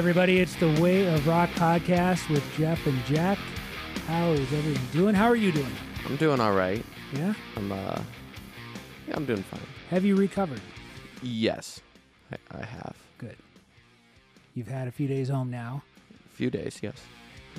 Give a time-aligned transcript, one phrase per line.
[0.00, 3.36] Everybody, it's the Way of Rock podcast with Jeff and Jack.
[4.06, 5.14] How is everyone doing?
[5.14, 5.70] How are you doing?
[6.06, 6.82] I'm doing all right.
[7.12, 7.34] Yeah?
[7.54, 8.00] I'm uh,
[9.06, 9.60] yeah, I'm doing fine.
[9.90, 10.62] Have you recovered?
[11.20, 11.82] Yes,
[12.32, 13.36] I, I have Good.
[14.54, 15.82] You've had a few days home now.
[16.24, 16.78] a few days.
[16.80, 16.96] Yes,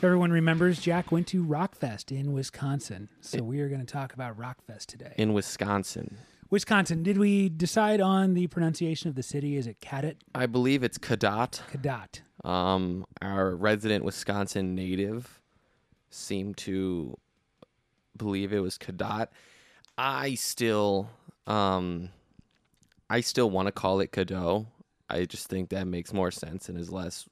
[0.02, 3.08] everyone remembers, Jack went to Rockfest in Wisconsin.
[3.22, 5.14] So we are going to talk about Rockfest today.
[5.16, 6.18] in Wisconsin.
[6.50, 9.56] Wisconsin, did we decide on the pronunciation of the city?
[9.56, 10.18] Is it Cadott?
[10.36, 11.62] I believe it's Cadott.
[11.72, 12.20] Cadott.
[12.44, 15.42] Um, our resident Wisconsin native
[16.10, 17.18] seemed to
[18.18, 19.28] believe it was Cadott.
[19.98, 21.10] I still,
[21.48, 22.10] um,
[23.10, 24.68] I still want to call it Cadeau.
[25.10, 27.28] I just think that makes more sense and is less.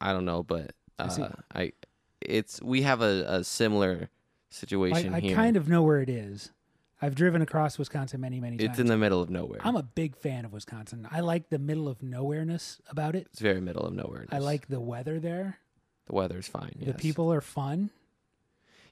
[0.00, 1.72] I don't know, but I uh, I,
[2.20, 4.08] it's we have a, a similar
[4.50, 5.36] situation I, I here.
[5.36, 6.52] kind of know where it is.
[7.00, 8.70] I've driven across Wisconsin many, many times.
[8.70, 9.60] It's in the middle of nowhere.
[9.62, 11.06] I'm a big fan of Wisconsin.
[11.10, 13.28] I like the middle of nowhereness about it.
[13.30, 14.26] it's very middle of nowhere.
[14.30, 15.58] I like the weather there.
[16.06, 16.74] the weather's fine.
[16.80, 16.96] The yes.
[16.98, 17.90] people are fun.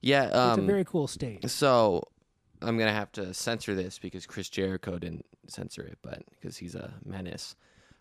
[0.01, 0.27] Yeah.
[0.27, 0.67] it's a Um.
[0.67, 1.49] very cool state.
[1.51, 2.03] so
[2.63, 6.75] I'm gonna have to censor this because Chris Jericho didn't censor it, but because he's
[6.75, 7.57] a menace.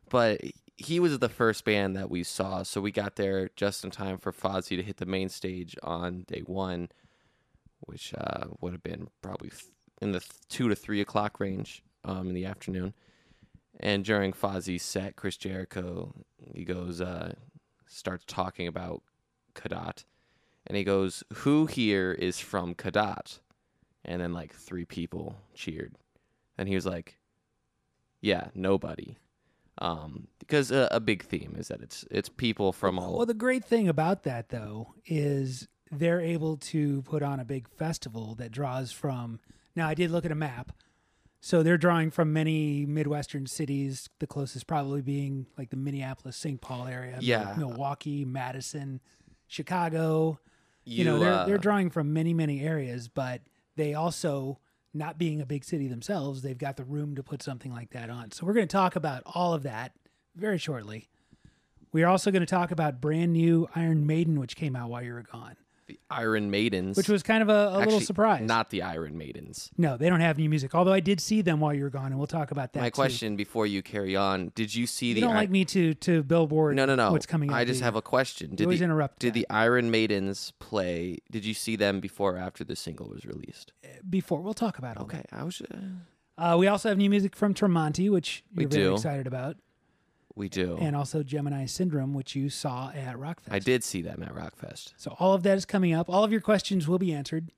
[0.09, 0.41] But
[0.77, 4.17] he was the first band that we saw, so we got there just in time
[4.17, 6.89] for Fozzy to hit the main stage on day one,
[7.79, 9.51] which uh, would have been probably
[10.01, 12.93] in the two to three o'clock range um, in the afternoon.
[13.79, 16.13] And during Fozzy's set, Chris Jericho
[16.53, 17.33] he goes uh,
[17.87, 19.01] starts talking about
[19.53, 20.05] Cadott,
[20.67, 23.39] and he goes, "Who here is from Cadott?"
[24.03, 25.95] And then like three people cheered,
[26.57, 27.17] and he was like,
[28.21, 29.17] "Yeah, nobody."
[29.79, 33.33] Um, because a, a big theme is that it's it's people from all Well, the
[33.33, 38.51] great thing about that, though, is they're able to put on a big festival that
[38.51, 39.39] draws from.
[39.75, 40.71] Now, I did look at a map.
[41.41, 46.59] So they're drawing from many Midwestern cities, the closest probably being like the Minneapolis, St.
[46.59, 47.53] Paul area, Yeah.
[47.55, 48.99] Milwaukee, Madison,
[49.47, 50.39] Chicago.
[50.85, 53.41] You, know, they're, uh, they're drawing from many, many areas, but
[53.75, 54.59] they also,
[54.93, 58.09] not being a big city themselves, they've got the room to put something like that
[58.09, 58.31] on.
[58.31, 59.93] So we're going to talk about all of that
[60.35, 61.09] very shortly.
[61.91, 65.03] We are also going to talk about brand new Iron Maiden, which came out while
[65.03, 65.55] you were gone,
[65.87, 68.41] the Iron Maidens, which was kind of a, a little surprise.
[68.41, 69.69] Not the Iron Maidens.
[69.77, 70.73] no, they don't have new music.
[70.73, 72.79] Although I did see them while you were gone, and we'll talk about that.
[72.81, 72.95] My too.
[72.95, 75.27] question before you carry on: Did you see the You the?
[75.27, 76.75] don't Ir- like me to to billboard?
[76.75, 77.11] no, no, no.
[77.11, 77.51] What's coming?
[77.51, 78.55] I just have a question.
[78.55, 79.39] Did always the interrupt did that.
[79.39, 81.19] the Iron Maidens play?
[81.31, 83.73] Did you see them before or after the single was released?
[84.09, 84.41] before.
[84.41, 85.01] We'll talk about it.
[85.03, 85.61] Okay, I was.
[85.61, 85.77] Uh,
[86.37, 88.93] Uh, we also have new music from Tremonti, which We you're very do.
[88.95, 89.55] excited about,
[90.35, 90.77] we do.
[90.81, 93.51] and also Gemini Syndrome, which you saw at Rockfest.
[93.51, 94.93] I did see them at Rockfest.
[94.97, 96.09] So all of that is coming up.
[96.09, 97.51] All of your questions will be answered.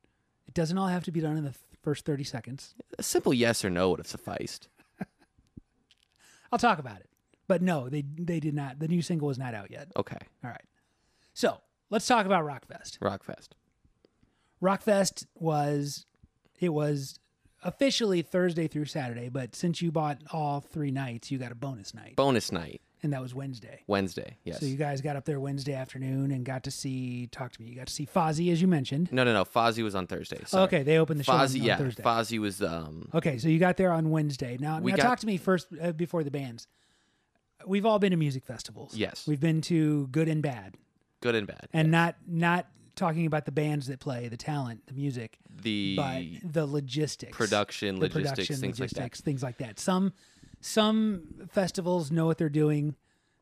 [0.48, 2.76] It doesn't all have to be done in the first 30 seconds.
[3.00, 4.68] A simple yes or no would have sufficed.
[6.52, 7.10] I'll talk about it.
[7.48, 8.80] But no, they they did not.
[8.80, 9.90] The new single is not out yet.
[9.96, 10.66] Okay, All right.
[11.34, 13.00] So let's talk about Rockfest.
[13.00, 13.50] Rockfest.
[14.62, 16.06] Rockfest was
[16.60, 17.20] it was
[17.64, 21.94] officially Thursday through Saturday, but since you bought all three nights, you got a bonus
[21.94, 23.82] night, Bonus night, and that was Wednesday.
[23.88, 24.38] Wednesday.
[24.44, 24.60] Yes.
[24.60, 27.28] So you guys got up there Wednesday afternoon and got to see.
[27.32, 27.68] Talk to me.
[27.70, 29.12] You got to see Fozzy, as you mentioned.
[29.12, 29.44] no, no, no.
[29.46, 30.42] Fozzy was on Thursday.
[30.46, 30.64] Sorry.
[30.66, 31.78] Okay, they opened the show on, Fozzy, on yeah.
[31.78, 32.04] Thursday.
[32.04, 33.10] Fozzy was um.
[33.14, 34.58] Okay, so you got there on Wednesday.
[34.60, 36.68] Now, We now got- talk to me first uh, before the bands.
[37.66, 38.96] We've all been to music festivals.
[38.96, 39.26] Yes.
[39.28, 40.76] we've been to good and bad,
[41.22, 41.68] Good and bad.
[41.74, 46.24] and not not talking about the bands that play, the talent, the music, the but
[46.52, 49.00] the logistics, production, the logistics, production, things like that.
[49.00, 49.80] logistics, things like that.
[49.80, 50.14] Some
[50.60, 52.96] some festivals know what they're doing,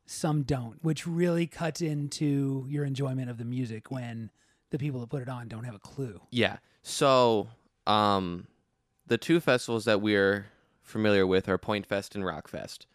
[0.06, 4.30] some don't, which really cuts into your enjoyment of the music when
[4.70, 6.22] the people that put it on don't have a clue.
[6.32, 6.58] Yeah.
[6.84, 7.48] So,
[7.88, 8.48] um,
[9.08, 10.48] the two festivals that we're
[10.82, 12.86] familiar with are Point Fest and Rockfest,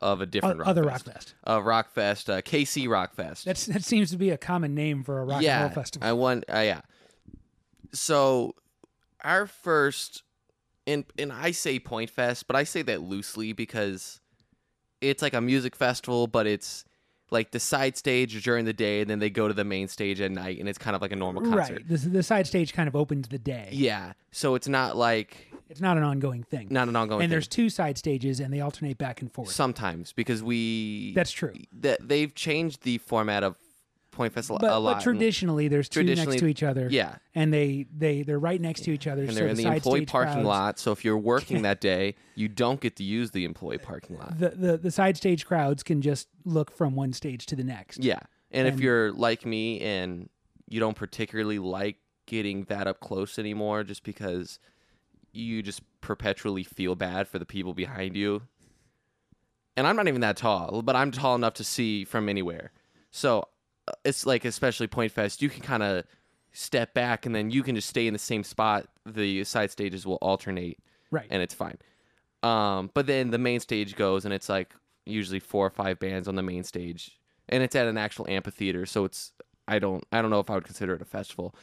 [0.00, 1.04] of a different O- other Rockfest.
[1.04, 1.34] Rockfest.
[1.44, 3.44] Of Rockfest, uh, KC Rockfest.
[3.44, 6.08] That's that seems to be a common name for a rock yeah, and roll festival.
[6.08, 6.44] I want.
[6.48, 6.80] Uh, yeah.
[7.92, 8.54] So,
[9.22, 10.22] our first,
[10.86, 14.20] and and I say Point Fest, but I say that loosely because
[15.00, 16.84] it's like a music festival, but it's
[17.30, 20.20] like the side stage during the day, and then they go to the main stage
[20.20, 21.56] at night, and it's kind of like a normal concert.
[21.74, 21.88] Right.
[21.88, 23.68] The, the side stage kind of opens the day.
[23.72, 24.12] Yeah.
[24.32, 26.68] So it's not like It's not an ongoing thing.
[26.70, 27.20] not an ongoing.
[27.22, 27.30] and thing.
[27.30, 29.50] there's two side stages and they alternate back and forth.
[29.50, 31.52] sometimes because we That's true.
[31.80, 33.56] that they've changed the format of
[34.20, 34.96] Point Fest a, But, a lot.
[34.96, 36.88] but traditionally there's two next Traditionally, to each other.
[36.90, 39.22] yeah, And they, they they're right next to each other.
[39.22, 40.78] and so they're in the side employee parking crowds- lot.
[40.78, 44.38] So if you're working that day, you don't get to use the employee parking lot.
[44.38, 48.04] The, the the side stage crowds can just look from one stage to the next.
[48.04, 48.18] Yeah,
[48.50, 50.28] and, And- if you're like me and
[50.68, 51.96] you don't particularly like
[52.26, 54.58] getting that up close anymore, just because
[55.32, 58.42] you just perpetually feel bad for the people behind you.
[59.76, 62.72] and I'm not even that tall, but I'm tall enough to see from anywhere.
[63.10, 63.48] So
[64.04, 66.04] it's like, especially Point Fest, you can kind of
[66.52, 68.86] step back and then you can just stay in the same spot.
[69.06, 70.78] The side stages will alternate,
[71.10, 71.26] Right.
[71.30, 71.78] and it's fine.
[72.42, 74.74] Um, but then the main stage goes, and it's like
[75.06, 78.86] usually four or five bands on the main stage, and it's at an actual amphitheater.
[78.86, 79.32] So it's
[79.68, 81.54] I don't I don't know if I would consider it a festival.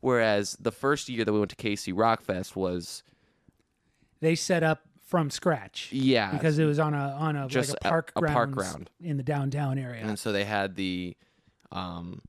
[0.00, 3.02] Whereas the first year that we went to KC Rock Fest was
[4.20, 7.78] they set up from scratch yeah because it was on a on a Just like
[7.84, 8.90] a- a park a park ground.
[9.00, 10.02] in the downtown area.
[10.04, 11.16] and so they had the
[11.72, 12.20] um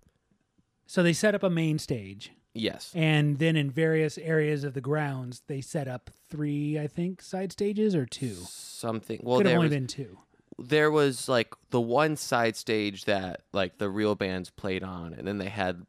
[0.85, 4.81] so they set up a main stage, yes and then in various areas of the
[4.81, 8.35] grounds, they set up three, I think, side stages or two.
[8.47, 10.17] something well Could have only was, been two.
[10.57, 15.27] there was like the one side stage that like the real bands played on and
[15.27, 15.85] then they had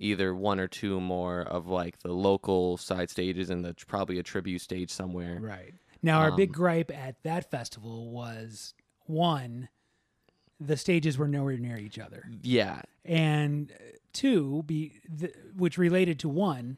[0.00, 4.22] either one or two more of like the local side stages and the probably a
[4.22, 5.74] tribute stage somewhere Right.
[6.00, 8.72] Now, our big Um, gripe at that festival was
[9.06, 9.68] one,
[10.60, 16.18] the stages were nowhere near each other, yeah and uh, two, be the, which related
[16.20, 16.76] to one,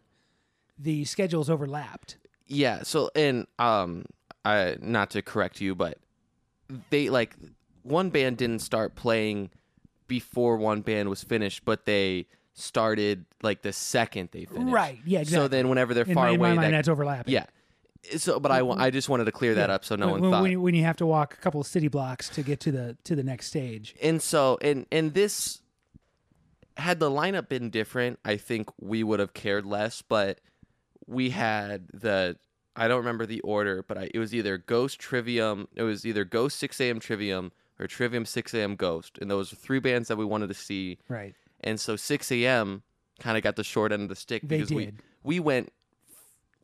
[0.79, 2.17] the schedules overlapped.
[2.47, 2.83] Yeah.
[2.83, 4.05] So, and um,
[4.45, 5.99] I not to correct you, but
[6.91, 7.37] they like
[7.83, 9.51] one band didn't start playing
[10.07, 14.73] before one band was finished, but they started like the second they finished.
[14.73, 14.99] Right.
[15.05, 15.21] Yeah.
[15.21, 15.45] Exactly.
[15.45, 17.33] So then, whenever they're in far my, in my away, mind, that, that's overlapping.
[17.33, 17.47] yeah.
[18.17, 19.75] So, but I I just wanted to clear that Yeah.
[19.75, 20.43] up so no when, one when, thought.
[20.43, 22.73] when you, when you have to walk a couple of city blocks to get to
[22.73, 23.95] the to the next stage.
[24.03, 25.61] and so and and this
[26.77, 30.41] had the lineup been different i think we would have cared less but
[31.07, 32.37] we had the
[32.75, 36.25] i don't remember the order but I, it was either ghost trivium it was either
[36.25, 40.17] ghost 6 a.m trivium or trivium 6 a.m ghost and those were three bands that
[40.17, 41.35] we wanted to see Right.
[41.61, 42.83] and so 6 a.m
[43.19, 44.93] kind of got the short end of the stick They because we
[45.23, 45.73] we went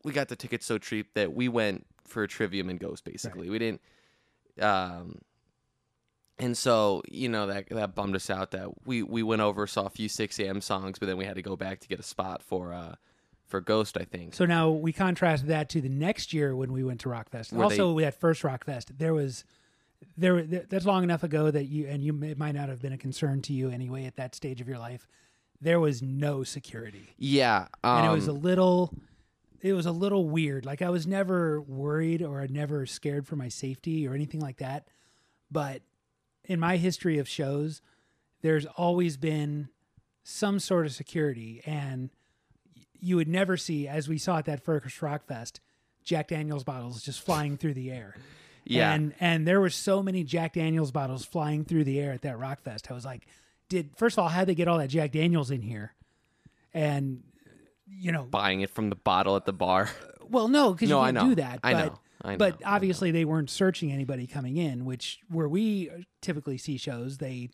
[0.07, 3.59] we got the tickets so cheap that we went for trivium and ghost basically we
[3.59, 3.81] didn't
[4.63, 5.19] um
[6.39, 9.87] and so you know that that bummed us out that we we went over saw
[9.87, 12.05] a few 6 a.m songs but then we had to go back to get a
[12.05, 12.95] spot for uh
[13.47, 16.85] for ghost i think So now we contrast that to the next year when we
[16.85, 17.53] went to Rockfest.
[17.53, 18.99] Where also, we had first Rockfest.
[18.99, 19.45] There was
[20.17, 20.43] there.
[20.43, 23.43] That's long enough ago that you and you it might not have been a concern
[23.43, 25.07] to you anyway at that stage of your life.
[25.61, 28.93] There was no security, yeah um, and it was a little.
[29.63, 30.65] It was a little weird.
[30.65, 34.89] Like I was never worried or never scared for my safety or anything like that.
[35.51, 35.83] But
[36.45, 37.83] in my history of shows,
[38.43, 39.69] there's always been
[40.23, 42.11] some sort of security, and
[42.99, 45.61] you would never see, as we saw at that first Rock Fest,
[46.05, 48.15] Jack Daniels bottles just flying through the air.
[48.65, 52.23] yeah And and there were so many Jack Daniels bottles flying through the air at
[52.23, 52.91] that Rock Fest.
[52.91, 53.27] I was like,
[53.69, 55.95] did first of all, how'd they get all that Jack Daniels in here?
[56.75, 57.23] And
[57.89, 60.97] you know, buying it from the bottle at the bar uh, well, no, because No,
[60.99, 61.29] you I can't know.
[61.29, 61.61] do that.
[61.63, 61.99] I but, know.
[62.23, 62.67] I But know.
[62.67, 62.77] I know.
[62.77, 67.51] obviously, they weren't searching anybody coming in, which where we uh, typically see shows, they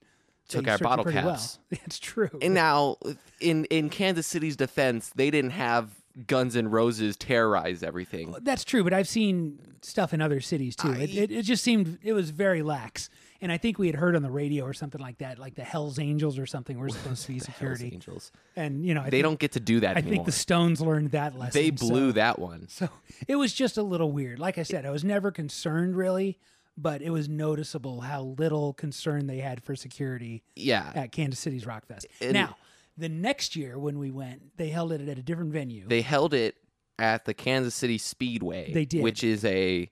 [0.48, 1.58] Took they our bottle caps.
[1.70, 1.80] Well.
[1.84, 2.30] It's true.
[2.42, 2.96] and now
[3.40, 5.90] in in kansas city's defense they didn't have
[6.26, 10.92] Guns N' Roses terrorize everything That's true, but I've seen stuff in other cities too.
[10.92, 13.08] it, it, it just seemed it was very lax,
[13.42, 15.64] and I think we had heard on the radio or something like that, like the
[15.64, 17.90] Hell's Angels or something were supposed to be Hells security.
[17.92, 20.26] angels And you know, I they think, don't get to do that I anymore think
[20.26, 21.60] the Stones learned that lesson.
[21.60, 22.88] they blew so, that one So
[23.28, 24.38] it was just a little weird.
[24.38, 26.38] Like I said, I was never concerned really,
[26.78, 31.64] but it was noticeable how little concern they had for security yeah at Kansas City's
[31.64, 32.06] Rockfest.
[32.20, 32.56] And- now,
[32.96, 35.86] the next year when we went, they held it at a different venue.
[35.88, 36.56] they held it
[36.98, 38.72] at the Kansas City Speedway.
[38.72, 39.02] They did.
[39.02, 39.90] which is a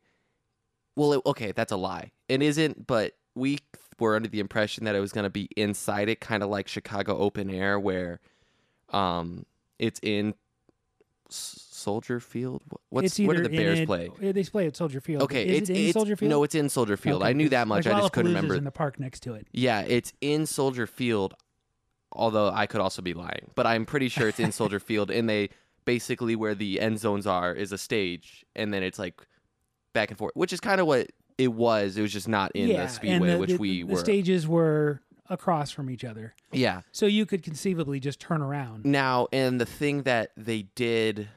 [0.97, 2.12] well, okay, that's a lie.
[2.28, 3.59] It isn't, but we
[3.99, 6.68] were under the impression that it was going to be inside it, kind of like
[6.68, 8.20] Chicago Open Air, where
[8.90, 9.44] um,
[9.78, 10.35] it's in
[11.28, 12.62] S- Soldier Field.
[12.70, 14.11] Wh- What's it's where did the Bears it- play?
[14.20, 15.23] They play at Soldier Field.
[15.23, 16.30] Okay, is it's it in it's Soldier Field?
[16.30, 17.23] no, it's in Soldier Field.
[17.23, 17.87] Okay, I knew that much.
[17.87, 18.54] Like I just couldn't remember.
[18.54, 19.47] in the park next to it.
[19.52, 21.35] Yeah, it's in Soldier Field,
[22.12, 23.50] although I could also be lying.
[23.54, 25.50] But I'm pretty sure it's in Soldier Field, and they
[25.85, 29.20] basically where the end zones are is a stage, and then it's like
[29.92, 31.97] back and forth, which is kind of what it was.
[31.97, 33.99] It was just not in yeah, the Speedway, the, which the, we the were.
[33.99, 36.82] stages were across from each other, yeah.
[36.92, 38.85] so you could conceivably just turn around.
[38.85, 41.28] Now, and the thing that they did,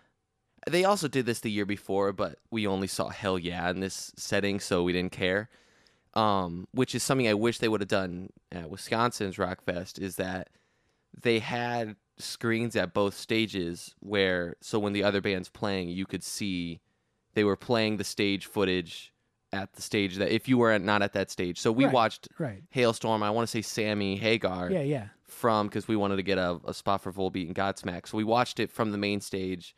[0.67, 4.11] they also did this the year before, but we only saw Hell Yeah in this
[4.17, 5.49] setting, so we didn't care.
[6.15, 9.99] Um, which is something I wish they would have done at Wisconsin's Rockfest.
[9.99, 10.49] Is that
[11.19, 16.23] they had screens at both stages where, so when the other band's playing, you could
[16.23, 16.81] see
[17.33, 19.12] they were playing the stage footage
[19.53, 21.59] at the stage that if you were at, not at that stage.
[21.59, 21.93] So we Right.
[21.93, 22.63] watched Right?
[22.75, 23.21] Halestorm.
[23.21, 25.07] I want to say Sammy Hagar Yeah, yeah.
[25.25, 28.07] from because we wanted to get a, a spot for Volbeat and Godsmack.
[28.07, 29.75] So we watched it from the main stage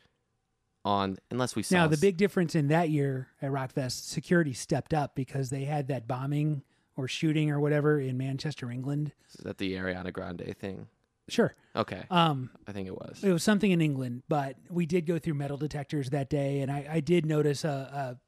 [0.83, 4.93] on unless we saw Now the big difference in that year at Rockfest, security stepped
[4.93, 6.61] up because they had that bombing
[6.95, 9.11] or shooting or whatever in Manchester, England.
[9.29, 10.87] Is that the Ariana Grande thing?
[11.27, 11.55] Sure.
[11.75, 13.23] Okay, Um, I think it was.
[13.23, 16.71] it was something in England, but we did go through metal detectors that day, and
[16.71, 18.24] I, I did notice a, a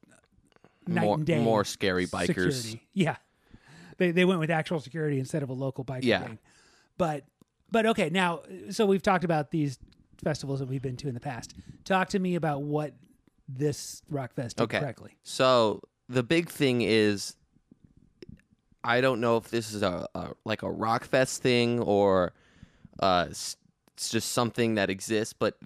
[0.87, 2.27] night more, and day more scary bikers.
[2.53, 2.87] security.
[2.93, 3.15] Yeah,
[3.97, 6.19] they they went with actual security instead of a local biker Yeah.
[6.19, 6.39] gang.
[6.97, 7.25] But
[7.71, 9.79] but okay, now so we've talked about these
[10.23, 11.53] festivals that we've been to in the past.
[11.85, 12.93] Talk to me about what
[13.47, 14.79] this rock fest did Okay.
[14.79, 15.17] correctly.
[15.23, 17.35] So the big thing is,
[18.83, 22.33] I don't know if this is a, a like a rock fest thing or
[22.99, 23.57] uh, it's
[24.09, 25.57] just something that exists, but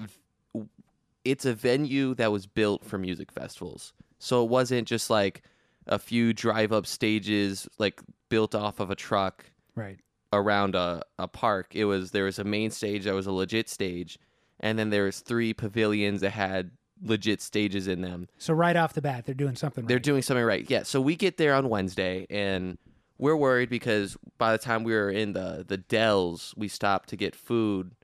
[1.24, 3.94] it's a venue that was built for music festivals.
[4.22, 5.44] So it wasn't just like
[5.88, 10.00] a few drive up stages like built off of a truck Right.
[10.32, 11.76] around a, a park.
[11.76, 14.20] It was there was a main stage that was a legit stage,
[14.60, 16.72] and then there was three pavilions that had
[17.04, 18.28] legit stages in them.
[18.38, 19.86] So right off the bat, they're doing something.
[19.88, 20.04] They're right.
[20.04, 20.70] doing something right.
[20.70, 20.84] Yeah.
[20.84, 22.78] So we get there on Wednesday and
[23.18, 27.16] we're worried because by the time we were in the the Dells, we stopped to
[27.16, 27.96] get food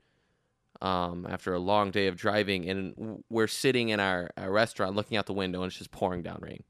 [0.80, 5.16] um, after a long day of driving, and we're sitting in our, our restaurant looking
[5.16, 6.62] out the window, and it's just pouring down rain.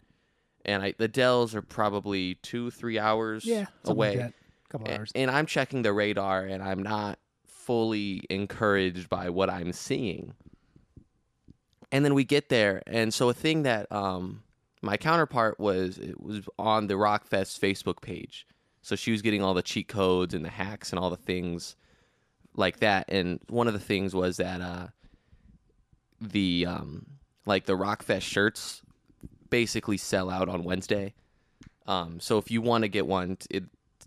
[0.64, 4.16] And I, the Dells are probably two, three hours yeah away.
[4.16, 4.34] Like
[4.68, 5.10] couple hours.
[5.14, 10.34] And I'm checking the radar and I'm not fully encouraged by what I'm seeing.
[11.90, 14.42] And then we get there and so a thing that um
[14.82, 18.46] my counterpart was it was on the Rockfest Facebook page.
[18.82, 21.76] So she was getting all the cheat codes and the hacks and all the things
[22.56, 24.86] like that and one of the things was that uh
[26.20, 27.06] the um
[27.46, 28.82] like the Rockfest shirts
[29.48, 31.14] basically sell out on Wednesday.
[31.86, 33.64] Um so if you want to get one it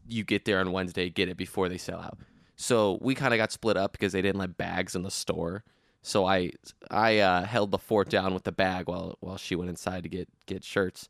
[0.08, 2.18] you get there on Wednesday, get it before they sell out.
[2.56, 5.64] So we kind of got split up because they didn't let bags in the store.
[6.02, 6.52] So I
[6.90, 10.10] I uh, held the fort down with the bag while while she went inside to
[10.10, 11.08] get get shirts.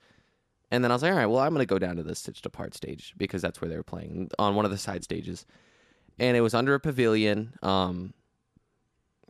[0.69, 2.45] And then I was like, all right, well, I'm gonna go down to the stitched
[2.45, 5.45] apart stage because that's where they were playing on one of the side stages,
[6.19, 7.53] and it was under a pavilion.
[7.61, 8.13] Um,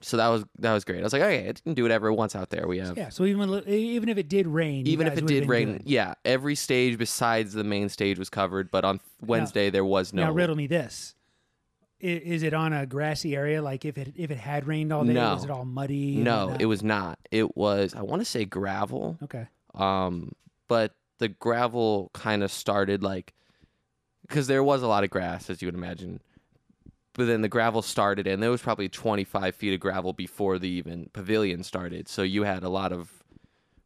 [0.04, 1.00] so that was that was great.
[1.00, 2.68] I was like, okay, it can do whatever it wants out there.
[2.68, 3.10] We have yeah.
[3.10, 5.84] So even even if it did rain, even if it did rain, good.
[5.86, 8.72] yeah, every stage besides the main stage was covered.
[8.72, 10.24] But on Wednesday there was no.
[10.24, 11.14] Now riddle me this:
[12.00, 13.62] Is it on a grassy area?
[13.62, 15.36] Like if it if it had rained all day, No.
[15.36, 16.16] was it all muddy?
[16.16, 17.20] no, it was not.
[17.30, 19.20] It was I want to say gravel.
[19.24, 19.48] Okay.
[19.76, 20.32] Um,
[20.68, 23.34] but the gravel kind of started like
[24.28, 26.22] because there was a lot of grass, as you would imagine.
[27.22, 30.68] But then the gravel started, and there was probably 25 feet of gravel before the
[30.68, 32.08] even pavilion started.
[32.08, 33.12] So you had a lot of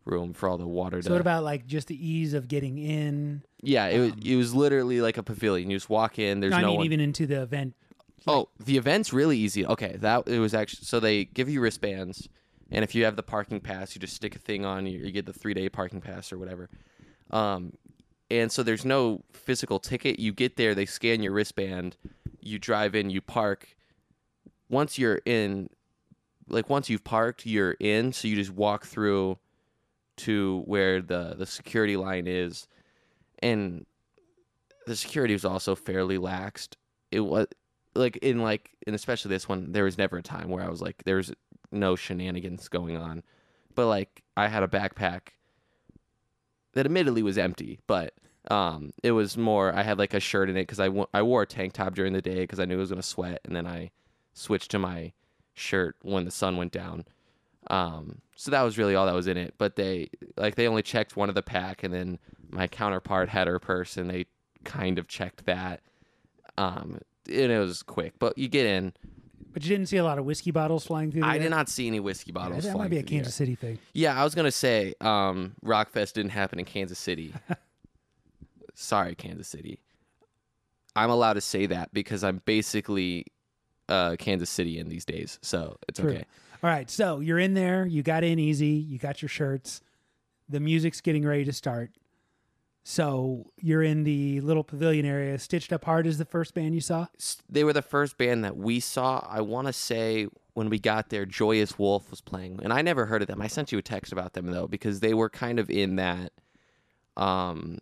[0.05, 1.13] room for all the water So to.
[1.15, 3.41] what about like just the ease of getting in?
[3.61, 5.69] yeah, it was um, it was literally like a pavilion.
[5.69, 6.39] You just walk in.
[6.39, 6.85] There's I no mean, one.
[6.85, 7.73] even into the event.
[8.25, 9.65] Oh, the event's really easy.
[9.65, 12.29] Okay, that it was actually so they give you wristbands,
[12.71, 14.85] and if you have the parking pass, you just stick a thing on.
[14.85, 16.69] You, you get the three day parking pass or whatever.
[17.31, 17.73] Um,
[18.31, 20.19] and so there's no physical ticket.
[20.19, 21.97] You get there, they scan your wristband,
[22.45, 23.75] you drive in, you park.
[24.69, 25.69] Once you're in,
[26.47, 28.13] like once you've parked, you're in.
[28.13, 29.37] So you just walk through
[30.17, 32.67] to where the the security line is,
[33.39, 33.85] and
[34.85, 36.75] the security was also fairly laxed.
[37.11, 37.47] It was
[37.95, 40.81] like in like and especially this one there was never a time where i was
[40.81, 41.31] like there's
[41.71, 43.23] no shenanigans going on
[43.73, 45.29] but like i had a backpack
[46.73, 48.13] that admittedly was empty but
[48.51, 51.41] um it was more i had like a shirt in it because I I wore
[51.43, 53.55] a tank top during the day because i knew it was going to sweat and
[53.55, 53.91] then i
[54.33, 55.13] switched to my
[55.53, 57.05] shirt when the sun went down
[57.71, 60.81] um so that was really all that was in it but they like they only
[60.83, 62.19] checked one of the pack and then
[62.51, 64.25] my counterpart had her purse and they
[64.63, 65.81] kind of checked that
[66.57, 68.93] um and it was quick but you get in
[69.53, 71.21] But you didn't see a lot of whiskey bottles flying through.
[71.21, 71.41] The i air?
[71.43, 73.19] did not see any whiskey Yeah, bottles that flying might be a through the air.
[73.21, 73.79] Kansas City thing.
[73.93, 77.33] yeah i was gonna say um rockfest didn't happen in kansas city
[78.75, 79.79] sorry kansas city
[80.95, 83.25] i'm allowed to say that because i'm basically
[83.89, 86.11] uh kansas city in these days so it's True.
[86.11, 86.25] okay
[86.63, 87.85] All right, so you're in there.
[87.85, 88.67] You got in easy.
[88.67, 89.81] You got your shirts.
[90.49, 91.91] The music's getting ready to start.
[92.83, 95.37] So you're in the little pavilion area.
[95.37, 97.07] Stitched Apart is the first band you saw.
[97.47, 99.25] They were the first band that we saw.
[99.29, 103.05] I want to say when we got there, Joyous Wolf was playing, and I never
[103.05, 103.41] heard of them.
[103.41, 106.31] I sent you a text about them though because they were kind of in that,
[107.17, 107.77] um,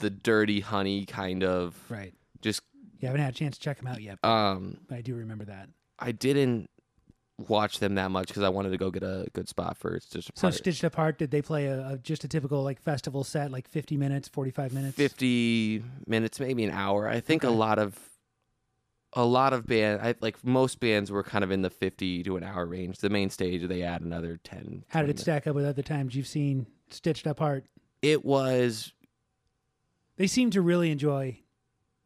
[0.00, 2.14] the dirty honey kind of Right.
[2.40, 2.60] just.
[3.00, 5.44] You haven't had a chance to check them out yet, Um, but I do remember
[5.46, 5.68] that.
[5.98, 6.70] I didn't
[7.48, 10.06] watch them that much because I wanted to go get a good spot for it's
[10.06, 10.50] just a So.
[10.50, 13.96] Stitched Apart, did they play a, a just a typical like festival set, like 50
[13.96, 14.96] minutes, 45 minutes?
[14.96, 17.98] 50 minutes maybe an hour i think a lot of
[19.14, 22.36] a lot of band I like most bands were kind of in the 50 to
[22.36, 25.46] an hour range the main stage they add another 10 How did 20 it stack
[25.46, 27.66] up with other times you've seen Stitched Apart?
[28.02, 28.92] it was
[30.16, 31.38] They seem to really enjoy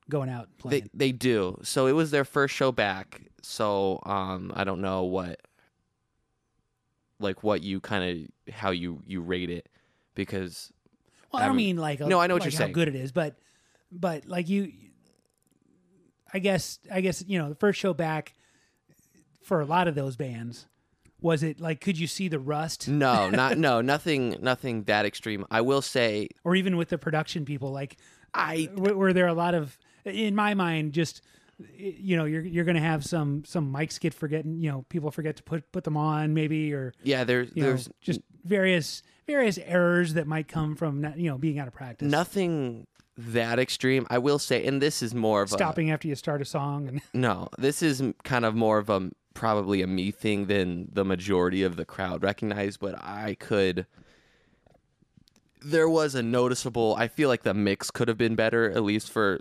[0.08, 0.90] going out and They playing.
[0.94, 1.58] they do.
[1.62, 3.22] So it was their first show back.
[3.42, 5.40] So um I don't know what
[7.20, 9.68] like what you kind of how you you rate it
[10.14, 10.72] because
[11.32, 12.72] well, I don't um, mean like a, no, I know what like you're how saying.
[12.72, 13.36] good it is, but
[13.92, 14.72] but like you,
[16.32, 18.34] I guess I guess you know the first show back
[19.42, 20.66] for a lot of those bands
[21.20, 25.44] was it like could you see the rust no, not no, nothing nothing that extreme.
[25.50, 27.96] I will say or even with the production people like
[28.34, 31.22] I uh, w- were there a lot of in my mind just
[31.76, 35.36] you know you're you're gonna have some some mics get forgetting you know people forget
[35.36, 40.26] to put put them on maybe or yeah, there's there's just various various errors that
[40.26, 44.06] might come from not, you know being out of practice nothing that extreme.
[44.10, 46.86] I will say and this is more of a stopping after you start a song
[46.86, 50.88] and No, this is m- kind of more of a probably a me thing than
[50.92, 53.86] the majority of the crowd recognized, but I could
[55.62, 59.10] there was a noticeable I feel like the mix could have been better, at least
[59.10, 59.40] for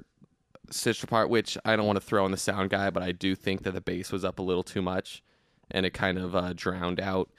[0.69, 3.33] Stitched Apart, which I don't want to throw on the sound guy, but I do
[3.35, 5.23] think that the bass was up a little too much
[5.71, 7.31] and it kind of uh, drowned out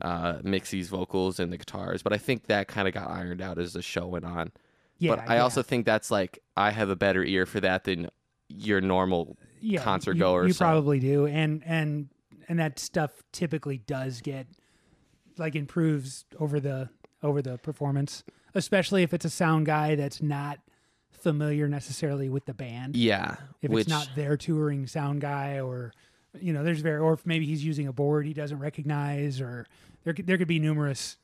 [0.00, 2.04] uh, Mixie's vocals and the guitars.
[2.04, 4.52] But I think that kind of got ironed out as the show went on.
[4.98, 7.82] yeah but I yeah, also think that's like I have a better ear for that
[7.82, 8.08] than
[8.48, 12.08] your normal yeah, concert you, goer, you so- probably do and and
[12.48, 14.46] and that stuff typically does get
[15.36, 16.88] like improves over the
[17.22, 18.24] over the performance
[18.54, 20.58] especially if it's a sound guy that's not
[21.10, 22.96] familiar necessarily with the band.
[22.96, 25.92] Yeah, if which it's not their touring sound guy or
[26.40, 29.66] you know there's very or if maybe he's using a board he doesn't recognize or
[30.04, 31.16] there could, there could be numerous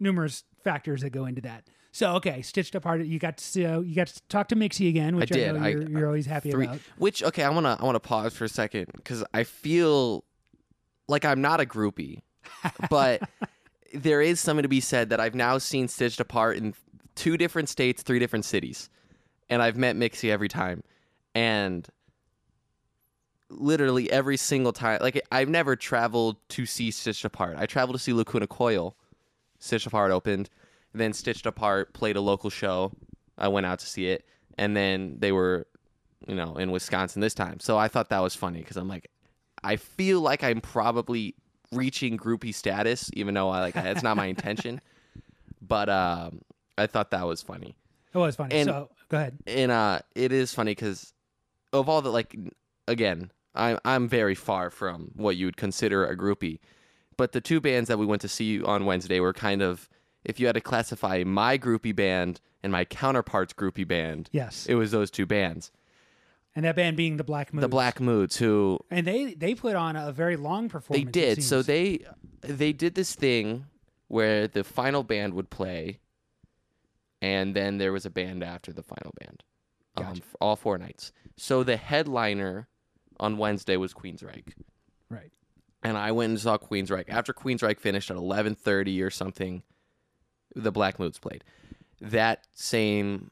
[0.00, 3.78] numerous factors that go into that so okay stitched apart you got to see, uh,
[3.80, 5.54] you got to talk to mixie again which i, did.
[5.54, 6.66] know I- you're, you're always happy three.
[6.66, 10.24] about Which okay, I wanna I wanna pause for a second because I feel
[11.08, 12.20] like I'm not a groupie,
[12.90, 13.22] but
[13.94, 16.74] there is something to be said that I've now seen stitched apart in
[17.14, 18.90] two different states, three different cities,
[19.48, 20.82] and I've met Mixie every time,
[21.34, 21.86] and
[23.50, 27.56] literally every single time, like I've never traveled to see Stitched Apart.
[27.58, 28.96] I traveled to see Lacuna Coil.
[29.58, 30.50] Stitched Apart opened,
[30.94, 32.92] then Stitched Apart played a local show.
[33.36, 34.24] I went out to see it,
[34.56, 35.66] and then they were,
[36.26, 37.58] you know, in Wisconsin this time.
[37.60, 39.10] So I thought that was funny because I'm like,
[39.62, 41.34] I feel like I'm probably
[41.72, 44.80] reaching groupie status, even though I like it's not my intention.
[45.66, 46.42] But um,
[46.76, 47.74] I thought that was funny,
[48.12, 51.14] it was funny And- so go ahead and uh, it is funny because
[51.72, 52.36] of all the like,
[52.86, 56.58] again, I'm I'm very far from what you would consider a groupie,
[57.16, 59.88] but the two bands that we went to see on Wednesday were kind of,
[60.24, 64.74] if you had to classify my groupie band and my counterpart's groupie band, yes it
[64.74, 65.70] was those two bands,
[66.54, 67.62] and that band being the black Moods.
[67.62, 71.12] the Black Moods, who and they they put on a very long they performance it
[71.12, 71.42] did.
[71.42, 71.66] So seems.
[71.66, 71.98] they
[72.40, 73.66] they did this thing
[74.08, 75.98] where the final band would play,
[77.22, 79.42] and then there was a band after the final band,
[79.96, 81.12] um, all four nights.
[81.36, 82.68] So the headliner
[83.18, 84.52] on Wednesday was Queensryche,
[85.08, 85.32] right
[85.84, 87.08] and I went and saw Queensryche.
[87.08, 89.62] After Queensryche finished at eleven thirty or something,
[90.54, 91.44] the Black Moods played.
[92.00, 93.30] That same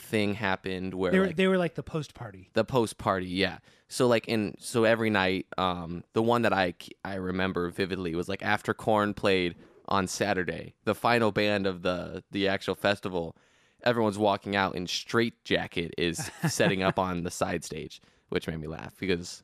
[0.00, 3.26] thing happened where they were like, they were like the post party the post party
[3.26, 8.14] yeah so like in so every night um the one that i i remember vividly
[8.14, 9.54] was like after Korn played
[9.88, 13.36] on saturday the final band of the the actual festival
[13.84, 18.58] everyone's walking out in straight jacket is setting up on the side stage which made
[18.58, 19.42] me laugh because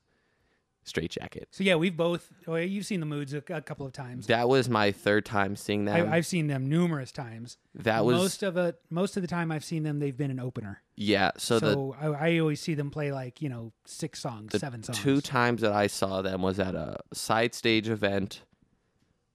[0.86, 3.92] straight jacket so yeah we've both well, you've seen the moods a, a couple of
[3.92, 4.26] times.
[4.26, 6.08] That was my third time seeing them.
[6.08, 7.58] I, I've seen them numerous times.
[7.74, 10.40] That was most of it most of the time I've seen them they've been an
[10.40, 10.82] opener.
[10.94, 14.82] Yeah so, the I, I always see them play like you know six songs seven
[14.82, 14.98] songs.
[14.98, 18.42] two times that i saw them was at a side stage event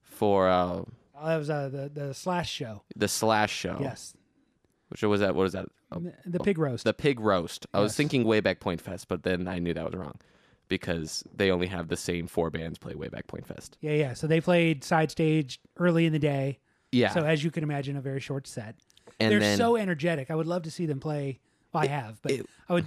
[0.02, 0.88] for uh oh,
[1.24, 2.84] that was uh, the the slash show.
[2.96, 3.78] The slash show.
[3.80, 4.16] Yes.
[4.90, 5.68] Which was that what was that?
[5.92, 6.88] The, the pig roast.
[6.88, 6.90] Oh.
[6.90, 7.68] the pig roast.
[7.74, 10.16] I was thinking way back point fest but then i knew that was wrong
[10.72, 14.26] because they only have the same four bands play wayback point fest yeah yeah so
[14.26, 16.58] they played side stage early in the day
[16.92, 18.76] yeah so as you can imagine a very short set
[19.20, 20.32] and they're then so energetic.
[20.32, 21.40] I would love to see them play.
[21.74, 22.86] Well, I have, but it- I would.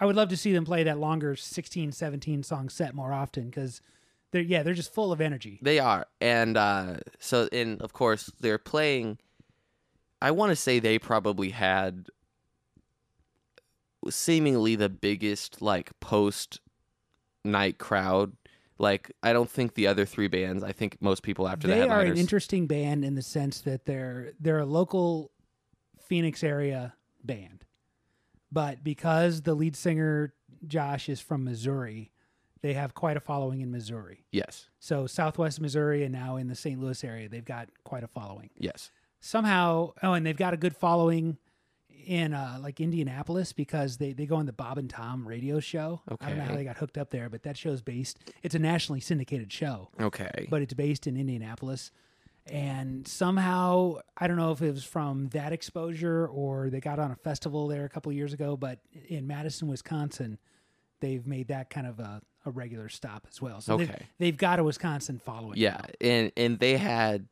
[0.00, 3.44] I would love to see them play that longer 16, 17 song set more often
[3.46, 3.80] because
[4.32, 5.58] they're yeah they're just full of energy.
[5.62, 9.16] they are and uh so and of course they're playing
[10.20, 12.08] i want to say they probably had
[14.10, 16.60] seemingly the biggest like post
[17.44, 18.32] night crowd
[18.78, 21.82] like i don't think the other three bands i think most people after the They
[21.82, 25.30] are an interesting band in the sense that they're they're a local
[26.06, 27.64] Phoenix area band,
[28.52, 30.34] but because the lead singer
[30.66, 32.12] Josh is from Missouri,
[32.62, 34.24] they have quite a following in Missouri.
[34.30, 36.80] yes So Southwest Missouri and now in the St.
[36.80, 38.50] Louis area, they've got quite a following.
[38.56, 41.38] yes somehow oh and they've got a good following
[42.04, 46.00] in uh, like Indianapolis because they, they go on the Bob and Tom radio show.
[46.10, 46.26] Okay.
[46.26, 48.18] I don't know how they got hooked up there, but that show's based.
[48.42, 50.46] It's a nationally syndicated show, Okay.
[50.50, 51.90] but it's based in Indianapolis.
[52.48, 57.10] And somehow, I don't know if it was from that exposure or they got on
[57.10, 58.78] a festival there a couple years ago, but
[59.08, 60.38] in Madison, Wisconsin,
[61.00, 63.60] they've made that kind of a, a regular stop as well.
[63.60, 64.06] So they've, Okay.
[64.18, 65.58] they've got a Wisconsin following.
[65.58, 66.08] Yeah, now.
[66.08, 67.26] and and they had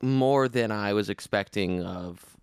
[0.00, 2.36] more than I was expecting of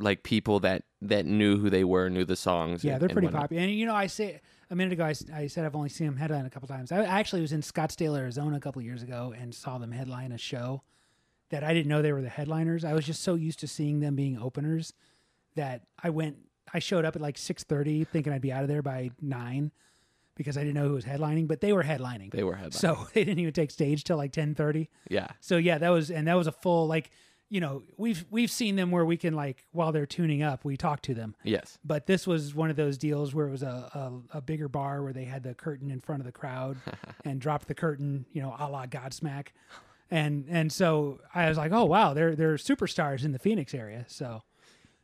[0.00, 2.82] like people that that knew who they were, knew the songs.
[2.84, 3.42] Yeah, and- they're and pretty whatnot.
[3.42, 3.62] popular.
[3.62, 6.16] And you know, I say a minute ago, I, I said I've only seen them
[6.16, 6.90] headline a couple times.
[6.92, 10.38] I actually was in Scottsdale, Arizona, a couple years ago, and saw them headline a
[10.38, 10.82] show
[11.50, 12.84] that I didn't know they were the headliners.
[12.84, 14.92] I was just so used to seeing them being openers
[15.54, 16.36] that I went.
[16.74, 19.70] I showed up at like six thirty, thinking I'd be out of there by nine
[20.34, 22.30] because I didn't know who was headlining, but they were headlining.
[22.32, 22.74] They were headlining.
[22.74, 24.90] so they didn't even take stage till like ten thirty.
[25.08, 27.10] yeah, So yeah, that was and that was a full like
[27.48, 30.76] you know we've we've seen them where we can like while they're tuning up we
[30.76, 34.12] talk to them yes, but this was one of those deals where it was a,
[34.32, 36.76] a, a bigger bar where they had the curtain in front of the crowd
[37.24, 39.48] and dropped the curtain, you know, a la Godsmack.
[40.10, 44.04] And and so I was like, oh wow, they're they're superstars in the Phoenix area.
[44.08, 44.42] So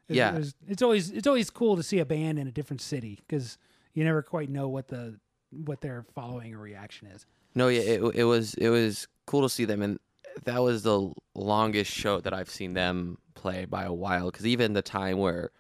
[0.08, 0.34] it, Yeah.
[0.34, 3.20] it was, it's always it's always cool to see a band in a different city
[3.26, 3.58] because
[3.94, 5.18] you never quite know what the
[5.50, 7.26] what their following or reaction is.
[7.54, 9.98] no, yeah, it it was it was cool to see them, and
[10.44, 14.30] that was the longest show that I've seen them play by a while.
[14.30, 15.50] Because even the time where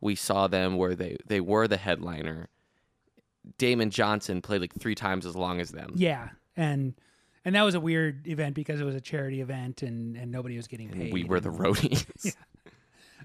[0.00, 2.48] we saw them, where they they were the headliner,
[3.58, 5.92] Damon Johnson played like three times as long as them.
[5.96, 6.94] Yeah, and
[7.44, 10.56] and that was a weird event because it was a charity event and and nobody
[10.56, 11.02] was getting paid.
[11.02, 12.34] And we were the roadies.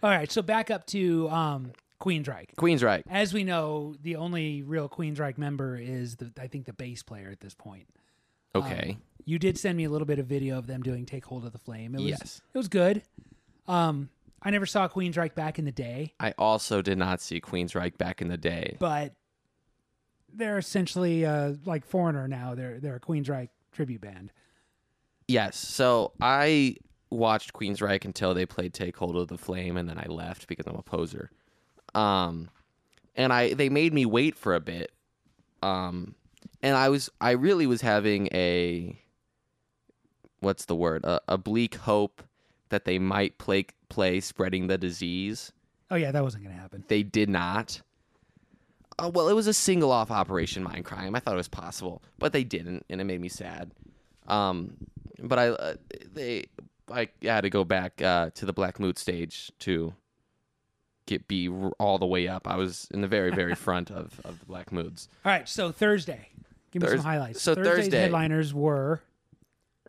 [0.03, 2.55] All right, so back up to um, Queensryche.
[2.55, 3.03] Queensryche.
[3.09, 7.29] As we know, the only real Queensryche member is the I think the bass player
[7.31, 7.87] at this point.
[8.53, 8.97] Okay.
[9.25, 11.51] You did send me a little bit of video of them doing "Take Hold of
[11.51, 12.41] the Flame." It was, Yes.
[12.53, 13.03] it was good.
[13.67, 14.09] Um,
[14.41, 18.21] I never saw Queensryche back in the day, I also did not see Queensryche back
[18.21, 18.75] in the day.
[18.79, 19.13] but
[20.33, 22.55] they're essentially uh, like Foreigner now.
[22.55, 24.31] They're they're a Queensryche tribute band.
[25.27, 25.57] Yes.
[25.57, 26.77] So I
[27.09, 30.65] watched Queensryche until they played Take Hold of the Flame, and then I left because
[30.67, 31.29] I'm a poser.
[31.93, 32.49] Um,
[33.15, 34.91] and I they made me wait for a bit.
[35.61, 36.15] Um,
[36.63, 38.97] and I was I really was having a
[40.41, 42.21] what's the word a, a bleak hope
[42.69, 45.51] that they might play play spreading the disease.
[45.89, 46.83] Oh yeah, that wasn't going to happen.
[46.87, 47.81] They did not.
[48.99, 51.15] Uh, well, it was a single off Operation Mindcrime.
[51.15, 53.71] I thought it was possible, but they didn't, and it made me sad.
[54.27, 54.77] Um,
[55.19, 55.75] but I uh,
[56.13, 56.45] they
[56.91, 59.93] I had to go back uh, to the Black Mood stage to
[61.07, 62.47] get be all the way up.
[62.47, 65.07] I was in the very very front of, of the Black Moods.
[65.25, 66.29] All right, so Thursday,
[66.71, 67.41] give me Thurs- some highlights.
[67.41, 69.01] so Thursday's Thursday- headliners were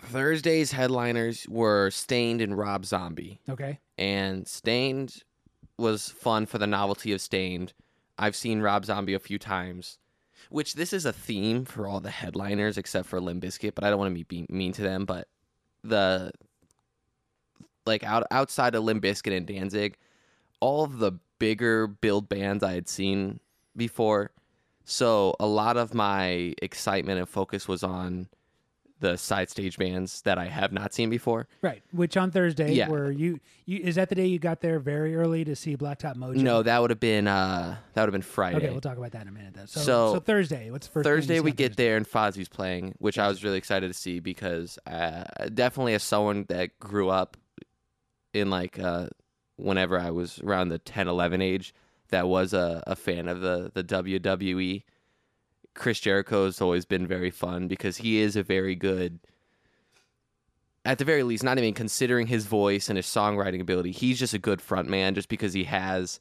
[0.05, 3.41] Thursday's headliners were Staind and Rob Zombie.
[3.49, 3.79] okay.
[3.99, 5.23] and Staind
[5.79, 7.73] was fun for the novelty of Staind.
[8.19, 9.99] I've seen Rob Zombie a few times,
[10.51, 13.91] which this is a theme for all the headliners except for Limp Bizkit, but I
[13.91, 15.05] don't want to be mean to them.
[15.05, 15.29] But
[15.83, 16.33] the
[17.87, 19.97] like out outside of Limp Bizkit and Danzig,
[20.61, 23.41] all of the bigger build bands I had seen
[23.77, 24.31] before.
[24.85, 28.29] So a lot of my excitement and focus was on
[29.03, 31.47] the side stage bands that I have not seen before.
[31.61, 32.89] Right, which on Thursday Yeah.
[32.89, 36.17] were you, you is that the day you got there very early to see Blacktop
[36.17, 36.37] Mojo?
[36.37, 38.57] No, that would have been uh that would have been Friday.
[38.57, 39.53] Okay, we'll talk about that in a minute.
[39.55, 39.67] Though.
[39.67, 41.05] So, So, so Thursday, what's the first?
[41.05, 41.85] Thursday we get Thursday?
[41.85, 46.03] there and Fozzy's playing, which I was really excited to see because uh, definitely as
[46.03, 47.37] someone that grew up
[48.33, 49.09] in like uh
[49.57, 51.75] whenever I was around the 10 11 age
[52.09, 54.85] that was a, a fan of the the WWE.
[55.75, 59.19] Chris Jericho has always been very fun because he is a very good
[60.85, 64.35] at the very least, not even considering his voice and his songwriting ability, he's just
[64.35, 66.19] a good front man just because he has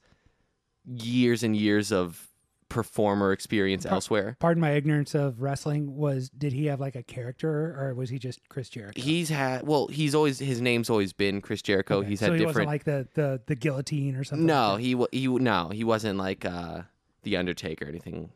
[0.86, 2.28] years and years of
[2.70, 4.38] performer experience Par- elsewhere.
[4.40, 5.96] Pardon my ignorance of wrestling.
[5.96, 9.02] Was did he have like a character, or was he just Chris Jericho?
[9.02, 11.98] He's had well, he's always his name's always been Chris Jericho.
[11.98, 14.46] Okay, He's so had he different wasn't like the the the guillotine or something.
[14.46, 16.84] No, like he he no, he wasn't like uh
[17.24, 18.32] the Undertaker or anything.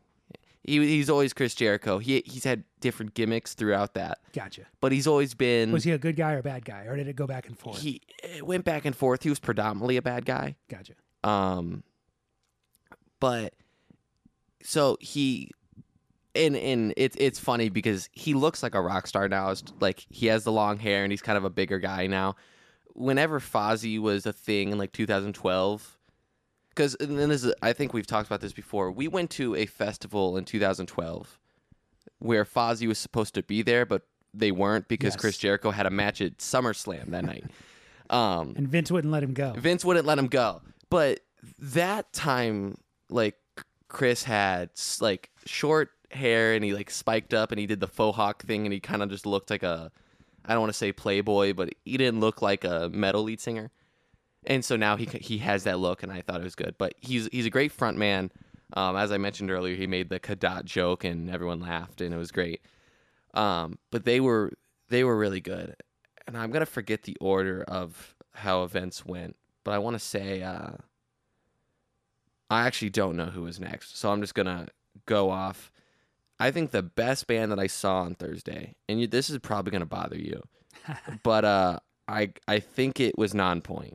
[0.68, 2.00] He he's always Chris Jericho.
[2.00, 4.64] He he's had different gimmicks throughout that, gotcha.
[4.82, 7.08] but he's always been Was he a good guy or a bad guy, or did
[7.08, 7.80] it go back and forth?
[7.82, 9.24] he it went back and forth.
[9.24, 10.56] He was predominantly a bad guy.
[10.70, 10.94] gotcha.
[11.24, 11.84] Um,
[13.20, 13.54] but
[14.64, 15.52] so he,
[16.34, 19.52] and and it's it's funny because he looks like a rock star now.
[19.52, 22.36] It's like he has the long hair and he's kind of a bigger guy now.
[22.94, 25.95] Whenever Fozzy was a thing in like 2012,
[26.76, 28.92] because and then this is, I think we've talked about this before.
[28.92, 31.40] We went to a festival in 2012
[32.20, 35.22] where Fozzy was supposed to be there, but they weren't because Yes.
[35.22, 37.46] Chris Jericho had a match at SummerSlam that night.
[38.08, 39.54] Um, And Vince wouldn't let him go.
[39.58, 40.62] Vince wouldn't let him go.
[40.92, 41.22] But
[41.58, 42.78] that time,
[43.10, 43.36] like
[43.88, 44.70] Chris had
[45.02, 48.64] like short hair and he like spiked up and he did the faux hawk thing
[48.68, 49.92] and he kind of just looked like a,
[50.46, 53.72] I don't want to say playboy, but he didn't look like a metal lead singer.
[54.48, 56.76] And so now he he has that look and I thought it was good.
[56.78, 58.32] But he's he's a great front man.
[58.74, 62.18] Um, as I mentioned earlier, he made the Cadott joke and everyone laughed and it
[62.18, 62.62] was great.
[63.34, 64.52] Um, but they were
[64.90, 65.76] they were really good,
[66.28, 70.42] and I'm gonna forget the order of how events went, but I want to say
[70.42, 70.72] uh,
[72.50, 74.68] I actually don't know who was next, so I'm just gonna
[75.06, 75.72] go off.
[76.40, 79.72] I think the best band that I saw on Thursday, and you, this is probably
[79.72, 80.42] gonna bother you,
[81.24, 83.94] but uh, I I think it was Nonpoint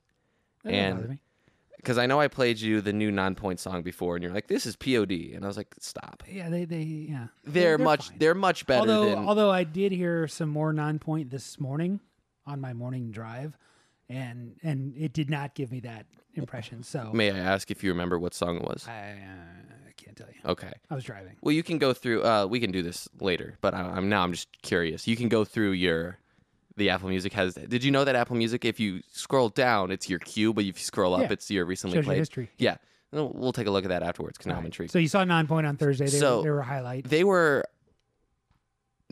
[0.64, 1.18] That and-
[1.76, 4.66] because I know I played you the new Nonpoint song before, and you're like, "This
[4.66, 7.28] is POD," and I was like, "Stop." yeah, they they yeah.
[7.44, 8.18] They're, much fine.
[8.18, 12.00] they're much better although than although I did hear some more Nonpoint this morning
[12.46, 13.56] on my morning drive,
[14.10, 16.82] and and it did not give me that impression.
[16.82, 18.86] So May I ask if you remember what song it was?
[18.86, 20.50] I, uh, I can't tell you.
[20.50, 20.72] Okay.
[20.90, 21.36] I was driving.
[21.40, 22.24] Well, you can go through.
[22.24, 24.22] Uh, we can do this later, but I, I'm now.
[24.22, 25.08] I'm just curious.
[25.08, 26.18] You can go through your.
[26.80, 27.54] The Apple Music has.
[27.54, 30.78] Did you know that Apple Music, if you scroll down, it's your queue, but if
[30.78, 31.32] you scroll up, Yeah.
[31.32, 32.18] it's your recently Shows your played.
[32.18, 32.50] history.
[32.58, 32.76] Yeah,
[33.12, 34.38] we'll we'll take a look at that afterwards.
[34.38, 34.90] Because now I'm intrigued.
[34.92, 36.06] So you saw Nonpoint on Thursday.
[36.06, 37.04] They, So- were, they were a highlight.
[37.04, 37.64] they were.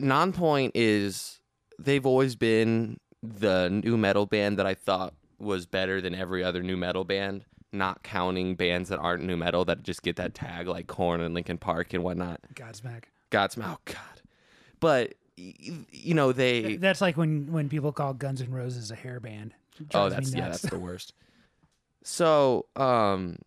[0.00, 1.40] Nonpoint is.
[1.78, 6.62] They've always been the nu metal band that I thought was better than every other
[6.62, 7.44] nu metal band.
[7.72, 11.34] Not counting bands that aren't nu metal that just get that tag like Korn and
[11.34, 12.40] Linkin Park and whatnot.
[12.54, 13.04] Godsmack.
[13.30, 13.64] Godsmack.
[13.74, 14.22] Oh God.
[14.80, 16.76] But you know they.
[16.76, 19.54] That's like when when people call Guns N' Roses a hair band.
[19.94, 21.14] Oh, that's yeah, that's the worst.
[22.02, 23.38] So, um,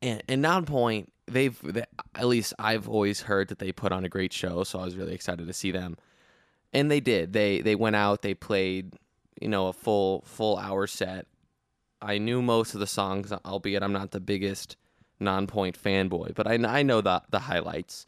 [0.00, 4.08] and and Nonpoint, they've they, at least I've always heard that they put on a
[4.08, 5.96] great show, so I was really excited to see them,
[6.72, 7.32] and they did.
[7.32, 8.94] They they went out, they played,
[9.40, 11.26] you know, a full full hour set.
[12.00, 14.76] I knew most of the songs, albeit I'm not the biggest
[15.20, 18.06] Nonpoint fanboy, but I I know the the highlights.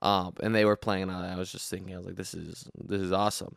[0.00, 1.10] Um, and they were playing.
[1.10, 3.56] I was just thinking, I was like, this is this is awesome.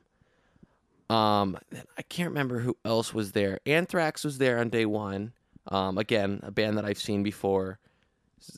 [1.09, 1.57] Um,
[1.97, 3.59] I can't remember who else was there.
[3.65, 5.33] Anthrax was there on day one.
[5.67, 7.79] Um, again, a band that I've seen before.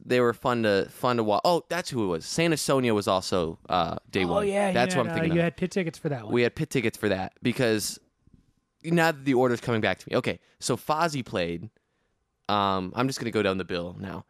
[0.05, 1.41] They were fun to fun to watch.
[1.43, 2.25] Oh, that's who it was.
[2.25, 4.47] Saint Asonia was also uh, day oh one.
[4.47, 5.43] yeah, that's had, what I'm uh, thinking You of.
[5.45, 6.33] had pit tickets for that one.
[6.33, 7.99] We had pit tickets for that because
[8.85, 10.15] now that the order's coming back to me.
[10.17, 11.69] Okay, so Fozzy played.
[12.47, 14.25] Um, I'm just gonna go down the bill now.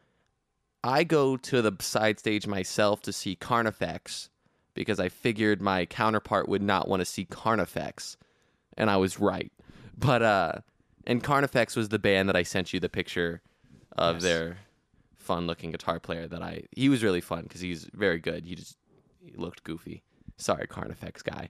[0.83, 4.29] I go to the side stage myself to see Carnifex
[4.73, 8.17] because I figured my counterpart would not want to see Carnifex,
[8.77, 9.51] and I was right.
[9.97, 10.53] But uh,
[11.05, 13.41] and Carnifex was the band that I sent you the picture
[13.95, 14.23] of Yes.
[14.23, 14.57] their
[15.17, 16.27] fun-looking guitar player.
[16.27, 18.43] That I he was really fun because he's very good.
[18.45, 18.75] He just
[19.23, 20.01] he looked goofy.
[20.37, 21.49] Sorry, Carnifex guy.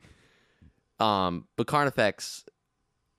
[0.99, 2.43] Um, but Carnifex,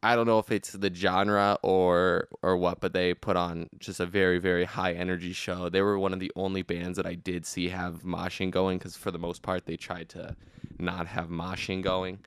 [0.04, 4.00] I don't know if it's the genre or or what, but they put on just
[4.00, 5.70] a very very high energy show.
[5.70, 8.98] They were one of the only bands that I did see have moshing going because
[8.98, 10.36] for the most part they tried to
[10.78, 12.18] not have moshing going.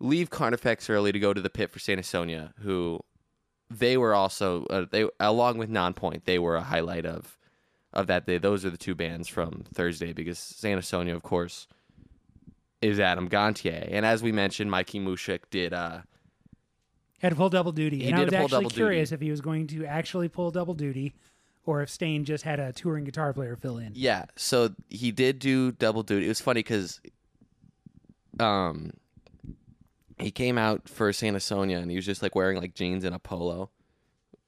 [0.00, 2.98] Leave Carnifex early to go to the pit for Saint Asonia, who
[3.70, 7.38] they were also uh, they along with Nonpoint they were a highlight of
[7.92, 8.38] of that day.
[8.38, 11.68] Those are the two bands from Thursday because Saint Asonia, of course,
[12.82, 15.72] is Adam Gontier, and as we mentioned, Mikey Mushok did.
[15.72, 16.00] uh
[17.20, 19.66] had to pull double duty, He and I was actually curious if he was going
[19.68, 21.14] to actually pull double duty,
[21.64, 23.92] or if Stain just had a touring guitar player fill in.
[23.94, 26.26] Yeah, so he did do double duty.
[26.26, 27.00] It was funny because,
[28.38, 28.92] um,
[30.18, 33.14] he came out for Saint Asonia and he was just like wearing like jeans and
[33.14, 33.70] a polo,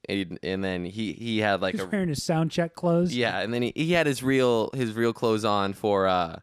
[0.09, 3.15] and, and then he he had like He's a wearing his sound check clothes.
[3.15, 6.41] yeah, and then he, he had his real his real clothes on for uh,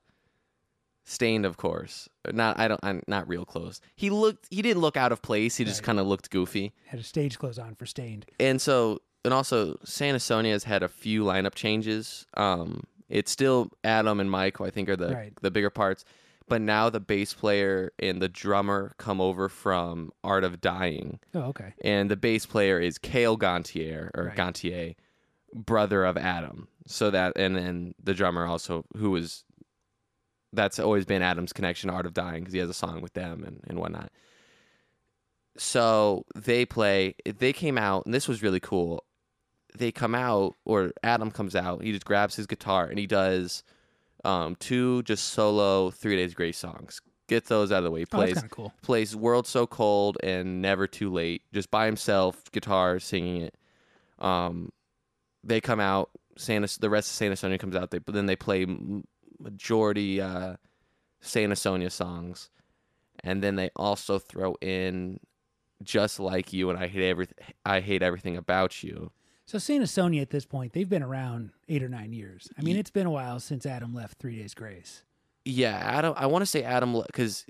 [1.09, 2.07] Staind, of course.
[2.31, 3.81] Not I don't I'm not real clothes.
[3.95, 5.57] He looked he didn't look out of place.
[5.57, 5.85] He just Right.
[5.87, 6.73] kind of looked goofy.
[6.85, 8.25] had a stage clothes on for Staind.
[8.39, 12.25] and so and also Saint Asonia has had a few lineup changes.
[12.37, 15.33] Um, it's still Adam and Mike, who I think are the Right.
[15.41, 16.05] the bigger parts,
[16.47, 21.41] but now the bass player and the drummer come over from Art of Dying, Oh,
[21.49, 21.73] okay.
[21.81, 24.37] and the bass player is Cale Gontier or Right.
[24.37, 24.95] Gontier,
[25.53, 26.67] brother of Adam.
[26.85, 29.43] So that and then the drummer also who was
[30.53, 33.43] that's always been Adam's connection Art of Dying because he has a song with them
[33.43, 34.11] and, and whatnot.
[35.57, 37.15] So they play.
[37.25, 39.03] They came out, and this was really cool.
[39.77, 41.83] They come out, or Adam comes out.
[41.83, 43.63] He just grabs his guitar and he does
[44.25, 47.01] um, two just solo Three Days Grace songs.
[47.27, 48.05] Get those out of the way.
[48.11, 48.73] Oh, that's Plays of cool.
[48.81, 53.55] plays World So Cold and Never Too Late just by himself, guitar, singing it.
[54.17, 54.71] Um,
[55.43, 56.09] they come out.
[56.37, 57.91] Santa, the rest of Saint Asonia comes out.
[57.91, 58.65] They but then they play
[59.39, 60.55] majority uh,
[61.21, 62.49] Saint Asonia songs,
[63.23, 65.19] and then they also throw in
[65.83, 67.37] just like you, and I hate everything.
[67.65, 69.11] I hate everything about you.
[69.45, 72.49] So Saint Asonia at this point, they've been around eight or nine years.
[72.57, 75.03] I mean, it's been a while since Adam left Three Days Grace.
[75.45, 76.13] Yeah, Adam.
[76.15, 77.45] I want to say Adam because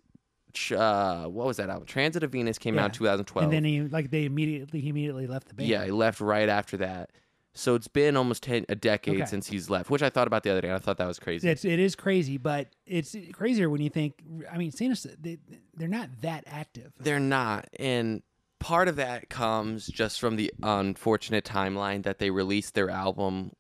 [0.76, 1.86] uh, what was that album?
[1.86, 3.44] Transit of Venus came out in 2012.
[3.44, 5.70] And then he like they immediately he immediately left the band.
[5.70, 7.12] yeah, he left right after that.
[7.54, 9.26] So it's been almost 10, a decade Okay.
[9.26, 10.68] since he's left, which I thought about the other day.
[10.70, 11.50] and I thought that was crazy.
[11.50, 14.22] It's it is crazy, but it's crazier when you think.
[14.52, 15.40] I mean, Saint they,
[15.76, 16.94] they're not that active.
[17.00, 17.68] They're not.
[17.80, 18.22] And
[18.60, 23.52] part of that comes just from the unfortunate timeline that they released their album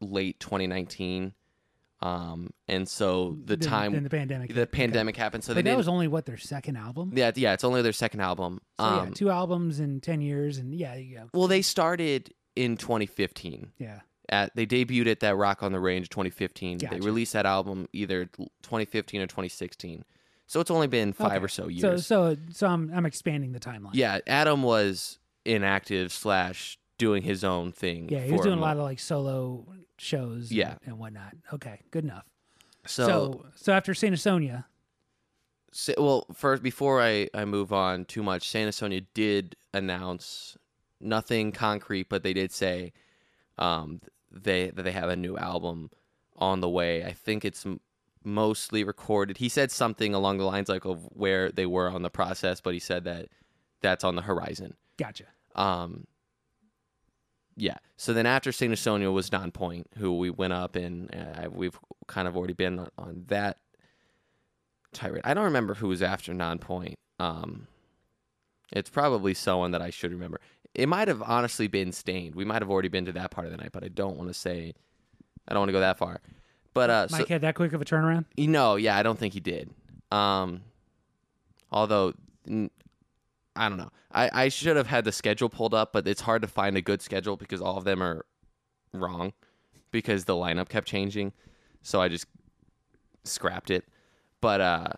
[0.00, 1.32] late 2019.
[2.02, 4.48] Um, and so the Then- time then the pandemic.
[4.50, 4.68] the hit.
[4.68, 4.76] Okay.
[4.76, 7.12] pandemic happened, so they But that was only what their second album.
[7.14, 8.60] yeah, yeah, it's only their second album.
[8.78, 12.76] So um, yeah, two albums in ten years, and yeah, yeah, well, they started in
[12.76, 13.72] 2015.
[13.78, 14.00] yeah.
[14.28, 16.78] At they debuted at that Rock on the Range 2015.
[16.78, 20.04] They released that album either 2015 or 2016.
[20.48, 21.44] So it's only been five Okay.
[21.44, 22.04] or so years.
[22.06, 23.90] So so so I'm I'm expanding the timeline.
[23.92, 28.08] Yeah, Adam was inactive slash doing his own thing.
[28.08, 28.20] yeah.
[28.24, 29.64] He was doing a lot of like solo
[29.98, 30.50] shows.
[30.50, 30.74] Yeah.
[30.84, 31.34] and, whatnot.
[31.52, 32.24] Okay, good enough.
[32.84, 34.64] So, So so, after Saint Asonia,
[35.98, 40.56] well, first before I I move on too much, Saint Asonia did announce
[41.00, 42.92] nothing concrete, but they did say
[43.58, 45.90] um they that they have a new album
[46.36, 47.04] on the way.
[47.04, 47.80] I think it's m-
[48.22, 49.38] mostly recorded.
[49.38, 52.74] He said something along the lines like of where they were on the process, but
[52.74, 53.28] he said that
[53.80, 54.74] that's on the horizon.
[54.96, 55.24] gotcha.
[55.54, 56.06] Um,
[57.56, 57.76] yeah.
[57.96, 62.28] So then after Saint Asonia was Nonpoint, who we went up and uh, we've kind
[62.28, 63.58] of already been on, on that
[64.92, 65.22] tirade.
[65.24, 66.94] I don't remember who was after Nonpoint.
[67.18, 67.66] Um,
[68.72, 70.40] it's probably someone that I should remember.
[70.76, 72.34] It might have honestly been Staind.
[72.34, 74.28] We might have already been to that part of the night, but I don't want
[74.28, 74.74] to say.
[75.48, 76.20] I don't want to go that far.
[76.74, 78.26] But uh, so, Mike had that quick of a turnaround.
[78.36, 79.70] you know, yeah, I don't think he did.
[80.12, 80.60] Um,
[81.72, 82.12] although
[82.46, 82.70] n-
[83.56, 86.42] I don't know, I I should have had the schedule pulled up, but it's hard
[86.42, 88.26] to find a good schedule because all of them are
[88.92, 89.32] wrong
[89.90, 91.32] because the lineup kept changing.
[91.82, 92.26] So I just
[93.24, 93.84] scrapped it.
[94.42, 94.88] But uh,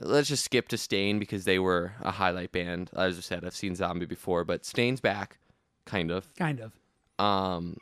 [0.00, 2.90] let's just skip to Staind because they were a highlight band.
[2.96, 5.38] As I said, I've seen Zombie before, but Staind's back,
[5.84, 6.32] kind of.
[6.36, 6.72] Kind of.
[7.24, 7.76] Um,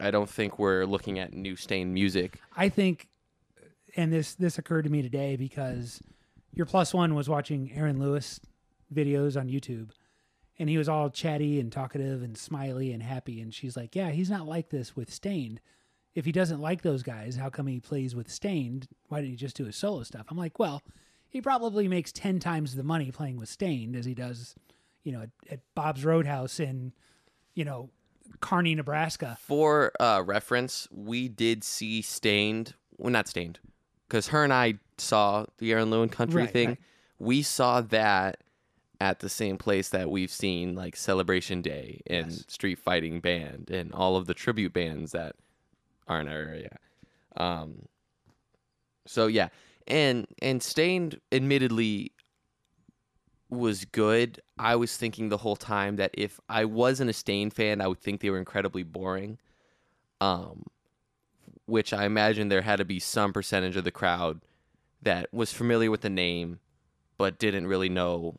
[0.00, 2.40] I don't think we're looking at new Staind music.
[2.56, 3.08] I think,
[3.96, 6.00] and this this occurred to me today because
[6.52, 8.40] your plus one was watching Aaron Lewis
[8.92, 9.90] videos on YouTube,
[10.58, 14.10] and he was all chatty and talkative and smiley and happy, and she's like, "Yeah,
[14.10, 15.60] he's not like this with Staind.
[16.14, 18.88] If he doesn't like those guys, how come he plays with Staind?
[19.08, 20.82] Why didn't he just do his solo stuff?" I'm like, "Well,
[21.28, 24.54] he probably makes ten times the money playing with Staind as he does,
[25.04, 26.92] you know, at, at Bob's Roadhouse in,
[27.54, 27.90] you know."
[28.40, 29.36] Kearney, Nebraska.
[29.40, 32.74] For uh, reference, we did see Staind.
[32.96, 33.58] Well, not Staind,
[34.08, 36.68] because her and I saw the Aaron Lewis country Right, thing.
[36.68, 36.78] right.
[37.18, 38.38] We saw that
[39.00, 42.44] at the same place that we've seen like Celebration Day and Yes.
[42.48, 45.34] Street Fighting Band and all of the tribute bands that
[46.10, 46.76] are in our area.
[47.36, 47.86] Um,
[49.06, 49.48] so yeah,
[49.86, 52.12] and and Staind, admittedly,
[53.48, 54.40] was good.
[54.58, 58.00] I was thinking the whole time that if I wasn't a Staind fan, I would
[58.00, 59.38] think they were incredibly boring.
[60.20, 60.64] Um,
[61.66, 64.40] which I imagine there had to be some percentage of the crowd
[65.02, 66.58] that was familiar with the name,
[67.16, 68.34] but didn't really know.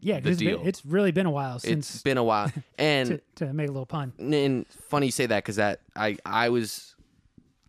[0.00, 0.66] Yeah, The it's, been- deal.
[0.66, 3.86] it's really been a while It's been a while, and to, to make a little
[3.86, 4.12] pun.
[4.18, 6.93] and funny you say that because that I I was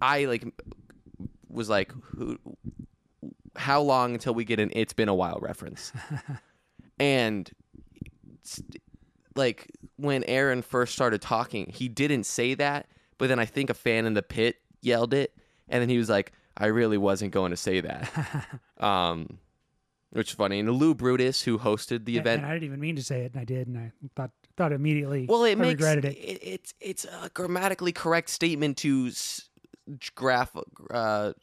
[0.02, 0.46] I like
[1.50, 2.38] was like who
[3.56, 5.94] how long until we get an it's been a while reference
[7.00, 7.50] and
[9.36, 13.74] like when Aaron first started talking he didn't say that but then I think a
[13.74, 15.34] fan in the pit yelled it
[15.70, 18.12] and then he was like I really wasn't going to say that
[18.80, 19.40] um
[20.12, 23.04] which is funny and Lou Brutus who hosted the event I didn't even mean to
[23.04, 25.26] say it, and I did, and I thought thought immediately.
[25.28, 26.16] Well, it I makes regretted it.
[26.18, 26.40] it.
[26.42, 29.50] it's it's a grammatically correct statement to s-
[30.16, 30.56] graph
[30.92, 31.34] uh,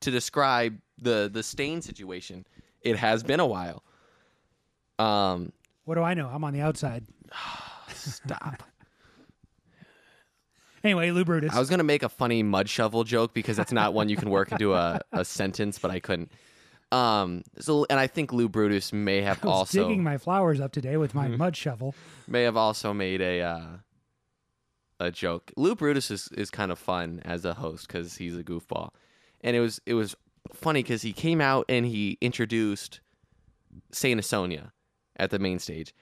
[0.00, 2.46] to describe the the Staind situation.
[2.82, 3.82] It has been a while.
[4.98, 5.52] Um,
[5.84, 6.28] What do I know?
[6.28, 7.04] I'm on the outside.
[7.94, 8.62] stop.
[10.84, 11.54] Anyway, Lou Brutus.
[11.54, 14.30] I was gonna make a funny mud shovel joke because that's not one you can
[14.30, 16.32] work into a, a sentence, but I couldn't.
[16.90, 20.60] Um, so and I think Lou Brutus may have I was also digging my flowers
[20.60, 21.30] up today with Mm-hmm.
[21.30, 21.94] my mud shovel.
[22.26, 23.66] may have also made a uh,
[25.02, 25.52] a joke.
[25.56, 28.90] Lou Brutus is, is kind of fun as a host because he's a goofball,
[29.40, 30.14] and it was it was
[30.52, 33.00] funny because he came out and he introduced
[33.90, 34.70] Saint Asonia
[35.16, 35.94] at the main stage,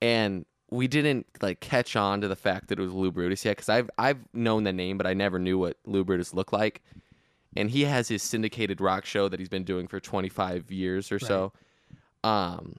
[0.00, 3.56] and we didn't like catch on to the fact that it was Lou Brutus yet
[3.56, 6.82] because I've I've known the name but I never knew what Lou Brutus looked like,
[7.56, 11.18] and he has his syndicated rock show that he's been doing for 25 years or
[11.18, 11.52] so.
[12.24, 12.76] Um,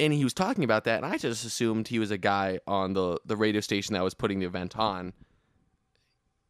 [0.00, 2.94] and he was talking about that, and I just assumed he was a guy on
[2.94, 5.12] the the radio station that was putting the event on.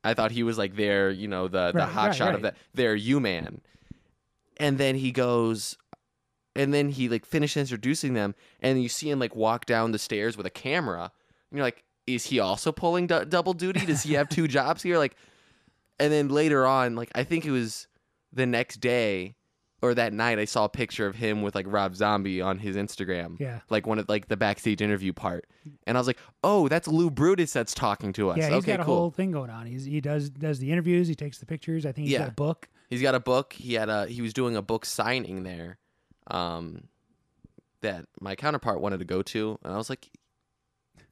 [0.05, 2.43] I thought he was like their, you know, the the Right, hot right, shot of
[2.43, 3.61] that their U man.
[4.59, 5.76] And then he goes
[6.55, 9.99] and then he like finished introducing them and you see him like walk down the
[9.99, 11.11] stairs with a camera
[11.51, 14.82] and you're like is he also pulling du- double duty does he have two jobs
[14.82, 15.16] here like
[15.99, 17.86] and then later on like i think it was
[18.32, 19.34] the next day
[19.83, 22.76] or that night i saw a picture of him with like rob zombie on his
[22.76, 23.61] instagram Yeah.
[23.68, 25.47] like one of like the backstage interview part
[25.87, 28.72] and i was like oh that's lou brutus that's talking to us Yeah, he's okay
[28.76, 29.66] got a cool whole thing going on.
[29.66, 31.85] He's he does does the interviews, he takes the pictures.
[31.85, 32.20] I think he's Yeah.
[32.20, 32.68] got a book.
[32.89, 33.53] He's got a book.
[33.55, 35.78] He had a he was doing a book signing there,
[36.28, 36.89] um,
[37.80, 40.09] that my counterpart wanted to go to, and I was like,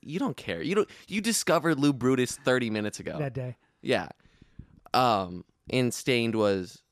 [0.03, 0.63] "You don't care.
[0.63, 0.91] You don't.
[1.09, 3.17] You discovered Lou Brutus thirty minutes ago.
[3.19, 3.57] that day.
[3.83, 4.09] yeah."
[4.93, 6.83] Um, and Staind was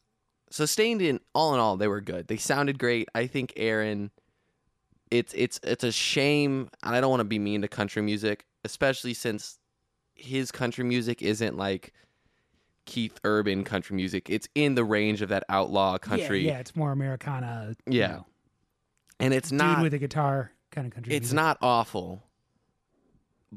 [0.50, 2.28] so Staind in all in all they were good.
[2.28, 3.08] They sounded great.
[3.14, 4.10] I think Aaron.
[5.10, 8.44] It's it's it's a shame, and I don't want to be mean to country music,
[8.64, 9.58] especially since
[10.14, 11.94] his country music isn't like
[12.84, 14.28] Keith Urban country music.
[14.28, 17.74] It's in the range of that outlaw country, Yeah, yeah, it's more Americana.
[17.86, 18.06] you Yeah.
[18.08, 18.26] know,
[19.20, 21.14] and it's dude not with a guitar kind of country.
[21.14, 21.36] it's music.
[21.36, 22.22] not awful,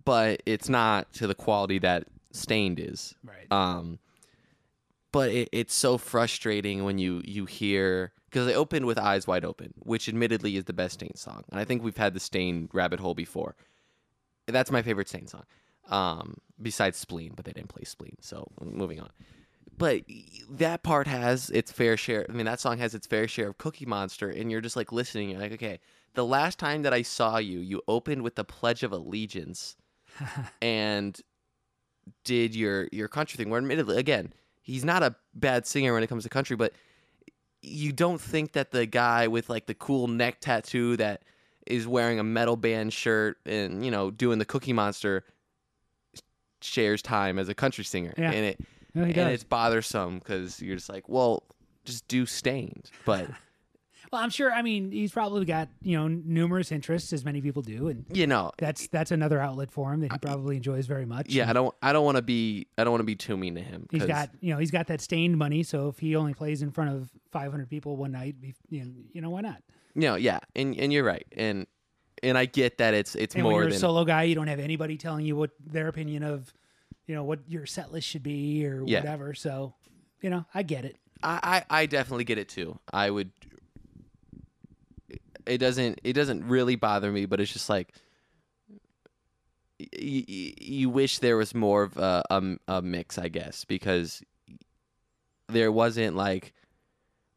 [0.06, 3.14] but it's not to the quality that Staind is.
[3.24, 3.48] right.
[3.52, 4.00] Um,
[5.12, 9.44] but it, it's so frustrating when you you hear because they opened with Eyes Wide
[9.44, 12.70] Open, which admittedly is the best Staind song, and I think we've had the Staind
[12.74, 13.56] rabbit hole before.
[14.48, 15.44] That's my favorite Staind song,
[15.90, 19.10] um, besides Spleen, but they didn't play Spleen, so moving on.
[19.78, 20.04] But
[20.50, 22.26] that part has its fair share.
[22.30, 24.92] I mean, that song has its fair share of Cookie Monster, and you're just like
[24.92, 25.30] listening.
[25.30, 25.80] You're like, okay,
[26.14, 29.76] the last time that I saw you, you opened with the Pledge of Allegiance,
[30.62, 31.20] and
[32.24, 33.50] did your your country thing.
[33.50, 36.74] Where admittedly, again, he's not a bad singer when it comes to country, but
[37.62, 41.22] you don't think that the guy with like the cool neck tattoo that
[41.68, 45.24] is wearing a metal band shirt and you know doing the Cookie Monster
[46.62, 48.32] shares time as a country singer, Yeah.
[48.32, 48.60] and it
[48.94, 51.44] No, and it's bothersome because you're just like, well,
[51.86, 53.28] just do Staind, but
[54.12, 54.52] Well, I'm sure.
[54.52, 58.28] I mean, he's probably got you know numerous interests, as many people do, and you
[58.28, 61.30] know, that's that's another outlet for him that he probably enjoys very much.
[61.30, 63.56] yeah, I don't, I don't want to be, I don't want to be too mean
[63.56, 63.88] to him.
[63.90, 66.72] He's got you know he's got that Staind money, so if he only plays in
[66.72, 68.36] front of 500 people one night,
[68.70, 69.64] you know, you know why not?
[69.96, 71.66] you know, yeah, and and you're right, and
[72.22, 74.36] and I get that it's it's And when more you're than a solo guy, you
[74.36, 76.54] don't have anybody telling you what their opinion of,
[77.08, 79.00] you know, what your set list should be or Yeah.
[79.00, 79.34] whatever.
[79.34, 79.74] So,
[80.22, 80.98] you know, I get it.
[81.24, 82.78] I, I I definitely get it too.
[82.92, 83.32] I would.
[85.46, 86.00] It doesn't.
[86.04, 87.94] It doesn't really bother me, but it's just like.
[89.80, 89.88] y-
[90.28, 94.22] y- You wish there was more of a, a a mix, I guess, because
[95.48, 96.54] there wasn't like,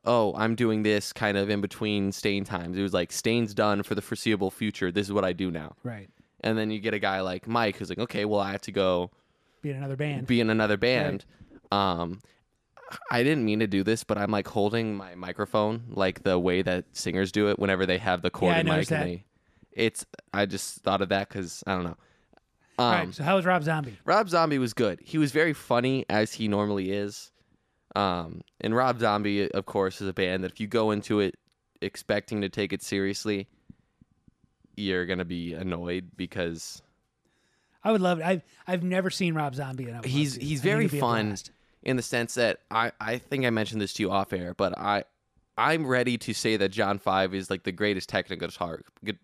[0.05, 2.77] oh, I'm doing this kind of in between Staind times.
[2.79, 4.93] It was like Staind's done for the foreseeable future.
[4.93, 5.75] This is what I do now.
[5.83, 6.09] Right.
[6.43, 8.73] And then you get a guy like Mike who's like, okay, well, I have to
[8.73, 9.11] go
[9.63, 10.27] Be in another band.
[10.27, 11.25] be in another band.
[11.73, 12.21] Um,
[13.11, 16.63] I didn't mean to do this, but I'm like holding my microphone like the way
[16.63, 18.91] that singers do it whenever they have the I corded mic.
[18.91, 19.25] And they,
[19.73, 21.97] it's I just thought of that because I don't know.
[22.77, 23.15] Um, All right.
[23.15, 23.99] So how was Rob Zombie?
[24.05, 25.01] Rob Zombie was good.
[25.03, 27.31] He was very funny as he normally is.
[27.97, 31.37] Um, and Rob Zombie, of course, is a band that if you go into it
[31.81, 33.47] expecting to take it seriously,
[34.77, 36.83] you're gonna be annoyed because
[37.85, 38.25] I would love it.
[38.25, 40.99] I've I've never seen Rob Zombie, and I would love he's he's very it'd be
[40.99, 41.37] a fun.
[41.85, 44.77] In the sense that I I think I mentioned this to you off air, but
[44.79, 45.05] I
[45.57, 48.81] I'm ready to say that John Five is like the greatest technical guitar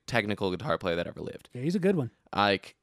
[0.07, 1.49] technical guitar player that ever lived.
[1.53, 2.11] Yeah, he's a good one.
[2.35, 2.77] Like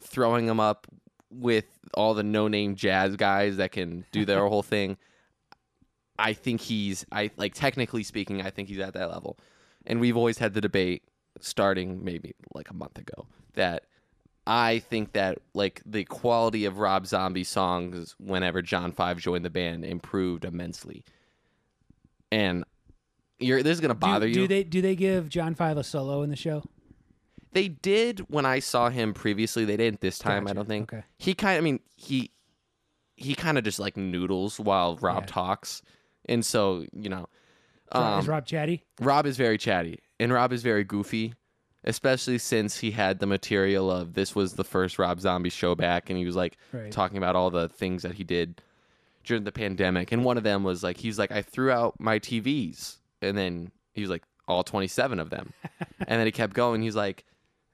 [0.00, 0.86] throwing him up
[1.30, 4.96] with all the no name jazz guys that can do their whole thing.
[6.18, 9.38] I think he's I like technically speaking, I think he's at that level.
[9.86, 11.02] And we've always had the debate
[11.40, 13.84] starting maybe like a month ago that
[14.46, 19.50] I think that like the quality of Rob Zombie songs whenever John Five joined the
[19.50, 21.04] band improved immensely.
[22.30, 22.64] And
[23.38, 24.34] you're this is gonna bother do, you.
[24.34, 26.62] Do they do they give John Five a solo in the show?
[27.52, 29.64] They did when I saw him previously.
[29.64, 30.48] They didn't this time.
[30.48, 30.92] I don't think.
[30.92, 31.04] Okay.
[31.18, 31.56] He kind.
[31.56, 32.30] Of, I mean, he
[33.16, 35.26] he kind of just like noodles while Rob Yeah.
[35.26, 35.80] talks,
[36.28, 37.28] and so you know,
[37.94, 38.84] Is Rob- is um, Rob chatty?
[39.00, 41.34] Rob is very chatty, and Rob is very goofy,
[41.84, 46.10] especially since he had the material of this was the first Rob Zombie show back,
[46.10, 46.90] and he was like Right.
[46.90, 48.60] talking about all the things that he did
[49.24, 52.18] during the pandemic, and one of them was like he's like I threw out my
[52.18, 55.52] TVs, and then he was like all twenty seven of them,
[56.00, 56.82] and then he kept going.
[56.82, 57.24] He's like.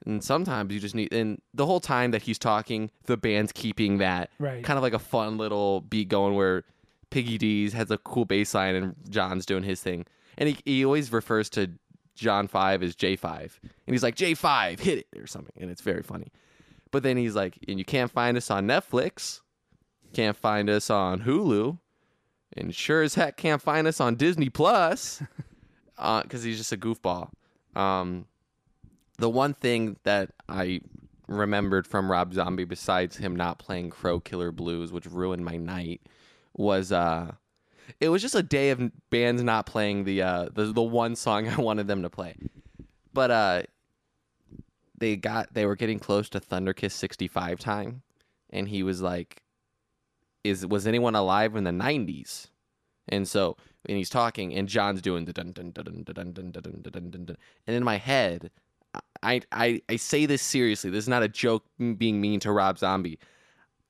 [0.03, 3.99] And sometimes you just need, and the whole time that he's talking, the band's keeping
[3.99, 4.63] that Right.
[4.63, 6.63] kind of like a fun little beat going where
[7.11, 10.07] Piggy D's has a cool bass line and John's doing his thing.
[10.39, 11.69] And he, he always refers to
[12.15, 15.71] John Five is J Five, and he's like J Five, hit it or something, and
[15.71, 16.31] it's very funny.
[16.91, 19.41] But then he's like, and you can't find us on Netflix,
[20.13, 21.77] can't find us on Hulu,
[22.57, 25.21] and sure as heck can't find us on Disney Plus,
[25.95, 27.29] because he's just a goofball.
[27.75, 28.25] Um,
[29.17, 30.81] the one thing that I
[31.27, 36.01] remembered from Rob Zombie, besides him not playing Crow Killer Blues, which ruined my night,
[36.53, 37.31] was uh,
[37.99, 41.47] it was just a day of bands not playing the uh the the one song
[41.47, 42.35] I wanted them to play.
[43.13, 43.63] But uh,
[44.97, 48.03] they got they were getting close to Thunderkiss 65 time,
[48.51, 49.41] and he was like,
[50.43, 52.47] "Is was anyone alive in the 90s?"
[53.09, 56.33] And so and he's talking, and John's doing the dun dun dun dun dun dun
[56.33, 57.37] dun dun dun dun dun,
[57.67, 58.51] and in my head,
[59.23, 60.89] I I I say this seriously.
[60.89, 61.65] This is not a joke
[61.97, 63.19] being mean to Rob Zombie.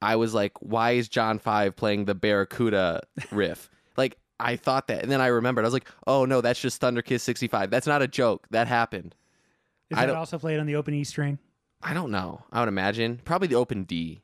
[0.02, 3.70] I was like, why is John Five playing the Barracuda riff?
[4.42, 5.64] I thought that, and then I remembered.
[5.64, 7.70] I was like, oh no, that's just Thunderkiss 65.
[7.70, 8.48] That's not a joke.
[8.52, 9.16] That happened.
[9.90, 11.38] Is I that also played on the open E string?
[11.84, 12.44] I don't know.
[12.52, 14.22] I would imagine probably the open D.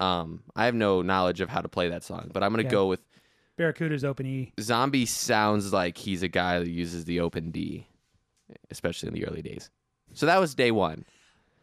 [0.00, 2.70] Um, I have no knowledge of how to play that song, but I'm gonna Yeah.
[2.70, 3.00] go with
[3.56, 4.52] Barracuda's open E.
[4.60, 5.06] Zombie.
[5.06, 7.86] Sounds like he's a guy that uses the open D,
[8.70, 9.70] especially in the early days.
[10.12, 11.04] So that was day one.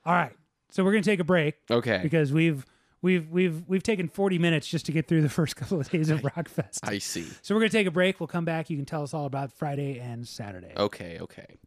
[0.05, 0.31] All right.
[0.69, 2.65] So we're gonna take a break Okay, because we've
[3.01, 6.09] we've we've we've taken 40 minutes just to get through the first couple of days
[6.09, 6.79] of Rockfest.
[6.83, 7.27] I see.
[7.41, 8.19] So we're gonna take a break.
[8.19, 8.69] We'll come back.
[8.69, 10.73] You can tell us all about Friday and Saturday.
[10.77, 11.57] Okay, okay.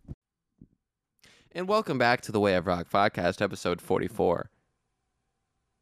[1.53, 4.51] And welcome back to the Way of Rock podcast, episode 44.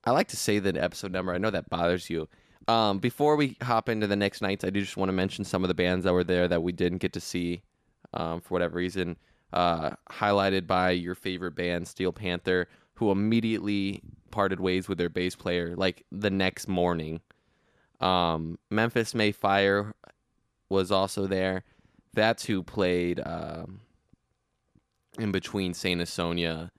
[0.04, 1.32] I like to say the episode number.
[1.32, 2.28] I know that bothers you.
[2.68, 5.64] Um, before we hop into the next nights, I do just want to mention some
[5.64, 7.62] of the bands that were there that we didn't get to see
[8.12, 9.16] um, for whatever reason.
[9.52, 14.02] Uh, highlighted by your favorite band, Steel Panther, who immediately
[14.32, 17.20] parted ways with their bass player like the next morning.
[18.00, 19.94] Um, Memphis May Fire
[20.68, 21.62] was also there.
[22.14, 23.80] That's who played um,
[25.18, 26.70] in between Saint Asonia.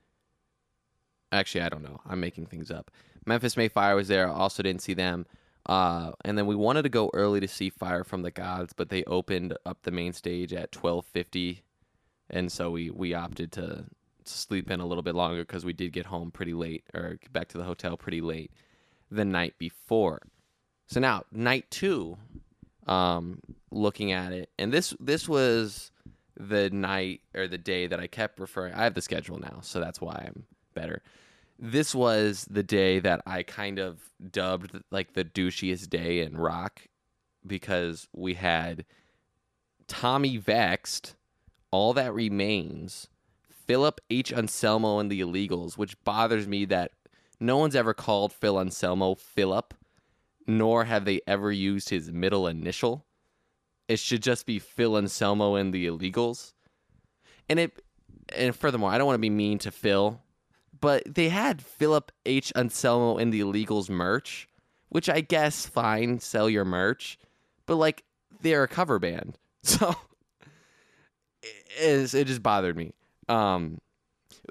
[1.32, 2.02] Actually, I don't know.
[2.06, 2.92] I'm making things up.
[3.26, 4.28] Memphis May Fire was there.
[4.28, 5.26] I also didn't see them.
[5.66, 8.90] Uh, and then we wanted to go early to see Fire from the Gods, but
[8.90, 11.62] they opened up the main stage at 12:50,
[12.30, 13.86] and so we we opted to
[14.28, 17.50] sleep in a little bit longer because we did get home pretty late or back
[17.50, 18.52] to the hotel pretty late
[19.12, 20.22] the night before.
[20.88, 22.18] So now night two,
[22.88, 23.40] um,
[23.72, 25.92] looking at it, and this this was
[26.38, 28.74] the night or the day that I kept referring.
[28.74, 31.02] I have the schedule now, so that's why I'm better.
[31.60, 34.00] This was the day that I kind of
[34.32, 36.82] dubbed like the douchiest day in rock
[37.46, 38.86] because we had
[39.88, 41.16] Tommy Vext,
[41.72, 43.08] All That Remains,
[43.66, 44.32] Philip H.
[44.34, 46.92] Anselmo and the Illegals, which bothers me that
[47.40, 49.74] no one's ever called Phil Anselmo Philip,
[50.48, 53.06] nor have they ever used his middle initial.
[53.88, 56.54] It should just be Phil Anselmo and the Illegals.
[57.50, 57.82] And it
[58.36, 60.22] and furthermore, I don't want to be mean to Phil,
[60.80, 62.52] but they had Philip H.
[62.56, 64.48] Anselmo and the Illegals merch,
[64.90, 67.18] which I guess fine, sell your merch,
[67.66, 68.04] but like
[68.42, 69.38] they're a cover band.
[69.66, 69.96] So
[71.78, 72.92] it, just bothered me.
[73.30, 73.80] Um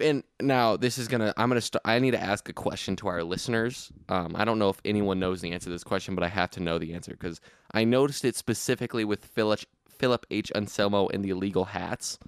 [0.00, 3.08] and now this is gonna i'm gonna st- i need to ask a question to
[3.08, 3.90] our listeners.
[4.08, 6.50] Um, i don't know if anyone knows the answer to this question but i have
[6.52, 7.40] to know the answer because
[7.72, 10.52] i noticed it specifically with philip, philip h.
[10.54, 12.18] Anselmo and the illegal hats.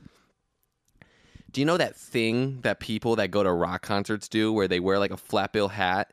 [1.53, 4.81] Do you know that thing that people that go to rock concerts do where they
[4.81, 6.13] wear like a flat bill hat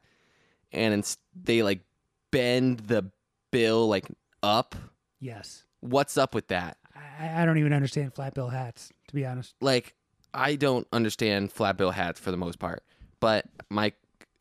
[0.72, 1.82] and ins- they like
[2.32, 3.10] bend the
[3.52, 4.06] bill like
[4.44, 4.76] up?
[5.20, 5.64] Yes.
[5.80, 6.78] what's up with that?
[6.96, 9.56] I, I don't even understand flat bill hats, to be honest.
[9.62, 9.96] like
[10.34, 12.84] I don't understand flat bill hats for the most part.
[13.20, 13.94] But my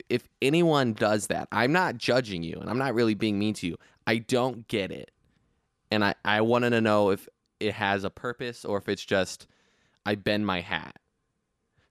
[0.09, 3.67] if anyone does that, I'm not judging you and I'm not really being mean to
[3.67, 3.77] you.
[4.05, 5.11] I don't get it.
[5.89, 7.29] And I, I wanted to know if
[7.59, 9.47] it has a purpose or if it's just
[10.05, 10.97] I bend my hat.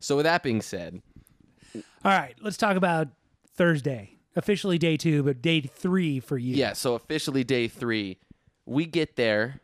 [0.00, 1.00] So with that being said,
[1.74, 3.08] All right, let's talk about
[3.54, 4.16] Thursday.
[4.36, 6.54] Officially day two, but day three for you.
[6.54, 8.18] yeah, so officially day three,
[8.64, 9.60] we get there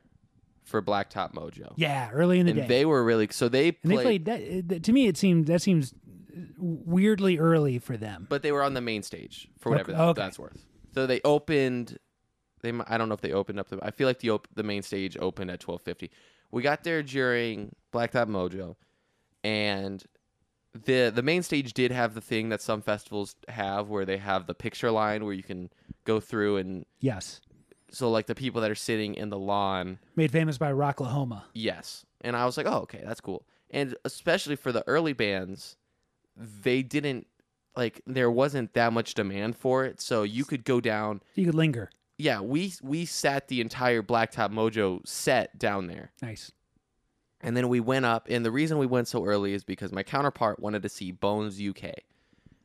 [0.66, 1.72] for Blacktop Mojo.
[1.76, 2.66] Yeah, early in the and day.
[2.66, 5.16] they were really so they and they played, played that, uh, that- to me it
[5.16, 5.94] seemed that seems
[6.58, 8.26] weirdly early for them.
[8.28, 10.64] but they were on the main stage for whatever Okay, that- that's worth.
[10.94, 11.98] So they opened.
[12.62, 13.78] They I don't know if they opened up the.
[13.82, 16.10] I feel like the op- the main stage opened at twelve fifty.
[16.50, 18.76] We got there during Blacktop Mojo,
[19.44, 20.02] and
[20.72, 24.46] the the main stage did have the thing that some festivals have, where they have
[24.46, 25.70] the picture line where you can
[26.04, 27.40] go through and Yes.
[27.90, 31.42] So like the people that are sitting in the lawn Made famous by Rocklahoma.
[31.54, 32.04] Yes.
[32.22, 33.46] And I was like, oh, okay, that's cool.
[33.70, 35.76] And especially for the early bands,
[36.36, 37.26] they didn't
[37.76, 41.20] like there wasn't that much demand for it, so you could go down.
[41.34, 41.90] You could linger.
[42.18, 46.52] Yeah, we we sat the entire Blacktop Mojo set down there, Nice.
[47.42, 50.02] And then we went up, and the reason we went so early is because my
[50.02, 51.92] counterpart wanted to see Bones UK.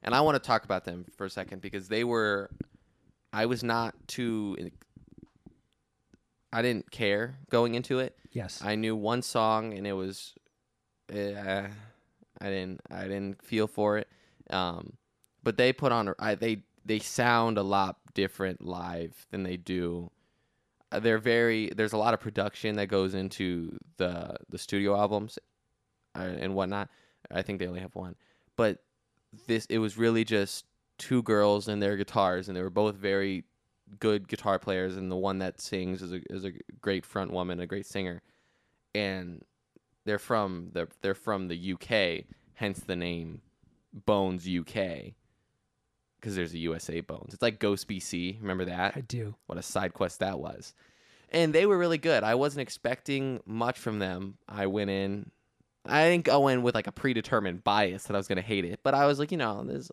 [0.02, 2.50] And I want to talk about them for a second because they were,
[3.32, 4.72] I was not too,
[6.54, 8.18] I didn't care going into it.
[8.32, 8.62] Yes.
[8.64, 10.34] I knew one song, and it was,
[11.14, 11.70] uh, I
[12.40, 14.08] didn't, I didn't feel for it.
[14.50, 14.94] Um,
[15.44, 20.12] but they put on, I, they, they sound a lot different live than they do
[20.92, 25.40] uh, they're very there's a lot of production that goes into the the studio albums
[26.16, 26.90] uh, and whatnot
[27.32, 28.16] i think they only have one
[28.56, 28.80] but
[29.48, 30.66] this it was really just
[30.98, 33.44] two girls and their guitars and they were both very
[34.00, 37.60] good guitar players and the one that sings is a, is a great front woman
[37.60, 38.22] a great singer
[38.96, 39.44] and
[40.06, 42.26] they're from the they're from the uk
[42.56, 43.42] hence the name
[44.06, 45.14] bones uk
[46.22, 47.34] because there's a USA Bones.
[47.34, 48.40] It's like Ghost BC.
[48.40, 48.94] Remember that?
[48.96, 49.36] I do.
[49.48, 50.74] What a side quest that was.
[51.30, 52.24] And they were really good.
[52.24, 54.38] I wasn't expecting much from them.
[54.48, 55.32] I went in.
[55.86, 58.66] I didn't go in with like a predetermined bias that I was going to hate
[58.66, 59.92] it, but I was like, you know, this.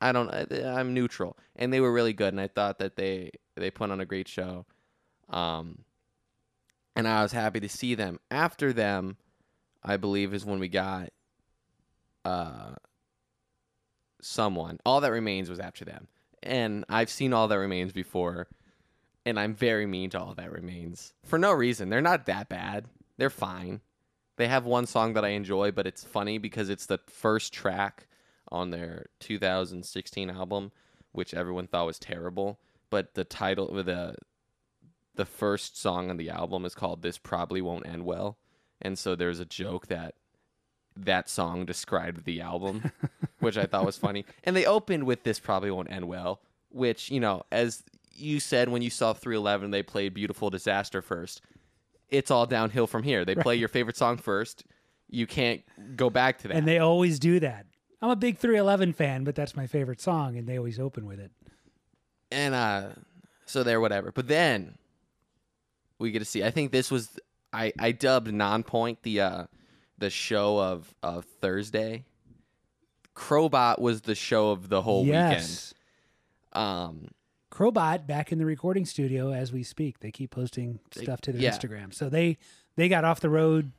[0.00, 0.30] I don't.
[0.30, 2.32] I'm neutral, and they were really good.
[2.32, 4.66] And I thought that they they put on a great show.
[5.28, 5.84] Um,
[6.96, 8.18] and I was happy to see them.
[8.30, 9.16] After them,
[9.82, 11.10] I believe is when we got.
[12.24, 12.72] Uh,
[14.22, 14.78] someone.
[14.84, 16.08] All that remains was after them.
[16.42, 18.48] And I've seen All That Remains before,
[19.26, 21.90] and I'm very mean to All That Remains for no reason.
[21.90, 22.86] They're not that bad.
[23.18, 23.80] They're fine.
[24.36, 28.06] They have one song that I enjoy, but it's funny because it's the first track
[28.52, 30.72] on their 2016 album,
[31.12, 32.60] which everyone thought was terrible.
[32.90, 34.16] But the title, the
[35.14, 38.38] the first song on the album is called "This Probably Won't End Well,"
[38.80, 40.14] and so there's a joke that
[40.96, 42.90] that song described the album,
[43.38, 44.24] which I thought was funny.
[44.44, 46.40] And they opened with "This Probably Won't End Well,"
[46.70, 47.82] which you know, as
[48.12, 51.42] you said when you saw 311, they played "Beautiful Disaster" first.
[52.08, 53.24] It's all downhill from here.
[53.24, 54.64] They play your favorite song first.
[55.08, 55.62] You can't
[55.96, 56.56] go back to that.
[56.56, 57.66] And they always do that.
[58.02, 61.20] I'm a big 311 fan, but that's my favorite song, and they always open with
[61.20, 61.30] it.
[62.30, 62.88] and uh,
[63.46, 64.12] so they're whatever.
[64.12, 64.78] But then
[65.98, 66.42] we get to see.
[66.42, 67.18] I think this was
[67.52, 69.44] I I dubbed Nonpoint the uh
[69.98, 72.04] the show of of Thursday.
[73.14, 75.74] Crobot was the show of the whole yes.
[76.54, 76.66] weekend.
[76.66, 77.08] Um,
[77.52, 79.98] Crobot back in the recording studio as we speak.
[79.98, 81.50] They keep posting stuff to their yeah.
[81.50, 81.92] Instagram.
[81.92, 82.38] So they
[82.76, 83.72] they got off the road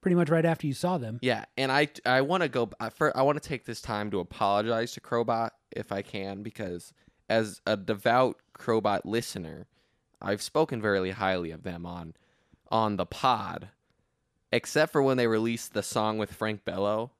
[0.00, 1.18] pretty much right after you saw them.
[1.22, 2.70] yeah, and I I want to go.
[2.80, 6.92] I, I want to take this time to apologize to Crobot if I can because
[7.28, 9.66] as a devout Crobot listener,
[10.20, 12.14] I've spoken very highly of them on
[12.70, 13.68] on the pod,
[14.52, 17.12] except for when they released the song with Frank Bello.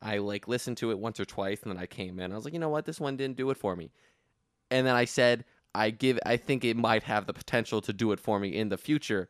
[0.00, 2.32] I like listened to it once or twice, and then I came in.
[2.32, 3.90] I was like, you know what, this one didn't do it for me.
[4.70, 6.18] And then I said, I give.
[6.24, 9.28] I think it might have the potential to do it for me in the future.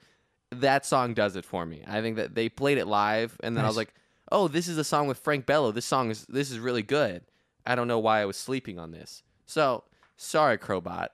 [0.50, 1.82] That song does it for me.
[1.86, 3.92] I think that they played it live, and then I was like,
[4.32, 5.72] oh, this is a song with Frank Bello.
[5.72, 7.22] This song is this is really good.
[7.66, 9.22] I don't know why I was sleeping on this.
[9.46, 9.84] So
[10.16, 11.08] sorry, Crobot.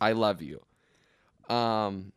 [0.00, 0.62] I love you.
[1.54, 2.12] Um,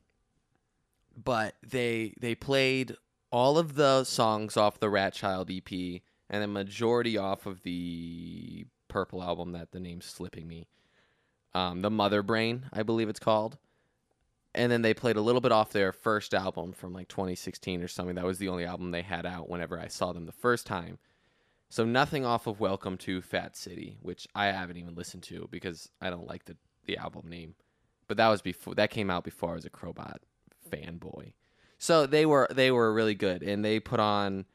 [1.22, 2.96] but they they played
[3.32, 8.66] all of the songs off the Rat Child EP and the majority off of the
[8.88, 10.68] Purple album that the name's slipping me.
[11.56, 13.58] Um, the Mother Brain, I believe it's called.
[14.56, 17.88] And then they played a little bit off their first album from like 2016 or
[17.88, 18.16] something.
[18.16, 21.00] That was the only album they had out whenever I saw them the first time.
[21.70, 25.90] So nothing off of Welcome to Fat City, which I haven't even listened to because
[26.00, 27.56] I don't like the the album name.
[28.08, 30.18] But that was before that came out before I was a Crobot
[30.70, 31.34] fanboy.
[31.78, 34.46] So they were they were really good and they put on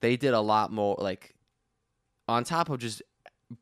[0.00, 1.34] they did a lot more like
[2.28, 3.02] on top of just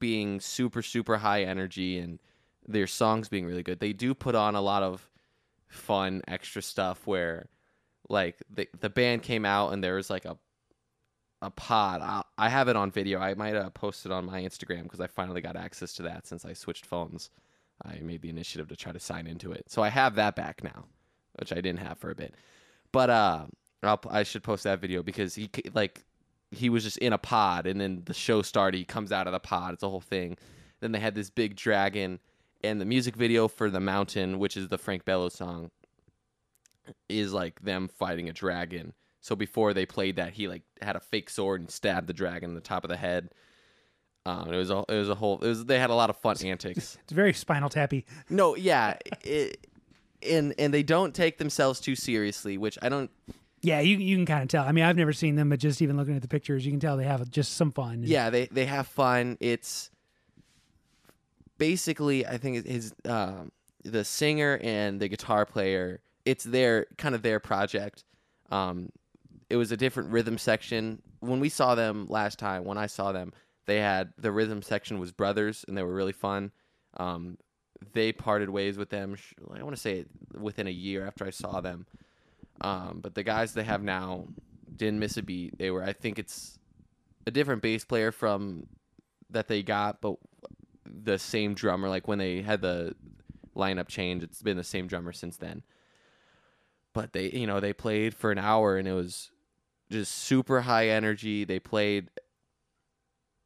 [0.00, 2.18] being super super high energy and
[2.66, 3.80] their songs being really good.
[3.80, 5.08] They do put on a lot of
[5.74, 7.48] fun extra stuff where
[8.08, 10.36] like the the band came out and there was like a
[11.42, 12.00] a pod.
[12.00, 13.20] I, I have it on video.
[13.20, 16.26] I might uh, post it on my Instagram because I finally got access to that
[16.26, 17.30] since I switched phones.
[17.84, 20.62] I made the initiative to try to sign into it, so I have that back
[20.62, 20.86] now,
[21.38, 22.34] which I didn't have for a bit.
[22.92, 23.46] But uh,
[23.82, 26.04] I'll, I should post that video because he like
[26.50, 28.78] he was just in a pod, and then the show started.
[28.78, 29.74] He comes out of the pod.
[29.74, 30.38] It's a whole thing.
[30.80, 32.20] Then they had this big dragon,
[32.64, 35.70] and the music video for the mountain, which is the Frank Bello song,
[37.08, 38.92] is like them fighting a dragon.
[39.20, 42.50] So before they played that, he like had a fake sword and stabbed the dragon
[42.50, 43.30] in the top of the head.
[44.26, 46.16] Um, it was a it was a whole it was they had a lot of
[46.16, 46.96] fun antics.
[47.04, 48.06] It's very spinal tappy.
[48.30, 49.66] No, yeah, it,
[50.26, 53.10] and and they don't take themselves too seriously, which I don't.
[53.60, 54.64] Yeah, you you can kind of tell.
[54.64, 56.80] I mean, I've never seen them, but just even looking at the pictures, you can
[56.80, 58.02] tell they have just some fun.
[58.04, 59.36] Yeah, they they have fun.
[59.40, 59.90] It's
[61.58, 63.52] basically I think his um,
[63.84, 66.00] the singer and the guitar player.
[66.24, 68.04] It's their kind of their project.
[68.50, 68.90] Um,
[69.50, 71.02] it was a different rhythm section.
[71.20, 73.32] When we saw them last time, when I saw them,
[73.66, 76.50] they had the rhythm section was brothers, and they were really fun.
[76.96, 77.38] Um,
[77.92, 79.16] they parted ways with them.
[79.52, 80.06] I want to say
[80.38, 81.86] within a year after I saw them.
[82.60, 84.26] Um, but the guys they have now
[84.76, 85.58] didn't miss a beat.
[85.58, 86.58] They were, I think it's
[87.26, 88.66] a different bass player from
[89.30, 90.16] that they got, but
[90.86, 91.88] the same drummer.
[91.88, 92.94] Like when they had the
[93.56, 95.62] lineup change, it's been the same drummer since then.
[96.92, 99.30] But they, you know, they played for an hour and it was
[99.90, 101.44] just super high energy.
[101.44, 102.08] They played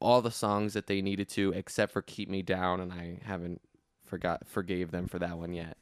[0.00, 3.60] all the songs that they needed to, except for "Keep Me Down," and I haven't
[4.04, 5.76] forgot forgave them for that one yet.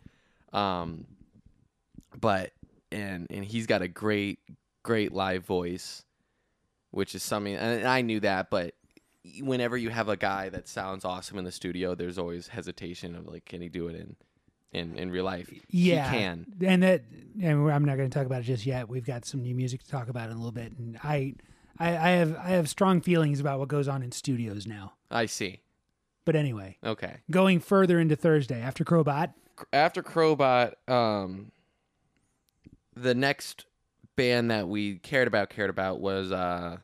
[0.52, 1.06] Um,
[2.18, 2.52] but
[2.90, 4.38] and and he's got a great
[4.82, 6.04] great live voice,
[6.90, 8.74] which is something, and I knew that, but
[9.40, 13.26] whenever you have a guy that sounds awesome in the studio, there's always hesitation of
[13.26, 14.16] like, can he do it in
[14.72, 15.50] in in real life?
[15.68, 16.46] Yeah, he can.
[16.62, 17.02] and that.
[17.42, 18.88] And I'm not going to talk about it just yet.
[18.88, 21.34] We've got some new music to talk about in a little bit, and I,
[21.78, 24.94] I, I have I have strong feelings about what goes on in studios now.
[25.10, 25.60] I see.
[26.24, 27.18] But anyway, Okay.
[27.30, 29.32] going further into Thursday after Crobot,
[29.72, 31.52] after Crobot, um,
[32.96, 33.66] the next
[34.16, 36.78] band that we cared about cared about was uh,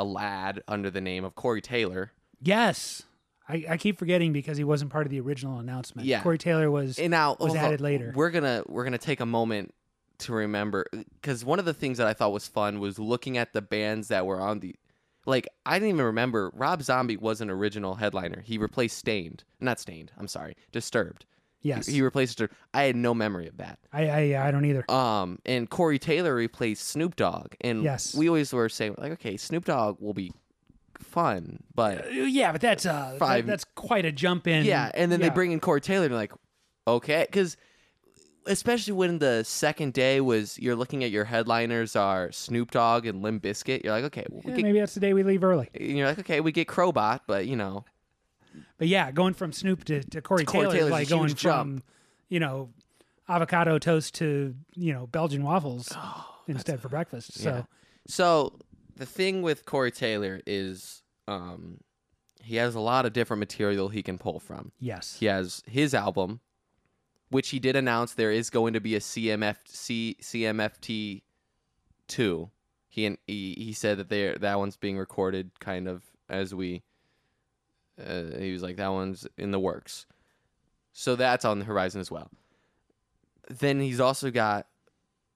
[0.00, 2.12] a lad under the name of Corey Taylor.
[2.40, 3.02] yes,
[3.48, 6.06] I, I keep forgetting because he wasn't part of the original announcement.
[6.06, 6.22] Yeah.
[6.22, 6.98] Corey Taylor was.
[7.00, 8.12] And now Was added later.
[8.14, 9.74] We're gonna we're gonna take a moment
[10.18, 10.86] to remember
[11.20, 14.08] because one of the things that I thought was fun was looking at the bands
[14.08, 14.76] that were on the.
[15.26, 18.40] Like I didn't even remember Rob Zombie was an original headliner.
[18.40, 20.12] He replaced Staind, not Staind.
[20.16, 21.26] I'm sorry, Disturbed.
[21.62, 22.54] Yes, He, he replaced Disturbed.
[22.72, 23.78] I had no memory of that.
[23.92, 24.90] I, I I don't either.
[24.90, 28.14] Um, and Corey Taylor replaced Snoop Dogg, and Yes.
[28.14, 30.32] we always were saying like, okay, Snoop Dogg will be
[30.98, 34.64] fun, but Uh, yeah, but that's uh, that- Five- that's quite a jump in.
[34.64, 36.32] yeah, and then they bring in Corey Taylor, and like,
[36.86, 37.56] okay, because
[38.46, 43.22] especially when the second day was you're looking at your headliners are Snoop Dogg and
[43.22, 45.68] Limp Bizkit, you're like, okay, we Yeah, get, maybe that's the day we leave early.
[45.74, 47.84] and you're like, okay, we get Crobot, but you know,
[48.80, 51.10] But yeah, going from Snoop to, to Corey, Corey Taylor, Taylor's is a like huge
[51.10, 51.40] going jump.
[51.80, 51.82] from,
[52.30, 52.70] you know,
[53.28, 55.94] avocado toast to, you know, Belgian waffles
[56.48, 57.34] instead for breakfast.
[57.34, 57.62] So, Oh, Yeah.
[58.06, 58.58] So
[58.96, 61.80] the thing with Corey Taylor is, um,
[62.42, 64.72] he has a lot of different material he can pull from.
[64.80, 65.18] yes.
[65.20, 66.40] He has his album,
[67.28, 71.20] which he did announce there is going to be a CMF C, CMFT
[72.08, 72.50] two.
[72.88, 76.82] He he he said that they that one's being recorded kind of as we.
[78.06, 80.06] Uh, he was like that one's in the works,
[80.92, 82.30] so that's on the horizon as well.
[83.48, 84.66] Then he's also got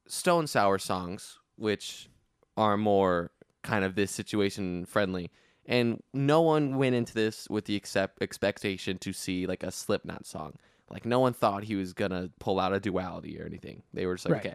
[0.06, 2.08] Stone Sour songs, which
[2.56, 3.30] are more
[3.62, 5.30] kind of this situation friendly.
[5.66, 10.26] And no one went into this with the accept expectation to see like a Slipknot
[10.26, 10.54] song.
[10.90, 13.82] Like no one thought he was gonna pull out a duality or anything.
[13.94, 14.46] They were just like, Right.
[14.46, 14.54] okay.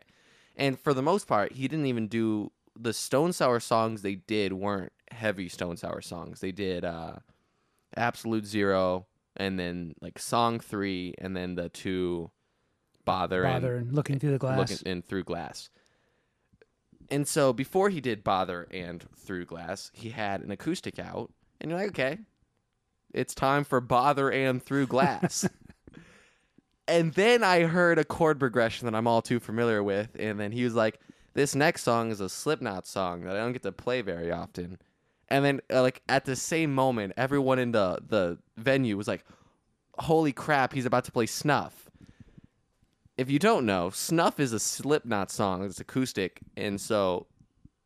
[0.56, 4.54] And for the most part, he didn't even do the Stone Sour songs they did
[4.54, 6.40] weren't heavy Stone Sour songs.
[6.40, 7.16] They did uh
[8.00, 9.06] Absolute Zero
[9.38, 12.32] and then like song three and then the two
[13.06, 14.58] bother, and- Bother and looking through the glass.
[14.58, 15.70] looking in through glass.
[17.12, 21.72] And so before he did bother and through glass, he had an acoustic out, and
[21.72, 22.20] you're like, okay,
[23.14, 25.50] it's time for bother and through glass.
[26.88, 30.52] and then I heard a chord progression that I'm all too familiar with, and then
[30.52, 31.00] he was like,
[31.34, 34.78] this next song is a Slipknot song that I don't get to play very often.
[35.30, 39.24] And then, uh, like at the same moment, everyone in the the venue was like,
[40.00, 41.90] "Holy crap, he's about to play Snuff!"
[43.20, 45.66] if you don't know, Snuff is a Slipknot song.
[45.66, 47.28] It's acoustic, and so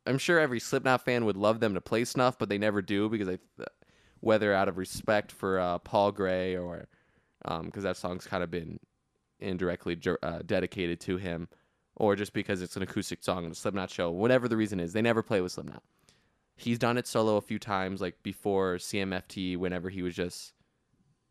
[0.06, 3.10] I'm sure every Slipknot fan would love them to play Snuff, but they never do
[3.10, 3.40] because they,
[4.20, 6.88] whether out of respect for uh, Paul Gray or
[7.64, 8.80] because that song's kind of been
[9.40, 11.48] indirectly uh, dedicated to him,
[11.96, 14.12] or just because it's an acoustic song in a Slipknot show.
[14.12, 15.82] Whatever the reason is, they never play with Slipknot.
[16.56, 20.54] He's done it solo a few times, like before CMFT, whenever he was just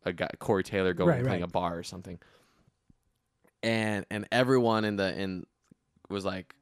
[0.04, 1.48] a guy, Corey Taylor going Right, playing right.
[1.48, 2.18] a bar or something.
[3.62, 5.46] And and everyone in the in
[6.10, 6.54] was like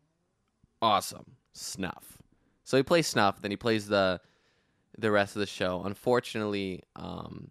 [0.83, 1.37] awesome.
[1.55, 2.19] Snuff.
[2.65, 4.21] So he plays snuff then he plays the
[4.99, 5.83] the rest of the show.
[5.85, 7.51] Unfortunately um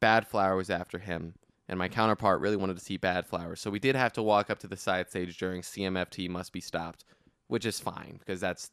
[0.00, 1.34] Badflower was after him
[1.68, 4.58] and my counterpart really wanted to see Badflower so we did have to walk up
[4.60, 7.04] to the side stage during cmft must be stopped
[7.46, 8.70] which is fine because that's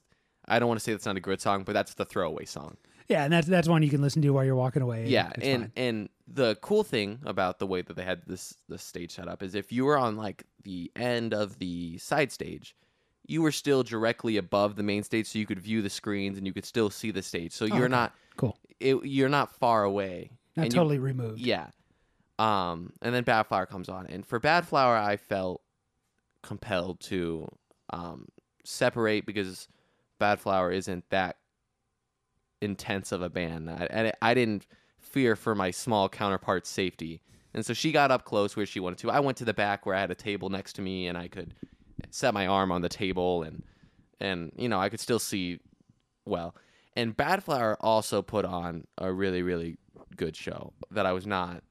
[0.47, 2.77] i don't want to say that's not a good song but that's the throwaway song
[3.07, 5.05] yeah, and that's that's one you can listen to while you're walking away.
[5.07, 5.71] yeah, It's and fine.
[5.75, 9.43] and the cool thing about the way that they had this the stage set up
[9.43, 12.73] is if you were on like the end of the side stage,
[13.27, 16.47] you were still directly above the main stage, so you could view the screens and
[16.47, 17.51] you could still see the stage.
[17.51, 17.87] So you're okay.
[17.89, 18.57] not cool.
[18.79, 20.31] it, you're not far away.
[20.55, 21.41] Not and you- totally removed.
[21.41, 21.67] yeah.
[22.39, 25.61] Um, and then Badflower comes on, and for Badflower, I felt
[26.43, 27.47] compelled to
[27.91, 28.27] um
[28.63, 29.67] separate because
[30.21, 31.37] Badflower isn't that
[32.61, 33.69] intense of a band.
[33.69, 34.67] I, and I didn't
[34.99, 37.21] fear for my small counterpart's safety.
[37.53, 39.11] And so she got up close where she wanted to.
[39.11, 41.27] I went to the back where I had a table next to me and I
[41.27, 41.53] could
[42.11, 43.63] set my arm on the table and
[44.19, 45.59] and you know, I could still see
[46.25, 46.55] well.
[46.95, 49.77] And Badflower also put on a really really
[50.15, 51.63] good show that I was not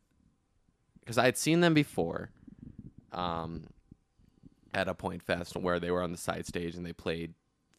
[1.00, 2.30] because I had seen them before
[3.12, 3.64] um
[4.72, 7.34] at a point fest where they were on the side stage and they played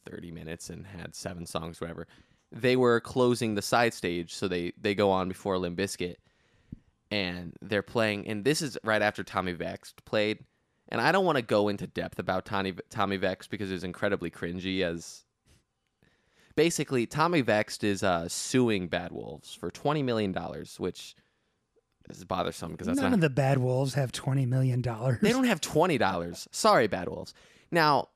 [0.10, 2.08] 30 minutes and had seven songs whatever
[2.52, 6.16] they were closing the side stage, so they they go on before Limp Bizkit,
[7.10, 8.28] and they're playing.
[8.28, 10.40] And this is right after Tommy Vext played.
[10.90, 14.30] And I don't want to go into depth about Tommy Tommy Vext because it's incredibly
[14.30, 14.82] cringy.
[14.82, 15.24] As
[16.58, 21.16] basically, Tommy Vext is uh, suing Bad Wolves for twenty million dollars, which
[22.10, 25.20] is bothersome because that's None not of the bad wolves have twenty million dollars.
[25.22, 26.50] they don't have twenty dollars.
[26.52, 27.34] Sorry, Bad Wolves.
[27.72, 28.10] Now,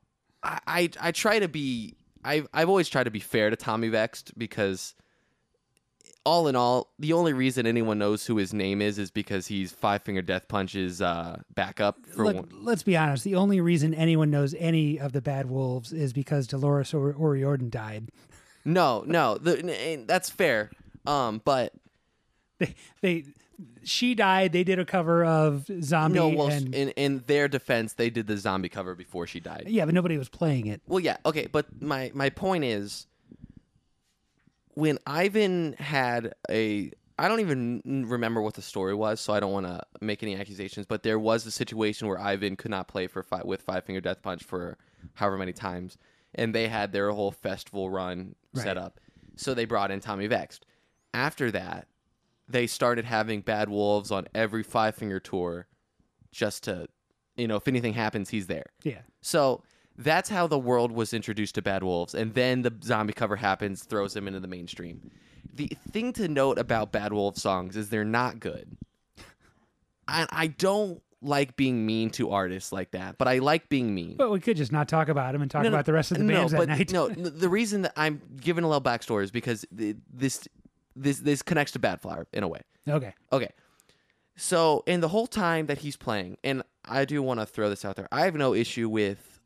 [0.46, 3.89] I, I I try to be I've I've always tried to be fair to Tommy
[3.89, 4.93] Vext because
[6.28, 9.72] all in all, the only reason anyone knows who his name is is because he's
[9.72, 12.50] Five Finger Death Punch's uh, backup for Look, one.
[12.64, 13.24] let's be honest.
[13.24, 17.70] The only reason anyone knows any of the bad wolves is because Dolores or- O'Riordan
[17.70, 18.10] died.
[18.64, 20.72] No, no, the, that's fair.
[21.06, 21.74] Um, but
[22.60, 23.26] They, they,
[23.84, 24.51] she died.
[24.51, 28.28] They did a cover of Zombie, no, well, and in in their defense, they did
[28.28, 29.66] the zombie cover before she died.
[29.68, 30.82] yeah, but nobody was playing it.
[30.88, 33.08] Well, yeah, okay, but my my point is
[34.74, 39.53] when Ivan had a I don't even remember what the story was, so I don't
[39.53, 43.08] want to make any accusations, but there was a situation where Ivan could not play
[43.08, 44.78] for five, with Five Finger Death Punch for
[45.14, 45.97] however many times,
[46.34, 48.99] and they had their whole festival run set up.
[49.38, 50.66] So they brought in Tommy Vext.
[51.14, 51.88] After that,
[52.48, 55.68] they started having Bad Wolves on every Five Finger tour
[56.32, 56.88] just to,
[57.36, 58.66] you know, if anything happens, he's there.
[58.84, 59.64] Yeah, So
[59.98, 63.84] that's how the world was introduced to Bad Wolves, and then the zombie cover happens,
[63.84, 65.10] throws him into the mainstream.
[65.54, 68.76] The thing to note about Bad Wolf songs is they're not good.
[70.08, 74.16] I I don't like being mean to artists like that, but I like being mean.
[74.18, 76.12] but we could just not talk about him and talk No, no, about the rest
[76.12, 76.91] of the no, bands but that night.
[76.91, 80.48] no, the reason that I'm giving a little backstory is because th- this
[80.96, 82.62] this this connects to Badflower in a way.
[82.88, 83.50] okay, Okay.
[84.38, 87.86] So, in the whole time that he's playing, and I do want to throw this
[87.86, 89.39] out there, I have no issue with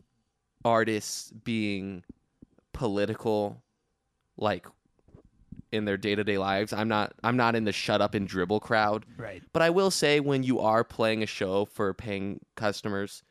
[0.65, 2.03] artists being
[2.73, 3.61] political,
[4.37, 4.65] like
[5.71, 6.73] in their day to day lives.
[6.73, 7.13] I'm not.
[7.23, 9.05] I'm not in the shut up and dribble crowd.
[9.17, 9.43] right.
[9.53, 13.21] But I will say, when you are playing a show for paying customers,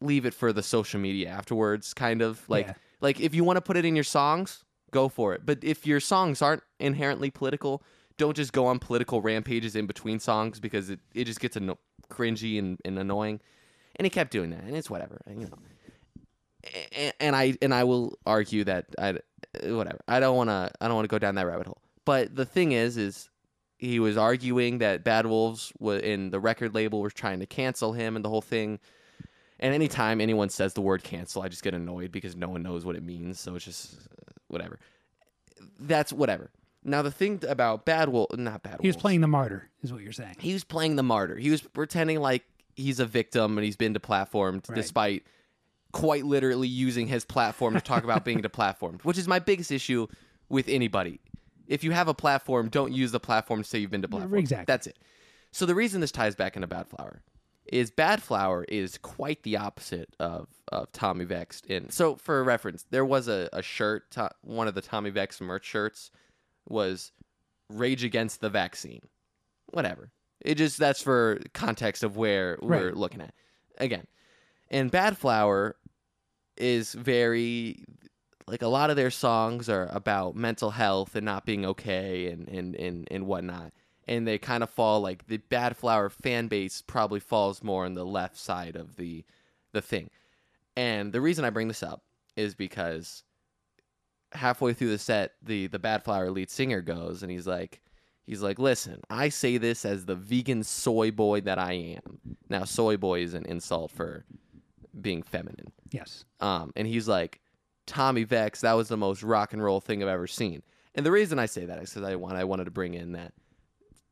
[0.00, 1.94] leave it for the social media afterwards.
[1.94, 2.74] Kind of like, Yeah.
[3.00, 5.42] like if you want to put it in your songs, go for it.
[5.44, 7.82] But if your songs aren't inherently political,
[8.16, 11.78] don't just go on political rampages in between songs because it, it just gets anno-
[12.10, 13.40] cringy and, and annoying.
[13.96, 15.58] And he kept doing that, and it's whatever, you know.
[16.94, 19.18] And, and I and I will argue that I
[19.64, 19.98] whatever.
[20.06, 21.80] I don't want to I don't want to go down that rabbit hole.
[22.04, 23.30] But the thing is, is
[23.78, 28.14] he was arguing that Bad Wolves in the record label was trying to cancel him
[28.14, 28.78] and the whole thing.
[29.58, 32.84] And anytime anyone says the word cancel, I just get annoyed because no one knows
[32.84, 33.40] what it means.
[33.40, 34.19] So it's just uh,
[34.50, 34.78] whatever.
[35.78, 36.50] That's whatever.
[36.82, 38.82] Now the thing about Bad Wolf, not Bad Wolf.
[38.82, 40.36] He was playing the martyr, is what you're saying.
[40.38, 41.36] He was playing the martyr.
[41.36, 42.44] He was pretending like
[42.74, 44.76] he's a victim and he's been deplatformed Right.
[44.76, 45.24] despite
[45.92, 50.06] quite literally using his platform to talk about being deplatformed, which is my biggest issue
[50.48, 51.20] with anybody.
[51.66, 54.38] If you have a platform, don't use the platform to say you've been deplatformed.
[54.38, 54.64] Exactly.
[54.66, 54.98] That's it.
[55.52, 57.18] So the reason this ties back into Badflower
[57.66, 61.66] is Badflower is quite the opposite of, of Tommy Vext.
[61.70, 65.40] And so for reference, there was a, a shirt, to, one of the Tommy Vext
[65.40, 66.10] merch shirts
[66.68, 67.12] was
[67.68, 69.02] Rage Against the Vaccine.
[69.66, 70.10] Whatever.
[70.40, 72.96] It just that's for context of where we're Right.
[72.96, 73.34] looking at.
[73.78, 74.06] Again.
[74.70, 75.74] And Badflower
[76.56, 77.84] is very
[78.46, 82.48] like a lot of their songs are about mental health and not being okay and
[82.48, 83.72] and and, and whatnot.
[84.08, 88.04] And they kind of fall like the Badflower fan base probably falls more on the
[88.04, 89.24] left side of the
[89.72, 90.10] the thing.
[90.76, 92.02] And the reason I bring this up
[92.36, 93.22] is because
[94.32, 97.80] halfway through the set, the the Badflower lead singer goes and he's like
[98.26, 102.64] he's like, "Listen, I say this as the vegan soy boy that I am." Now,
[102.64, 104.24] soy boy is an insult for
[105.00, 105.72] being feminine.
[105.90, 106.24] Yes.
[106.40, 107.40] Um, and he's like,
[107.86, 110.62] Tommy Vext, that was the most rock and roll thing I've ever seen.
[110.94, 113.12] And the reason I say that is because I want I wanted to bring in
[113.12, 113.32] that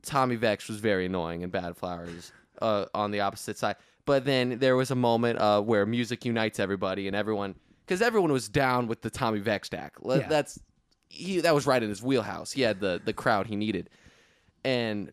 [0.02, 3.76] Tommy Vext was very annoying and Badflower's uh, on the opposite side.
[4.04, 7.54] But then there was a moment uh, where music unites everybody and everyone
[7.86, 9.96] because everyone was down with the Tommy Vext stack.
[10.04, 10.28] Yeah.
[10.28, 10.58] That's
[11.08, 12.52] he that was right in his wheelhouse.
[12.52, 13.90] He had the the crowd he needed,
[14.64, 15.12] and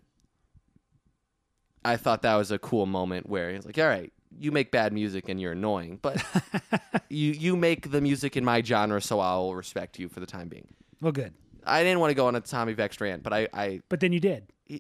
[1.84, 4.94] I thought that was a cool moment where he's like, "All right, you make bad
[4.94, 6.24] music and you're annoying, but
[7.10, 10.48] you you make the music in my genre, so I'll respect you for the time
[10.48, 10.68] being.
[11.02, 11.34] Well, good.
[11.66, 14.14] I didn't want to go on a Tommy Vext rant, but I I But then
[14.14, 14.48] you did.
[14.68, 14.80] You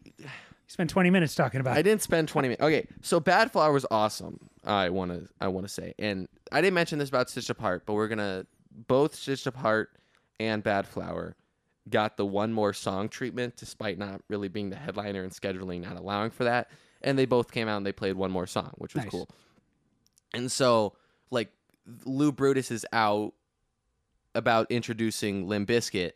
[0.68, 1.84] spent 20 minutes talking about I it.
[1.84, 2.62] didn't spend 20 minutes.
[2.64, 4.50] Okay, so Badflower was awesome.
[4.64, 5.94] I want to I want to say.
[6.00, 8.46] And I didn't mention this about Stitched Apart, but we're going to
[8.88, 9.92] both Stitched Apart
[10.40, 11.34] and Badflower
[11.90, 15.98] got the one more song treatment despite not really being the headliner and scheduling not
[15.98, 16.72] allowing for that.
[17.04, 19.12] And they both came out and they played one more song, which was Nice.
[19.12, 19.30] cool.
[20.34, 20.94] And so
[21.30, 21.52] like
[22.06, 23.34] Lou Brutus is out
[24.34, 26.14] about introducing Limp Bizkit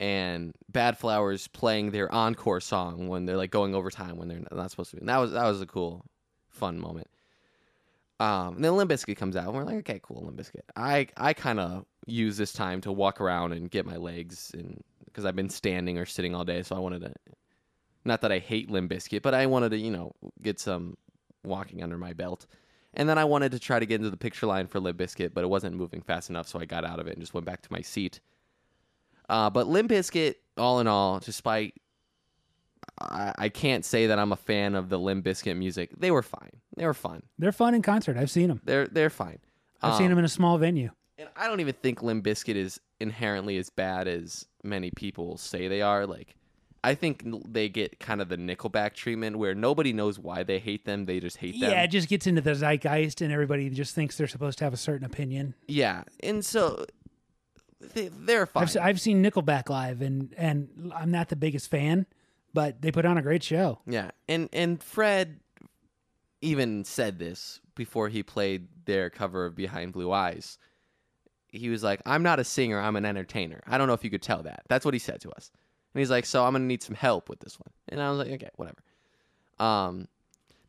[0.00, 4.90] and Badflower's playing their encore song when they're like going overtime when they're not supposed
[4.90, 5.00] to be.
[5.00, 6.04] And that was that was a cool,
[6.48, 7.08] fun moment.
[8.20, 10.62] Um, and then Limp Bizkit comes out, and we're like, okay, cool, Limp Bizkit.
[10.76, 14.82] I I kind of use this time to walk around and get my legs, and
[15.06, 17.12] because I've been standing or sitting all day, so I wanted to.
[18.06, 20.98] Not that I hate Limp Bizkit, but I wanted to, you know, get some
[21.42, 22.46] walking under my belt.
[22.92, 25.32] And then I wanted to try to get into the picture line for Limp Bizkit,
[25.32, 27.46] but it wasn't moving fast enough, so I got out of it and just went
[27.46, 28.20] back to my seat.
[29.28, 31.74] Uh, but Limp Bizkit, all in all, despite
[33.00, 35.90] I, I can't say that I'm a fan of the Limp Bizkit music.
[35.98, 36.50] They were fine.
[36.76, 37.22] They were fun.
[37.38, 38.16] They're fun in concert.
[38.16, 38.60] I've seen them.
[38.64, 39.38] They're they're fine.
[39.82, 40.90] I've seen Um, them in a small venue.
[41.18, 45.68] and I don't even think Limp Bizkit is inherently as bad as many people say
[45.68, 46.06] they are.
[46.06, 46.36] Like,
[46.82, 47.22] I think
[47.52, 51.04] they get kind of the Nickelback treatment where nobody knows why they hate them.
[51.06, 51.70] They just hate them.
[51.70, 54.72] Yeah, it just gets into the zeitgeist, and everybody just thinks they're supposed to have
[54.74, 55.54] a certain opinion.
[55.66, 56.04] Yeah.
[56.20, 56.84] And so
[57.92, 58.64] they, they're fine.
[58.64, 62.06] I've, I've seen Nickelback live, and and I'm not the biggest fan,
[62.52, 63.80] but they put on a great show.
[63.86, 65.40] Yeah, and and Fred
[66.40, 70.58] even said this before he played their cover of Behind Blue Eyes.
[71.48, 72.80] He was like, "I'm not a singer.
[72.80, 74.62] I'm an entertainer." I don't know if you could tell that.
[74.68, 75.50] That's what he said to us.
[75.94, 78.18] And he's like, "So I'm gonna need some help with this one." And I was
[78.18, 78.78] like, "Okay, whatever."
[79.58, 80.08] Um,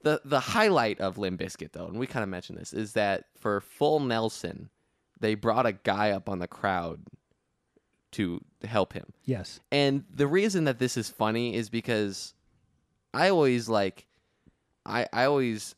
[0.03, 3.26] the the highlight of Limp Bizkit though, and we kind of mentioned this, is that
[3.39, 4.70] for Full Nelson,
[5.26, 7.01] they brought a guy up on the crowd
[8.11, 9.05] to help him.
[9.26, 9.59] Yes.
[9.71, 12.34] And the reason that this is funny is because
[13.13, 14.05] I always like
[14.86, 15.76] I I always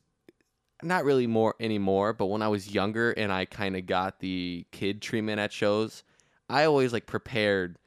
[0.83, 4.65] not really more anymore, but when I was younger and I kind of got the
[4.71, 6.03] kid treatment at shows,
[6.49, 7.77] I always like prepared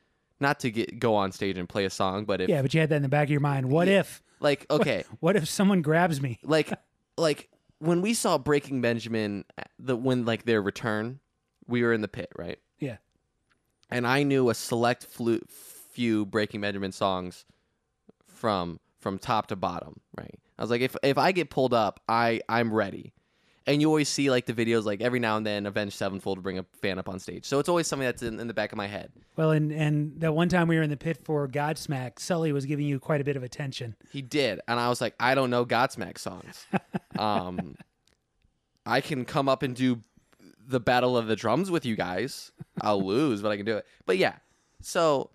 [0.41, 2.81] not to get go on stage and play a song, but if Yeah, but you
[2.81, 3.71] had that in the back of your mind.
[3.71, 4.01] What Yeah.
[4.01, 4.23] if?
[4.41, 6.39] like okay, What if someone grabs me?
[6.43, 6.73] like
[7.19, 7.49] like
[7.79, 11.21] when we saw Breaking Benjamin uh, the when like their return,
[11.71, 12.59] we were in the pit, right?
[12.79, 12.97] Yeah.
[13.91, 17.45] and I knew a select flu- few Breaking Benjamin songs
[18.27, 20.01] from from top to bottom.
[20.17, 23.13] Right, I was like, if if I get pulled up, I I'm ready.
[23.67, 26.59] And you always see like the videos, like every now and then, Avenged Sevenfold bring
[26.59, 27.45] a fan up on stage.
[27.45, 29.13] So it's always something that's in, in the back of my head.
[29.37, 32.65] Well, and and that one time we were in the pit for Godsmack, Sully was
[32.67, 33.95] giving you quite a bit of attention.
[34.11, 36.67] He did, and I was like, I don't know Godsmack songs.
[37.19, 37.77] um,
[38.87, 40.01] I can come up and do
[40.71, 42.53] the battle of the drums with you guys.
[42.81, 43.87] I'll lose, but I can do it.
[44.07, 44.37] But yeah,
[44.81, 45.31] so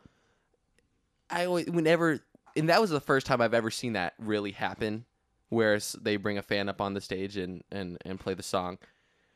[1.30, 2.20] I always whenever,
[2.56, 5.06] and that was the first time I've ever seen that really happen,
[5.50, 8.78] where they bring a fan up on the stage and and and play the song.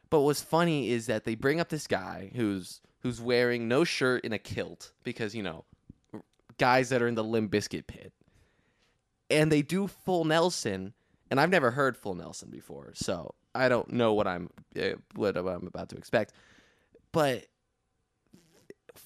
[0.09, 4.23] But what's funny is that they bring up this guy who's who's wearing no shirt
[4.23, 5.65] and a kilt because you know
[6.57, 8.11] guys that are in the Limp Bizkit pit
[9.29, 10.93] and they do full Nelson,
[11.29, 15.37] and I've never heard full Nelson before, so I don't know what I'm uh, what
[15.37, 16.33] I'm about to expect.
[17.11, 17.45] But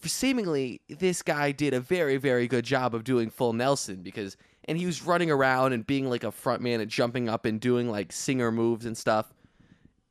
[0.03, 4.77] seemingly, this guy did a very very good job of doing full Nelson because, and
[4.77, 7.89] he was running around and being like a front man and jumping up and doing
[7.89, 9.33] like singer moves and stuff.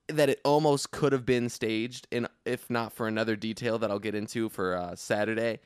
[0.09, 4.01] That it almost could have been staged, and if not for another detail that I'll
[4.01, 5.61] get into for uh, Saturday,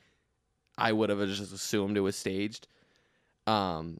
[0.77, 2.67] I would have just assumed it was staged.
[3.47, 3.97] Um,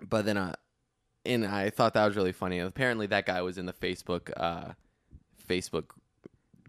[0.00, 0.54] but then uh
[1.28, 2.58] and I thought that was really funny.
[2.58, 4.72] Apparently that guy was in the Facebook uh
[5.48, 5.84] Facebook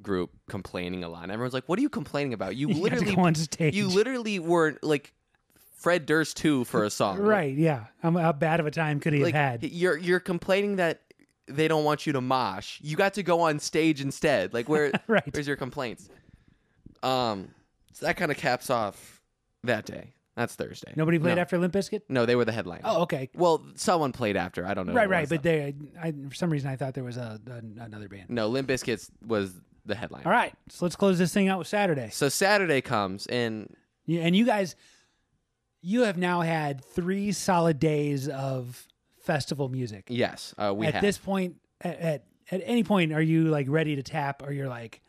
[0.02, 1.24] group complaining a lot.
[1.24, 2.56] And everyone's like, "What are you complaining about?
[2.56, 3.76] You You to literally on stage.
[3.76, 5.14] you literally were like
[5.76, 7.56] Fred Durst too for a song." right?
[7.56, 7.86] Yeah.
[8.02, 9.72] How, how bad of a time could he Like have had?
[9.72, 11.02] you're you're complaining that
[11.48, 12.80] they don't want you to mosh.
[12.82, 14.54] You got to go on stage instead.
[14.54, 15.24] Like where Right.
[15.34, 16.10] where's your complaints?
[17.04, 17.50] Um
[17.94, 19.22] so that kind of caps off
[19.64, 20.14] that day.
[20.40, 20.94] That's Thursday.
[20.96, 21.42] Nobody played no.
[21.42, 22.02] after Limp Bizkit.
[22.08, 22.82] No, they were the headline.
[22.86, 23.30] Oh, okay.
[23.36, 24.66] Well, someone played after.
[24.66, 24.94] I don't know.
[24.94, 25.22] who Right, it right.
[25.22, 25.50] was, But though.
[25.52, 28.30] they, I, for some reason, I thought there was a, a another band.
[28.30, 29.54] no, Limp Bizkits was
[29.86, 30.24] the headline.
[30.26, 32.10] All right, so let's close this thing out with Saturday.
[32.12, 33.76] So Saturday comes, and
[34.06, 34.76] Yeah, and you guys,
[35.82, 38.88] you have now had three solid days of
[39.22, 40.06] festival music.
[40.08, 41.02] yes, uh, we at have.
[41.04, 44.70] this point, at, at at any point, are you like ready to tap, or you're
[44.70, 45.02] like,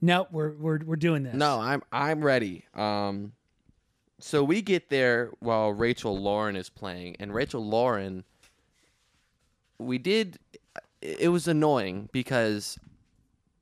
[0.00, 1.34] nope, we're we're we're doing this.
[1.34, 2.64] No, I'm I'm ready.
[2.74, 3.32] Um,
[4.20, 8.24] so we get there while Rachel Lorin is playing, and Rachel Lorin,
[9.78, 10.38] we did.
[11.00, 12.78] it was annoying because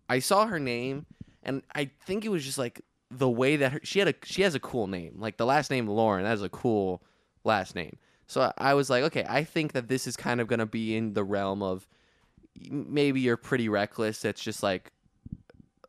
[0.08, 1.06] I saw her name
[1.42, 4.42] and I think it was just like the way that her, she had a she
[4.42, 5.14] has a cool name.
[5.18, 7.02] Like the last name Lorin, that is a cool
[7.44, 7.96] last name.
[8.26, 10.94] So I- was like, okay, I think that this is kind of going to be
[10.96, 11.88] in the realm of
[12.70, 14.24] maybe you're pretty reckless.
[14.24, 14.92] It's just like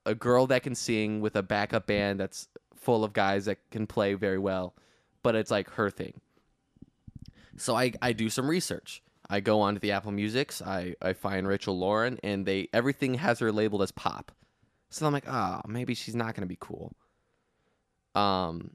[0.06, 2.48] a girl that can sing with a backup band that's
[2.80, 4.74] full of guys that can play very well,
[5.24, 6.22] but it's like her thing.
[7.58, 9.04] So I, I do some research.
[9.30, 10.62] I go onto the Apple Musics.
[10.62, 14.32] I, I find Rachel Lorin, and they everything has her labeled as pop.
[14.90, 16.94] So I'm like, ah, maybe she's not gonna be cool.
[18.16, 18.72] Um,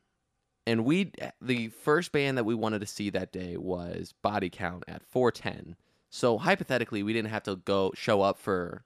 [0.67, 4.85] and we the first band that we wanted to see that day was Body Count
[4.87, 5.77] at 410.
[6.11, 8.85] So hypothetically, we didn't have to go show up for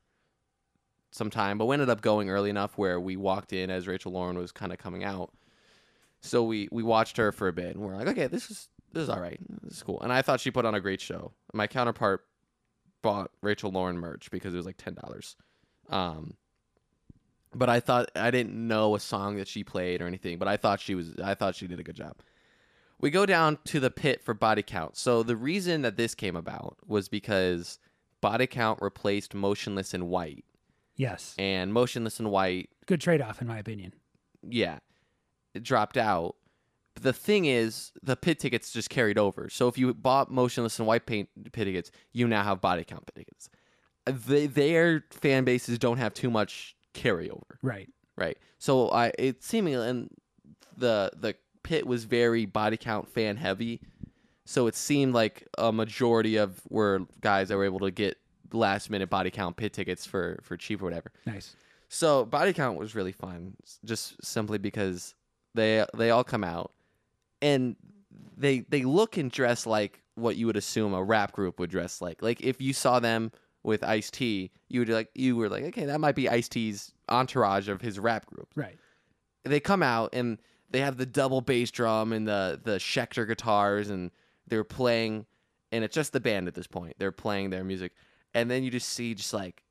[1.10, 4.12] some time, but we ended up going early enough where we walked in as Rachel
[4.12, 5.32] Lorin was kind of coming out.
[6.20, 9.04] So we we watched her for a bit, and we're like, okay, this is this
[9.04, 10.00] is all right, this is cool.
[10.00, 11.32] And I thought she put on a great show.
[11.52, 12.24] My counterpart
[13.02, 15.36] bought Rachel Lorin merch because it was like ten dollars.
[15.88, 16.34] Um,
[17.54, 20.56] but I thought I didn't know a song that she played or anything, but I
[20.56, 22.16] thought she was I thought she did a good job.
[23.00, 24.96] We go down to the pit for body count.
[24.96, 27.78] So the reason that this came about was because
[28.20, 30.44] body count replaced motionless in white.
[30.98, 31.34] Yes.
[31.38, 33.94] And motionless in white, Good trade off, in my opinion.
[34.42, 34.80] yeah,
[35.54, 36.34] it dropped out.
[36.94, 39.48] But the thing is, the pit tickets just carried over.
[39.48, 43.06] So if you bought motionless and white paint pit tickets, you now have body count
[43.06, 43.48] pit tickets.
[44.26, 47.88] They, their fan bases don't have too much carryover Right.
[48.16, 48.36] right?
[48.58, 50.10] So I it seemingly and
[50.76, 53.80] the the pit was very body count fan heavy,
[54.46, 58.16] so it seemed like a majority of were guys that were able to get
[58.52, 61.12] last minute body count pit tickets for for cheap or whatever.
[61.26, 61.54] Nice.
[61.88, 65.14] So body count was really fun, just simply because
[65.54, 66.72] they they all come out
[67.40, 67.76] and
[68.36, 72.00] they they look and dress like what you would assume a rap group would dress
[72.00, 72.22] like.
[72.22, 73.32] Like if you saw them
[73.62, 76.92] with Ice T, you would like you were like, okay, that might be Ice T's
[77.08, 78.78] entourage of his rap group Right.
[79.44, 80.38] they come out and
[80.70, 84.10] they have the double bass drum and the the Schecter guitars and
[84.46, 85.24] they're playing
[85.72, 86.96] and it's just the band at this point.
[86.98, 87.92] They're playing their music
[88.34, 89.62] and then you just see just like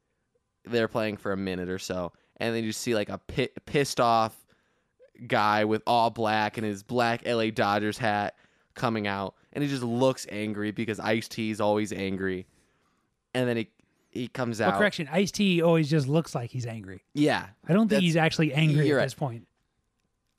[0.65, 3.99] they're playing for a minute or so and then you see like a pi- pissed
[3.99, 4.45] off
[5.27, 8.35] guy with all black and his black LA Dodgers hat
[8.75, 12.45] coming out and he just looks angry because Ice-T is always angry.
[13.33, 13.69] And then he
[14.09, 14.77] he comes Well, out.
[14.77, 15.07] correction.
[15.11, 17.03] Ice T always just looks like he's angry.
[17.13, 17.47] Yeah.
[17.67, 19.03] I don't think he's actually angry at right.
[19.03, 19.47] this point.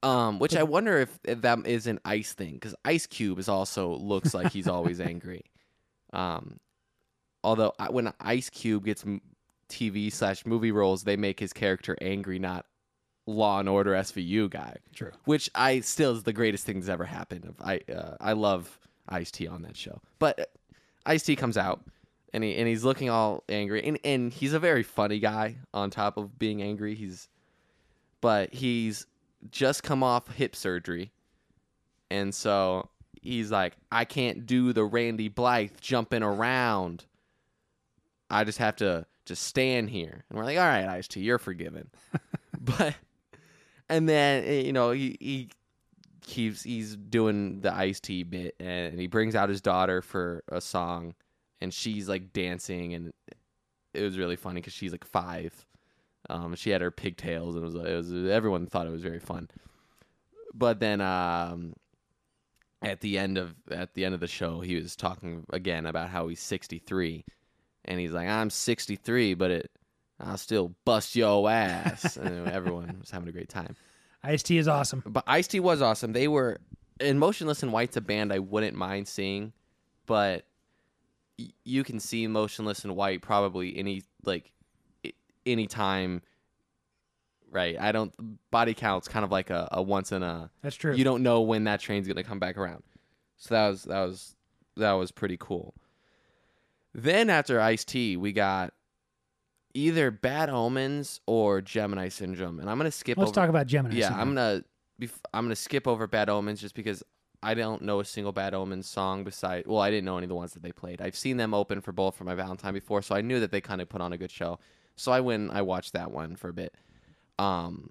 [0.02, 3.48] Um, which I wonder if, if that is an ice thing because Ice Cube is
[3.48, 5.42] also looks like he's always angry.
[6.12, 6.58] Um,
[7.48, 9.04] although when Ice Cube gets
[9.70, 12.66] TV slash movie roles, they make his character angry, not
[13.26, 15.12] Law and Order SVU guy, True.
[15.24, 17.46] which I still is the greatest thing that's ever happened.
[17.46, 18.78] Of I uh, I love
[19.08, 20.52] Ice T on that show, but
[21.06, 21.82] Ice T comes out
[22.34, 25.88] and he and he's looking all angry and and he's a very funny guy on
[25.90, 26.94] top of being angry.
[26.94, 27.28] He's
[28.20, 29.06] but he's
[29.50, 31.12] just come off hip surgery.
[32.10, 32.88] And so
[33.22, 37.04] he's like, I can't do the Randy Blythe jumping around.
[38.30, 40.24] I just have to just stand here.
[40.28, 41.90] And we're like, all right, Ice T, you're forgiven.
[42.60, 42.94] but
[43.88, 45.50] and then eh, you know, he he
[46.22, 50.60] keeps he's doing the Ice T bit and he brings out his daughter for a
[50.60, 51.14] song
[51.60, 53.12] and she's like dancing and
[53.94, 55.66] it was really funny because she's like five.
[56.30, 59.20] Um, she had her pigtails, and it was, it was everyone thought it was very
[59.20, 59.48] fun.
[60.54, 61.74] But then, um,
[62.82, 66.10] at the end of at the end of the show, he was talking again about
[66.10, 67.24] how he's 63,
[67.88, 69.70] and he's like, "I'm 63, but it,
[70.20, 73.74] I'll still bust your ass." and everyone was having a great time.
[74.22, 75.02] Ice T is awesome.
[75.06, 76.12] But Ice T was awesome.
[76.12, 76.58] They were
[77.00, 79.52] in Motionless in White's a band I wouldn't mind seeing,
[80.06, 80.44] but
[81.38, 84.52] y- you can see Motionless in White probably any like
[85.04, 85.12] i-
[85.46, 86.22] any time.
[87.50, 88.12] Right, I don't.
[88.50, 90.50] Body count's kind of like a, a once in a.
[90.62, 90.94] That's true.
[90.94, 92.82] You don't know when that train's gonna come back around,
[93.38, 94.36] so that was that was
[94.76, 95.72] that was pretty cool.
[97.02, 98.72] Then after Ice T, we got
[99.74, 103.16] either Bad Omens or Gemini Syndrome, and I'm gonna skip.
[103.18, 103.94] Let's over talk about Gemini.
[103.96, 104.28] yeah, Syndrome.
[104.28, 104.64] I'm gonna
[105.00, 107.02] bef- I'm gonna skip over Bad Omens just because
[107.42, 109.66] I don't know a single Bad Omens song beside.
[109.66, 111.00] Well, I didn't know any of the ones that they played.
[111.00, 113.60] I've seen them open for Bullet for my Valentine before, so I knew that they
[113.60, 114.58] kind of put on a good show.
[114.96, 116.74] So I went, I watched that one for a bit.
[117.38, 117.90] Um,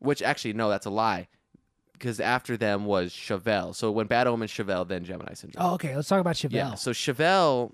[0.00, 1.28] which actually no, that's a lie,
[1.92, 3.72] because after them was Chevelle.
[3.76, 5.64] So when Bad Omens, Chevelle, then Gemini Syndrome.
[5.64, 5.94] Oh, okay.
[5.94, 6.52] Let's talk about Chevelle.
[6.54, 6.74] Yeah.
[6.74, 7.70] So Chevelle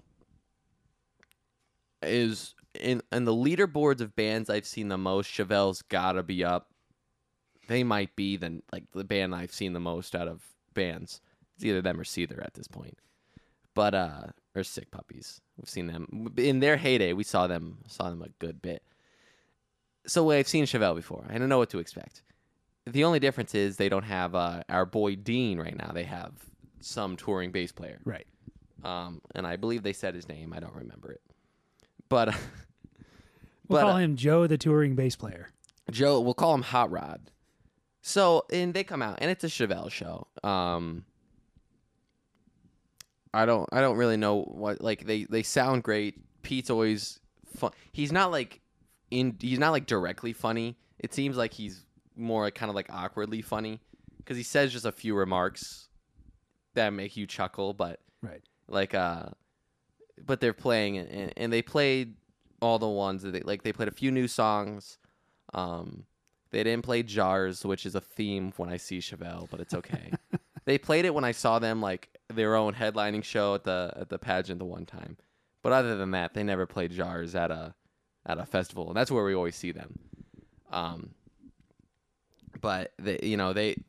[2.02, 5.30] is in in the leaderboards of bands I've seen the most.
[5.30, 6.70] Chevelle's gotta be up.
[7.68, 10.42] They might be the like the band I've seen the most out of
[10.74, 11.20] bands.
[11.56, 12.98] It's either them or Seether at this point.
[13.74, 14.22] but uh,
[14.54, 15.40] or sick puppies.
[15.56, 17.12] We've seen them in their heyday.
[17.12, 18.82] We saw them saw them a good bit.
[20.06, 21.26] So I've seen Chevelle before.
[21.28, 22.22] I don't know what to expect.
[22.86, 25.90] The only difference is they don't have uh, our boy Dean right now.
[25.92, 26.32] They have
[26.80, 28.26] some touring bass player, Right.
[28.84, 30.54] um, and I believe they said his name.
[30.54, 31.20] I don't remember it,
[32.08, 32.28] but
[33.68, 35.50] We'll But, call uh, him Joe, the touring bass player.
[35.90, 37.20] Joe, we'll call him Hot Rod.
[38.00, 40.26] So, and they come out, and it's a Chevelle show.
[40.42, 41.04] Um,
[43.34, 46.14] I don't, I don't really know what like they they sound great.
[46.42, 47.20] Pete's always
[47.56, 47.72] fun.
[47.92, 48.60] He's not like
[49.10, 50.76] in, he's not like directly funny.
[50.98, 51.84] It seems like he's
[52.16, 53.80] more like, kind of like awkwardly funny
[54.16, 55.88] because he says just a few remarks
[56.74, 58.42] that make you chuckle, but Right.
[58.66, 59.26] like uh
[60.24, 62.14] but they're playing and, and they played
[62.60, 64.98] all the ones that they like they played a few new songs
[65.54, 66.04] um
[66.50, 70.12] they didn't play jars which is a theme when i see chevelle but it's okay.
[70.64, 74.10] They played it when i saw them like their own headlining show at the at
[74.10, 75.16] the pageant the one time.
[75.62, 77.74] But other than that they never played jars at a
[78.26, 79.98] at a festival and that's where we always see them.
[80.70, 81.14] Um
[82.60, 83.82] but they you know they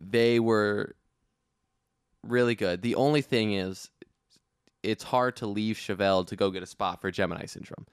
[0.00, 0.96] they were
[2.24, 2.82] really good.
[2.82, 3.88] The only thing is
[4.86, 7.86] it's hard to leave Chevelle to go get a spot for Gemini Syndrome,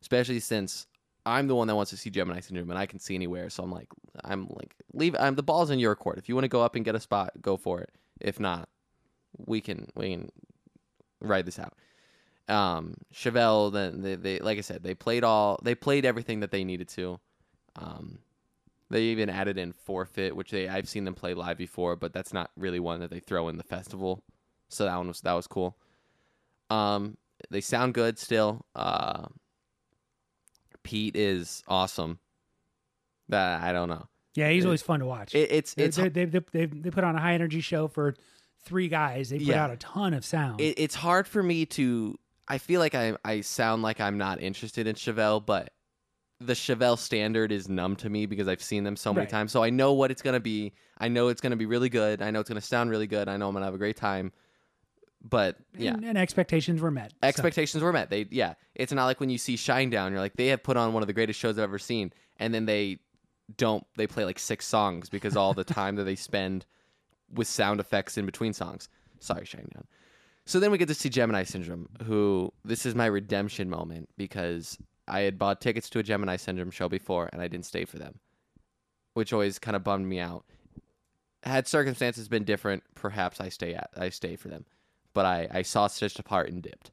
[0.00, 0.86] especially since
[1.26, 3.50] I'm the one that wants to see Gemini Syndrome and I can see anywhere.
[3.50, 3.88] So I'm like,
[4.24, 5.16] I'm like, leave.
[5.18, 6.16] I'm the ball's in your court.
[6.18, 7.90] If you want to go up and get a spot, go for it.
[8.20, 8.68] If not,
[9.36, 10.30] we can we can
[11.20, 11.74] ride this out.
[12.48, 16.52] Um, Chevelle, then they, they like I said, they played all they played everything that
[16.52, 17.18] they needed to.
[17.76, 18.20] Um,
[18.90, 22.32] they even added in forfeit, which they I've seen them play live before, but that's
[22.32, 24.22] not really one that they throw in the festival.
[24.68, 25.76] So that one was that was cool.
[26.70, 27.16] Um,
[27.50, 28.64] they sound good still.
[28.74, 29.26] Uh,
[30.82, 32.18] Pete is awesome.
[33.28, 34.06] That I don't know.
[34.34, 35.34] Yeah, he's It- always fun to watch.
[35.34, 37.88] It, it's They- it's they, they, they, they, they put on a high energy show
[37.88, 38.14] for
[38.64, 39.30] three guys.
[39.30, 39.64] They put Yeah.
[39.64, 40.60] out a ton of sound.
[40.60, 42.18] it, it's hard for me to.
[42.50, 45.70] I feel like I I sound like I'm not interested in Chevelle, but
[46.40, 49.28] the Chevelle standard is numb to me because I've seen them so many Right.
[49.30, 49.52] times.
[49.52, 50.72] So I know what it's gonna be.
[50.98, 52.22] I know it's gonna be really good.
[52.22, 53.28] I know it's gonna sound really good.
[53.28, 54.32] I know I'm gonna have a great time.
[55.22, 57.12] But yeah, and, and expectations were met.
[57.12, 58.10] So, expectations were met.
[58.10, 60.92] They yeah, it's not like when you see Shinedown, you're like they have put on
[60.92, 62.98] one of the greatest shows I've ever seen, and then they
[63.56, 66.66] don't they play like six songs because all the time that they spend
[67.32, 68.88] with sound effects in between songs.
[69.20, 69.84] Sorry, Shinedown.
[70.46, 74.78] So then we get to see Gemini Syndrome, who this is my redemption moment because
[75.06, 77.98] I had bought tickets to a Gemini Syndrome show before and I didn't stay for
[77.98, 78.20] them,
[79.14, 80.44] which always kind of bummed me out.
[81.42, 84.64] Had circumstances been different, perhaps I stay at I stay for them,
[85.18, 86.92] but I I saw Stitched Apart and dipped.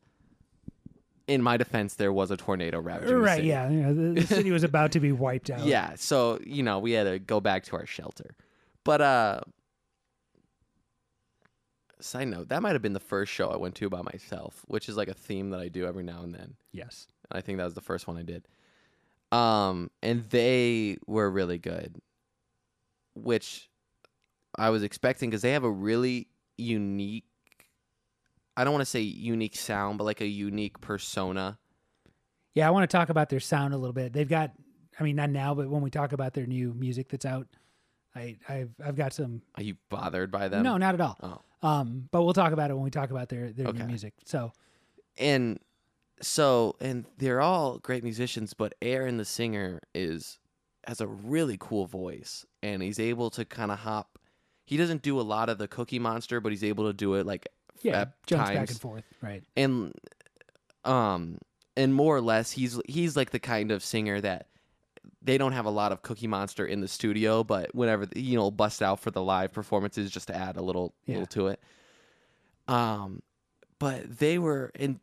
[1.27, 3.49] In my defense, there was a tornado ravaging the right, city.
[3.49, 3.69] yeah.
[3.69, 5.63] you know, the, the city was about to be wiped out.
[5.63, 8.33] Yeah, so you know we had to go back to our shelter.
[8.83, 9.41] But uh,
[11.99, 14.89] side note, that might have been the first show I went to by myself, which
[14.89, 16.55] is like a theme that I do every now and then.
[16.71, 17.05] Yes.
[17.31, 18.47] I think that was the first one I did.
[19.31, 22.01] Um, and they were really good,
[23.13, 23.69] which
[24.57, 26.27] I was expecting because they have a really
[26.57, 27.25] unique.
[28.57, 31.57] I don't want to say unique sound, but like a unique persona.
[32.53, 34.13] Yeah, I want to talk about their sound a little bit.
[34.13, 34.51] They've got,
[34.99, 37.47] I mean, not now, but when we talk about their new music that's out,
[38.15, 39.41] I, I've, I've got some.
[39.55, 40.63] Are you bothered by them?
[40.63, 41.17] no, not at all.
[41.21, 41.67] Oh.
[41.67, 44.13] Um, but we'll talk about it when we talk about their their new music.
[44.23, 44.53] So
[45.17, 45.59] and
[46.21, 50.39] so and they're all great musicians but aaron the singer is
[50.87, 54.19] has a really cool voice and he's able to kind of hop
[54.65, 57.25] he doesn't do a lot of the cookie monster but he's able to do it
[57.25, 57.47] like
[57.81, 59.03] yeah, jumps back and forth.
[59.21, 59.43] Right.
[59.55, 59.93] and
[60.83, 61.37] um
[61.77, 64.47] and more or less he's he's like the kind of singer that
[65.21, 68.51] they don't have a lot of cookie monster in the studio but whenever you know
[68.51, 71.13] bust out for the live performances just to add a little Yeah.
[71.15, 71.59] little to it
[72.67, 73.21] um
[73.79, 74.99] but they were and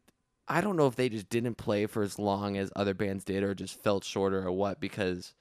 [0.48, 3.42] i don't know if they just didn't play for as long as other bands did
[3.42, 5.34] or just felt shorter or what because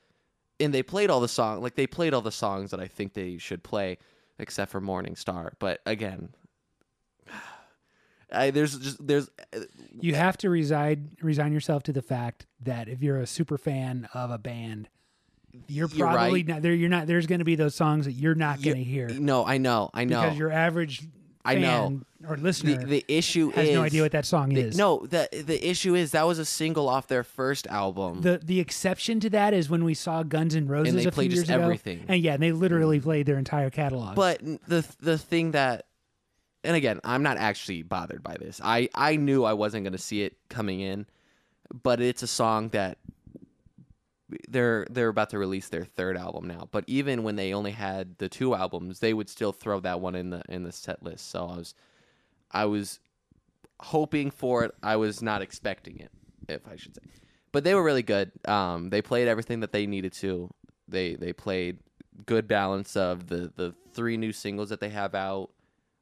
[0.59, 3.13] and they played all the song like they played all the songs that i think
[3.13, 3.97] they should play
[4.39, 6.29] except for morning star but again
[8.31, 9.59] I, there's just there's uh,
[9.99, 14.07] You have to reside resign yourself to the fact that if you're a super fan
[14.13, 14.89] of a band,
[15.67, 16.47] you're You're probably right.
[16.47, 16.73] not there.
[16.73, 17.07] You're not.
[17.07, 19.89] There's going to be those songs that you're not going to hear No, I know,
[19.93, 20.21] I know.
[20.21, 21.03] because your average
[21.43, 21.87] I know.
[21.87, 24.77] fan or listener the the issue has is no idea what that song the- is.
[24.77, 28.21] No, the the issue is that was a single off their first album.
[28.21, 31.11] The the exception to that is when we saw Guns N' Roses they a few
[31.11, 32.05] played years just ago, everything.
[32.07, 34.15] and yeah, and they literally played their entire catalog.
[34.15, 35.87] but the the thing that
[36.63, 38.61] and again, I'm not actually bothered by this.
[38.63, 41.05] I I knew I wasn't going to see it coming in,
[41.83, 42.97] but it's a song that
[44.47, 46.67] they're they're about to release their third album now.
[46.71, 50.15] But even when they only had the two albums, they would still throw that one
[50.15, 51.29] in the in the set list.
[51.29, 51.75] So I was
[52.51, 52.99] I was
[53.79, 54.71] hoping for it.
[54.83, 56.11] I was not expecting it,
[56.47, 57.01] if I should say.
[57.51, 58.31] But they were really good.
[58.47, 60.49] Um, they played everything that they needed to.
[60.87, 61.79] They they played
[62.25, 65.49] good balance of the the three new singles that they have out.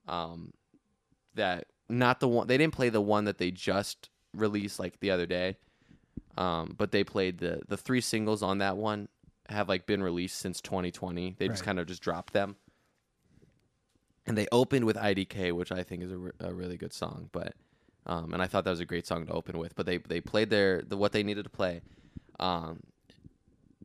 [0.09, 0.53] Um,
[1.35, 5.11] that not the one they didn't play the one that they just released like the
[5.11, 5.57] other day.
[6.37, 9.07] Um, but they played the the three singles on that one
[9.49, 11.35] have like been released since 2020.
[11.37, 11.65] They just Right.
[11.65, 12.55] kind of just dropped them.
[14.27, 17.29] And they opened with IDK, which I think is a, re- a really good song.
[17.31, 17.53] But
[18.05, 19.75] um, and I thought that was a great song to open with.
[19.75, 21.81] But they they played their the what they needed to play,
[22.39, 22.79] um,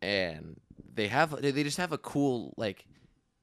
[0.03, 0.57] and
[0.95, 2.87] they have they just have a cool like.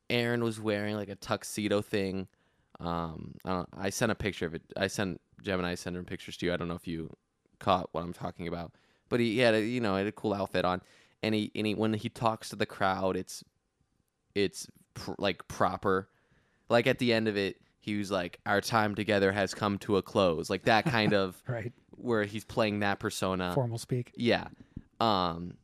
[0.09, 2.27] Aaron was wearing like a tuxedo thing.
[2.81, 4.63] Um, I, don't, I sent a picture of it.
[4.75, 6.53] I sent Gemini sent him pictures to you.
[6.53, 7.09] I don't know if you
[7.59, 8.71] caught what I'm talking about,
[9.09, 10.81] but he, he had a you know had a cool outfit on,
[11.21, 13.43] and he and he when he talks to the crowd, it's
[14.35, 16.09] it's pr- like proper.
[16.69, 19.97] Like at the end of it, he was like, "Our time together has come to
[19.97, 21.73] a close," like that kind of Right.
[21.91, 23.51] where he's playing that persona.
[23.53, 24.11] Formal speak.
[24.15, 24.47] Yeah.
[24.99, 25.55] Um,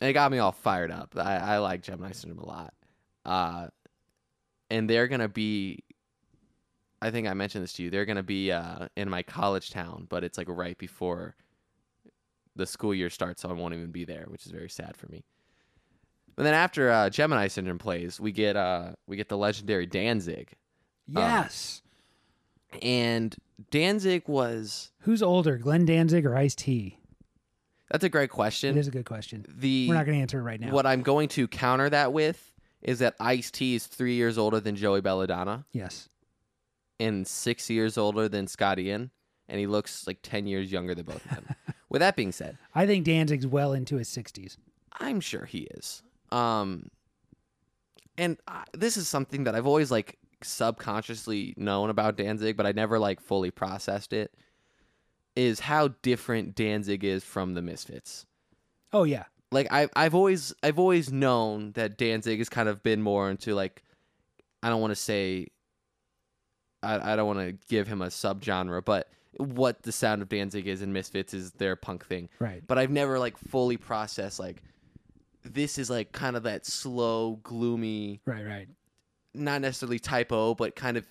[0.00, 1.14] and it got me all fired up.
[1.16, 2.74] I, I like Gemini Syndrome a lot.
[3.24, 3.68] Uh,
[4.70, 5.84] and they're gonna be.
[7.02, 7.90] I think I mentioned this to you.
[7.90, 11.34] They're gonna be uh, in my college town, but it's like right before
[12.54, 15.06] the school year starts, so I won't even be there, which is very sad for
[15.08, 15.24] me.
[16.36, 20.52] But then after uh, Gemini Syndrome plays, we get uh, we get the legendary Danzig,
[21.06, 21.82] Yes.
[22.82, 23.34] and
[23.70, 26.98] Danzig was Who's older, Glenn Danzig or Ice T?
[27.90, 28.76] that's a great question.
[28.76, 29.44] It is a good question.
[29.48, 30.72] The We're not going to answer it right now.
[30.72, 32.52] What I'm going to counter that with
[32.82, 36.08] is that Ice T is three years older than Joey Belladonna Yes.
[36.98, 39.10] And six years older than Scott Ian,
[39.48, 41.54] and he looks like 10 years younger than both of them.
[41.88, 44.56] with that being said, I think Danzig's well into his 60s.
[44.98, 46.02] I'm sure he is.
[46.32, 46.88] Um,
[48.18, 52.72] and uh, this is something that I've always like subconsciously known about Danzig, but I
[52.72, 54.32] never like fully processed it.
[55.34, 58.24] Is how different Danzig is from the Misfits.
[58.92, 59.24] Oh, yeah.
[59.52, 63.54] like I I've always I've always known that Danzig has kind of been more into
[63.54, 63.82] like
[64.62, 65.48] I don't want to say
[66.82, 69.08] I I don't want to give him a subgenre, but
[69.38, 72.28] what the sound of Danzig is in Misfits is their punk thing.
[72.38, 72.62] Right.
[72.66, 74.62] But I've never like fully processed like
[75.44, 78.68] this is like kind of that slow, gloomy, Right, right.
[79.34, 81.06] not necessarily Type O, but kind of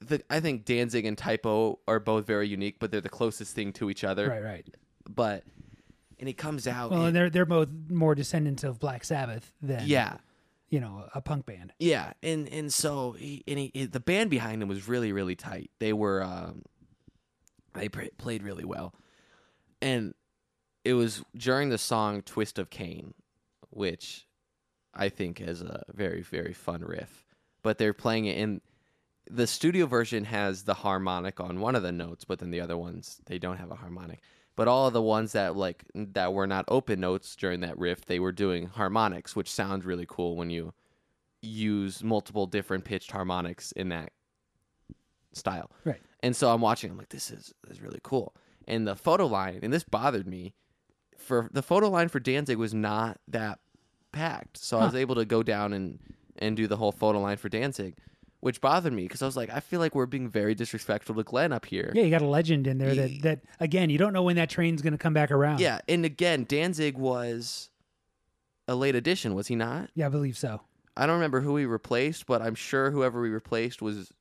[0.00, 3.54] the I think Danzig and Type O are both very unique, but they're the closest
[3.54, 4.28] thing to each other.
[4.28, 4.66] Right, right.
[5.08, 5.44] But
[6.18, 9.52] and it comes out Well, and- and they're they're both more descendants of Black Sabbath
[9.60, 10.16] than yeah.
[10.74, 11.72] You know, a punk band.
[11.78, 15.70] Yeah, and and so he, and he, the band behind him was really really tight.
[15.78, 16.62] They were um,
[17.74, 18.92] they pr- played really well,
[19.80, 20.14] and
[20.84, 23.14] it was during the song "Twist of Cain,"
[23.70, 24.26] which
[24.92, 27.24] I think is a very very fun riff.
[27.62, 28.60] But they're playing it in
[29.30, 32.76] the studio version has the harmonic on one of the notes, but then the other
[32.76, 34.18] ones they don't have a harmonic.
[34.56, 38.04] But all of the ones that like that were not open notes during that riff,
[38.04, 40.72] they were doing harmonics, which sounds really cool when you
[41.42, 44.12] use multiple different pitched harmonics in that
[45.32, 45.70] style.
[45.84, 46.00] Right.
[46.20, 46.90] And so I'm watching.
[46.90, 48.34] I'm like, this is this is really cool.
[48.66, 50.54] And the photo line, and this bothered me.
[51.18, 53.58] For the photo line for Danzig was not that
[54.12, 55.98] packed, so I was able to go down and
[56.38, 57.96] and do the whole photo line for Danzig,
[58.44, 61.22] which bothered me because I was like, I feel like we're being very disrespectful to
[61.22, 61.90] Glenn up here.
[61.94, 64.50] Yeah, you got a legend in there that that again, you don't know when that
[64.50, 65.60] train's going to come back around.
[65.60, 67.70] Yeah, and again, Danzig was
[68.68, 69.88] a late addition, was he not?
[69.94, 70.60] Yeah, I believe so.
[70.94, 74.12] I don't remember who he replaced, but I'm sure whoever we replaced was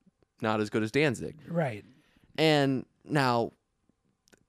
[0.41, 1.35] not as good as Danzig.
[1.45, 1.83] Right.
[2.37, 3.51] And now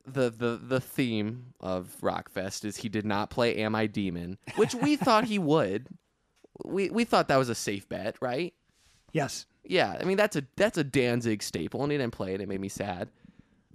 [0.06, 4.76] the the the theme of Rockfest is he did not play Am I Demon, which
[4.76, 5.88] we thought he would.
[6.64, 8.54] We we thought that was a safe bet, right?
[9.12, 9.46] Yes.
[9.64, 12.40] Yeah, I mean that's a that's a Danzig staple, and he didn't play it.
[12.40, 13.08] It made me sad.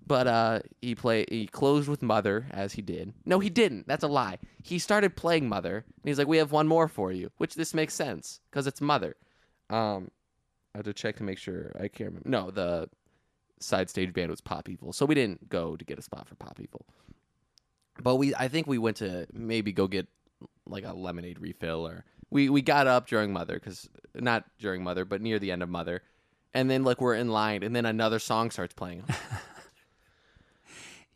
[0.05, 1.29] But uh, he played.
[1.29, 3.13] He closed with Mother as he did.
[3.25, 3.87] No, he didn't.
[3.87, 4.39] That's a lie.
[4.63, 7.75] He started playing Mother, and he's like, "We have one more for you," which this
[7.75, 9.15] makes sense because it's Mother.
[9.69, 10.09] Um,
[10.73, 11.71] I had to check to make sure.
[11.75, 12.27] I can't remember.
[12.27, 12.89] No, the
[13.59, 16.35] side stage band was Pop Evil, so we didn't go to get a spot for
[16.35, 16.85] Pop Evil.
[18.01, 20.07] But we, I think we went to maybe go get
[20.65, 25.05] like a lemonade refill, or we we got up during Mother because not during Mother,
[25.05, 26.01] but near the end of Mother,
[26.53, 29.03] and then like we're in line, and then another song starts playing.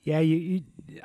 [0.05, 0.63] Yeah, you, you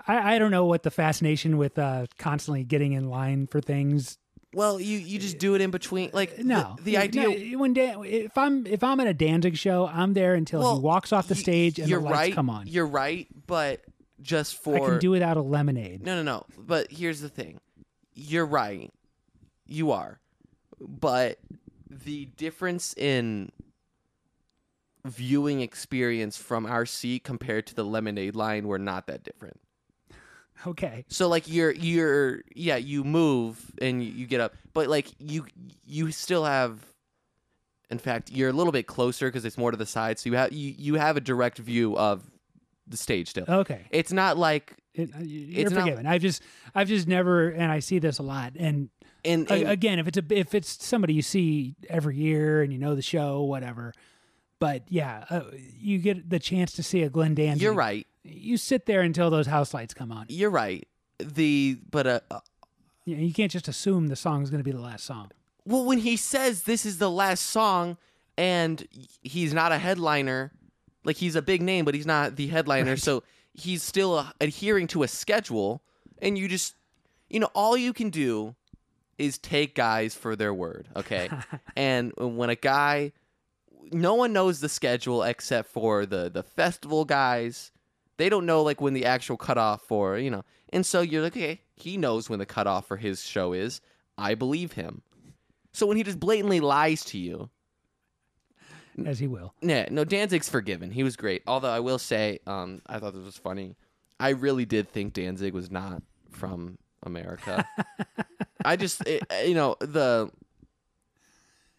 [0.08, 4.18] I, I don't know what the fascination with uh constantly getting in line for things.
[4.52, 6.74] well, you you just do it in between, like No.
[6.82, 7.28] The, idea.
[7.52, 10.74] no, when Dan, if I'm if I'm at a Danzig show, I'm there until well,
[10.76, 12.34] he walks off the y- stage and the you're lights right.
[12.34, 12.66] come on.
[12.66, 13.82] You're right, but
[14.20, 16.02] just for I can do without a lemonade.
[16.02, 16.44] No, no, no.
[16.58, 17.60] But here's the thing.
[18.14, 18.90] You're right.
[19.68, 20.18] You are.
[20.80, 21.38] But
[21.90, 23.52] the difference in
[25.04, 29.60] viewing experience from our seat compared to the lemonade line were not that different.
[30.66, 31.04] Okay.
[31.08, 35.46] So like you're you're yeah you move and you, you get up, but like you
[35.86, 36.80] you still have.
[37.90, 40.36] In fact, you're a little bit closer because it's more to the side, so you
[40.36, 42.22] have you, you have a direct view of
[42.86, 43.46] the stage still.
[43.48, 43.86] Okay.
[43.90, 46.06] It's not like It, uh, you're It's not- forgiven.
[46.06, 46.42] I've just,
[46.74, 48.52] I've just never, and I see this a lot.
[48.58, 48.90] And
[49.24, 52.78] and, and again, if it's a, if it's somebody you see every year and you
[52.78, 53.92] know the show, whatever.
[54.60, 55.42] But yeah, uh,
[55.78, 57.62] you get the chance to see a Glenn Danzig.
[57.62, 58.06] you're right.
[58.24, 60.26] You sit there until those house lights come on.
[60.28, 60.86] You're right.
[61.18, 62.40] The but uh, uh,
[63.04, 65.30] You, know, you can't just assume the song is going to be the last song.
[65.64, 67.96] well when he says this is the last song
[68.36, 68.86] and
[69.22, 70.52] he's not a headliner,
[71.04, 73.22] like he's a big name but he's not the headliner, so
[73.54, 75.82] he's still uh, adhering to a schedule
[76.20, 76.74] and you just
[77.30, 78.54] you know all you can do
[79.18, 81.28] is take guys for their word, okay?
[81.76, 83.12] and when a guy
[83.92, 87.72] no one knows the schedule except for the the festival guys.
[88.16, 90.44] They don't know like when the actual cutoff for, you know.
[90.72, 93.80] And so you're like, okay, he knows when the cutoff for his show is.
[94.16, 95.02] I believe him.
[95.72, 97.48] So when he just blatantly lies to you,
[99.06, 99.54] as he will.
[99.62, 100.90] yeah, no, Danzig's forgiven.
[100.90, 101.42] He was great.
[101.46, 103.76] Although I will say, um, I thought this was funny.
[104.18, 107.66] I really did think Danzig was not from America.
[108.64, 110.30] I just, it, uh, you know, the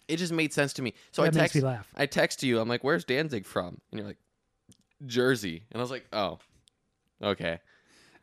[0.10, 0.94] it just made sense to me.
[1.12, 1.88] So that I text, me laugh.
[1.96, 2.60] I text you.
[2.60, 4.18] I'm like, "Where's Danzig from?" And you're like,
[5.06, 6.40] "Jersey." And I was like, "Oh,
[7.22, 7.60] okay."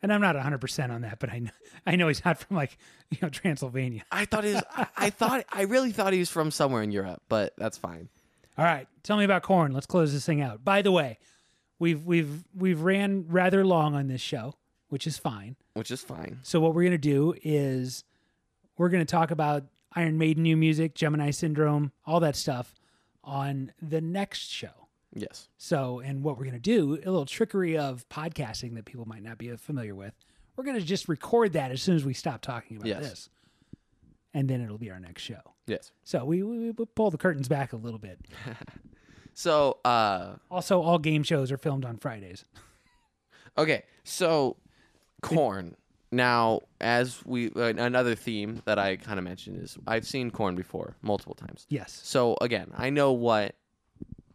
[0.03, 1.51] And I'm not 100 percent on that, but I know,
[1.87, 2.77] I know he's not from like
[3.09, 4.03] you know Transylvania.
[4.11, 4.63] I thought he was.
[4.75, 5.45] I, I thought.
[5.51, 8.09] I really thought he was from somewhere in Europe, but that's fine.
[8.57, 9.71] All right, tell me about Korn.
[9.71, 10.65] Let's close this thing out.
[10.65, 11.19] By the way,
[11.79, 14.55] we've we've we've ran rather long on this show,
[14.89, 15.55] which is fine.
[15.73, 16.39] Which is fine.
[16.43, 18.03] So what we're gonna do is
[18.77, 22.75] we're gonna talk about Iron Maiden new music, Gemini Syndrome, all that stuff
[23.23, 24.87] on the next show.
[25.13, 25.49] Yes.
[25.57, 29.37] So, and what we're gonna do, a little trickery of podcasting that people might not
[29.37, 30.13] be familiar with.
[30.55, 32.99] We're gonna just record that as soon as we stop talking about Yes.
[33.09, 33.29] this,
[34.33, 35.41] and then it'll be our next show.
[35.65, 35.91] Yes.
[36.03, 38.19] So we, we, we pull the curtains back a little bit.
[39.33, 42.43] So, uh, Also, all game shows are filmed on Fridays.
[43.55, 43.83] okay.
[44.03, 44.57] So,
[45.21, 45.75] Korn.
[46.11, 50.55] Now, as we uh, another theme that I kind of mentioned is I've seen Korn
[50.55, 51.65] before multiple times.
[51.69, 51.99] Yes.
[52.03, 53.55] So again, I know what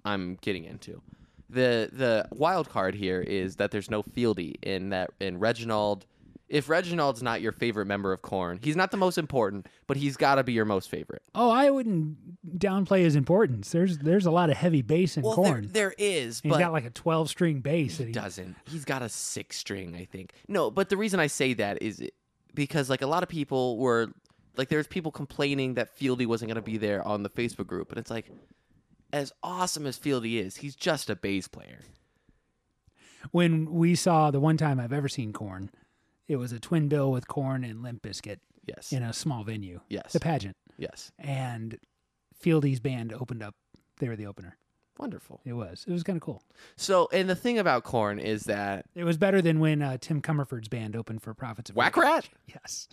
[0.04, 1.00] I'm getting into.
[1.48, 6.06] The the wild card here is that there's no Fieldy in that in Reginald.
[6.52, 10.18] If Reginald's not your favorite member of Korn, he's not the most important, but he's
[10.18, 11.22] got to be your most favorite.
[11.34, 13.70] Oh, I wouldn't downplay his importance.
[13.72, 15.62] There's there's a lot of heavy bass in Well, Korn.
[15.72, 18.54] there, there is, He's but got like a 12 string bass that he doesn't.
[18.66, 20.34] He's got a six string, I think.
[20.46, 22.06] No, but the reason I say that is
[22.54, 24.08] because like a lot of people were
[24.58, 27.88] like there's people complaining that Fieldy wasn't going to be there on the Facebook group,
[27.90, 28.30] and it's like
[29.10, 31.80] as awesome as Fieldy is, he's just a bass player.
[33.30, 35.70] when we saw the one time I've ever seen Korn,
[36.28, 38.92] it was a twin bill with Korn and Limp Bizkit Yes.
[38.92, 40.12] in a small venue, Yes.
[40.12, 41.10] the pageant, Yes.
[41.18, 41.78] and
[42.34, 43.54] Fieldy's band opened up.
[43.98, 44.56] They were the opener.
[44.98, 45.40] Wonderful.
[45.44, 45.84] It was.
[45.88, 46.42] It was kind of cool.
[46.76, 50.20] So, and the thing about Korn is that It was better than when uh, Tim
[50.20, 52.28] Commerford's band opened for Prophets of Whack Rat.
[52.46, 52.88] Yes.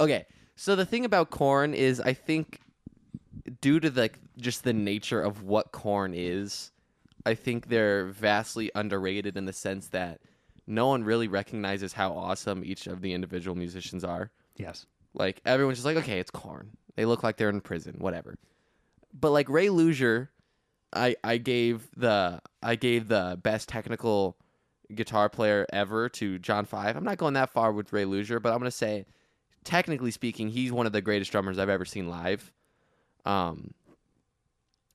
[0.00, 0.26] Okay.
[0.56, 2.60] So the thing about Korn is I think
[3.60, 6.72] due to the just the nature of what Korn is,
[7.26, 10.20] I think they're vastly underrated in the sense that
[10.66, 14.30] no one really recognizes how awesome each of the individual musicians are.
[14.56, 14.86] Yes.
[15.12, 16.70] Like everyone's just like, okay, it's Korn.
[16.96, 18.36] They look like they're in prison, whatever.
[19.12, 20.28] But like Ray Luzier,
[20.92, 24.36] I I gave the I gave the best technical
[24.94, 26.96] guitar player ever to John Five.
[26.96, 29.06] I'm not going that far with Ray Luzier, but I'm gonna say,
[29.64, 32.52] technically speaking, he's one of the greatest drummers I've ever seen live.
[33.24, 33.72] Um,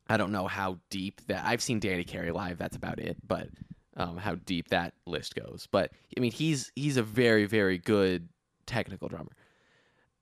[0.07, 2.57] I don't know how deep that I've seen Danny Carey live.
[2.57, 3.49] That's about it, but
[3.97, 5.67] um, how deep that list goes.
[5.71, 8.29] But I mean, he's he's a very very good
[8.65, 9.31] technical drummer.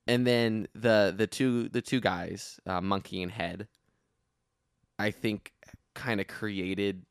[0.08, 3.68] And then the the two the two guys, uh, Munky and Head,
[4.98, 5.52] I think
[5.94, 7.04] kind of created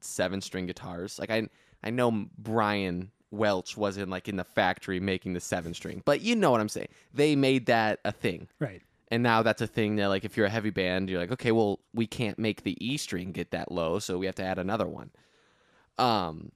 [0.00, 1.18] seven string guitars.
[1.18, 1.48] Like I
[1.82, 6.34] I know Brian Welch wasn't like in the factory making the seven string, but you
[6.34, 6.88] know what I'm saying.
[7.12, 8.48] They made that a thing.
[8.58, 8.82] Right.
[9.10, 11.50] And now that's a thing that like if you're a heavy band, you're like, okay,
[11.52, 14.58] well, we can't make the E string get that low, so we have to add
[14.58, 15.10] another one.
[15.98, 16.52] Um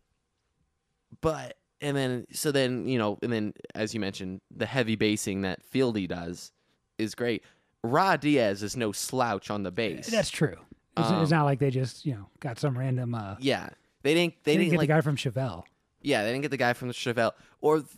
[1.21, 5.43] but and then so then, you know, and then as you mentioned, the heavy bassing
[5.43, 6.53] that Fieldy does
[6.99, 7.43] is great.
[7.83, 10.07] Ra Diaz is no slouch on the bass.
[10.07, 10.57] That's true.
[10.97, 13.15] It's, it's Um, not like they just, you know, got some random.
[13.15, 13.69] Uh, yeah.
[14.03, 15.65] They didn't they, they didn't didn't get like the guy from Chevelle.
[16.03, 17.33] Yeah, they didn't get the guy from the Chevelle.
[17.61, 17.89] Or th-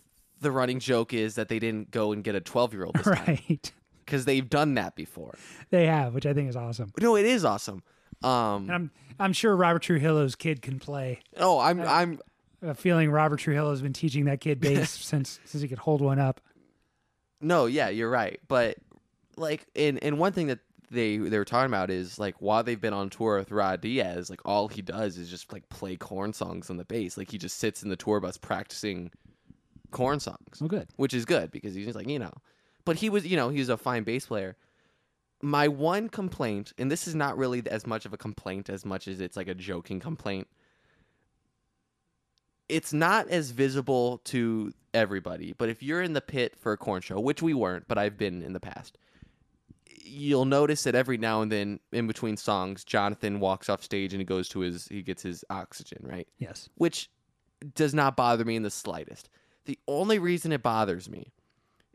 [0.41, 3.05] the running joke is that they didn't go and get a 12 year old this
[3.05, 3.73] time Right.
[4.07, 5.35] Because they've done that before.
[5.70, 6.93] They have, which I think is awesome.
[7.01, 7.83] No, it is awesome.
[8.23, 11.20] Um, And I'm I'm sure Robert Trujillo's kid can play.
[11.37, 12.20] oh, I'm I'm
[12.62, 16.19] A feeling Robert Trujillo's been teaching that kid bass since since he could hold one
[16.19, 16.41] up.
[17.41, 18.41] No, yeah, you're right.
[18.49, 18.78] But
[19.37, 20.61] like, and and one thing that
[20.91, 24.31] they they were talking about is like while they've been on tour with Ra Diaz,
[24.31, 27.19] like all he does is just like play Korn songs on the bass.
[27.19, 29.11] Like he just sits in the tour bus practicing
[29.91, 30.89] Korn songs, Oh, good.
[30.97, 32.33] which is good because he's just like you know.
[32.87, 34.57] But he was, you know, he was a fine bass player.
[35.43, 39.07] My one complaint, and this is not really as much of a complaint as much
[39.07, 40.47] as it's like a joking complaint.
[42.71, 47.03] It's not as visible to everybody, but if you're in the pit for a Korn
[47.03, 48.99] show, which we weren't, but I've been in the past,
[49.85, 54.21] you'll notice that every now and then, in between songs, Jonathan walks off stage and
[54.21, 56.27] he goes to his, he gets his oxygen, right?
[56.39, 56.69] Yes.
[56.77, 57.11] which
[57.75, 59.29] does not bother me in the slightest.
[59.65, 61.33] The only reason it bothers me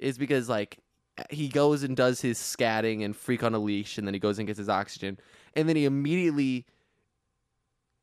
[0.02, 0.78] is because like
[1.30, 4.40] he goes and does his scatting and freak on a leash and then he goes
[4.40, 5.20] and gets his oxygen.
[5.56, 6.66] And then he immediately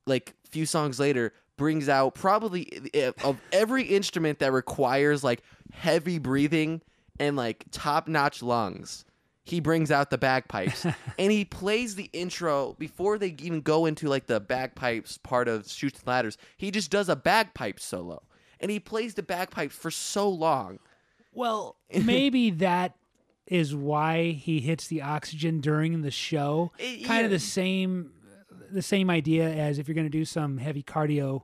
[0.06, 5.42] like a few songs later brings out probably eh, of every instrument that requires like
[5.72, 6.80] heavy breathing
[7.18, 9.04] and like top-notch lungs
[9.44, 10.84] he brings out the bagpipes.
[11.18, 15.68] And he plays the intro before they even go into like the bagpipes part of
[15.68, 18.22] shoots and ladders he just does a bagpipe solo.
[18.60, 20.78] And he plays the bagpipes for so long
[21.32, 22.94] Well, maybe that
[23.46, 26.72] is why he hits the oxygen during the show.
[26.78, 28.12] It- kind of the same
[28.70, 31.42] the same idea as if you're going to do some heavy cardio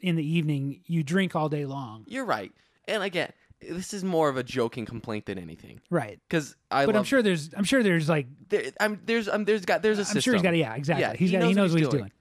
[0.00, 2.04] in the evening, you drink all day long.
[2.06, 2.52] you're right
[2.88, 6.18] and again this is more of a joking complaint than anything Right.
[6.28, 9.44] because i But love I'm sure there's I'm sure there's like there, I'm, there's um,
[9.44, 10.20] there's got there's a I'm system.
[10.22, 11.02] sure he's got yeah, exactly.
[11.02, 12.12] Yeah, he's he got he knows knows what what he's he's doing.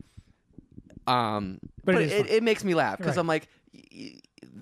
[1.07, 1.15] doing.
[1.15, 3.21] Um, But but, it it, it, makes me laugh because Right.
[3.21, 3.47] I'm like,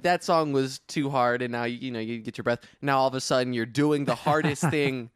[0.08, 2.60] that song was too hard, and now you, you know you get your breath.
[2.82, 5.10] Now all of a sudden you're doing the hardest thing.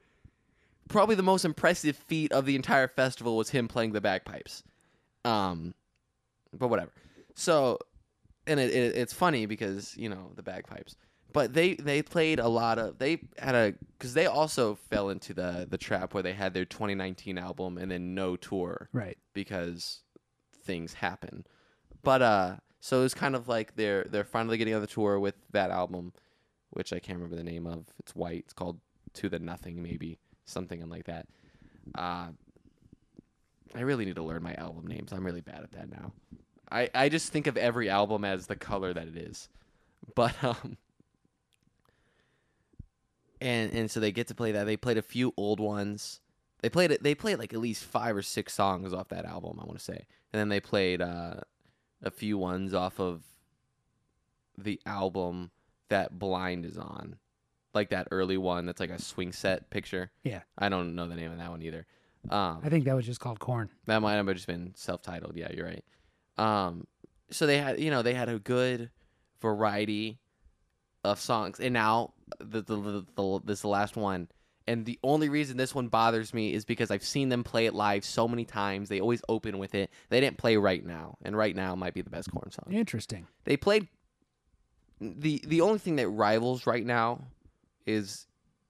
[0.89, 4.63] Probably the most impressive feat of the entire festival was him playing the bagpipes.
[5.23, 5.73] Um,
[6.53, 6.91] but whatever.
[7.33, 7.79] So,
[8.45, 10.95] and it, it, it's funny because you know the bagpipes.
[11.33, 15.33] But they they played a lot of they had a because they also fell into
[15.33, 19.17] the the trap where they had their 2019 album and then no tour Right.
[19.33, 20.01] because
[20.65, 21.45] things happen.
[22.03, 25.19] But uh so it was kind of like they're they're finally getting on the tour
[25.19, 26.13] with that album,
[26.71, 27.85] which I can't remember the name of.
[27.99, 28.39] It's white.
[28.39, 28.79] It's called
[29.13, 31.27] To the Nothing, maybe something like that.
[31.93, 32.29] Uh,
[33.75, 35.13] I really need to learn my album names.
[35.13, 36.11] I'm really bad at that now.
[36.71, 39.47] I I just think of every album as the color that it is,
[40.15, 40.77] but um.
[43.39, 44.65] And and so they get to play that.
[44.65, 46.19] They played a few old ones.
[46.61, 47.01] They played it.
[47.03, 49.59] They played like at least five or six songs off that album.
[49.59, 51.41] I want to say, and then they played uh,
[52.03, 53.23] a few ones off of
[54.57, 55.51] the album
[55.89, 57.17] that Blind is on,
[57.73, 60.11] like that early one that's like a swing set picture.
[60.23, 60.41] Yeah.
[60.57, 61.85] I don't know the name of that one either.
[62.29, 63.69] Um, I think that was just called Korn.
[63.87, 65.35] that might have just been self-titled.
[65.35, 65.83] Yeah, you're right.
[66.37, 66.85] Um,
[67.31, 68.91] so they had, you know, they had a good
[69.41, 70.19] variety
[71.03, 74.27] of songs, and now the the, the, the this last one.
[74.71, 77.73] And the only reason this one bothers me is because I've seen them play it
[77.73, 78.87] live so many times.
[78.87, 79.91] They always open with it.
[80.07, 82.71] They didn't play right now, and right now might be the best Korn song.
[82.71, 83.27] Interesting.
[83.43, 83.89] They played
[85.01, 87.19] the the only thing that rivals right now
[87.85, 88.27] is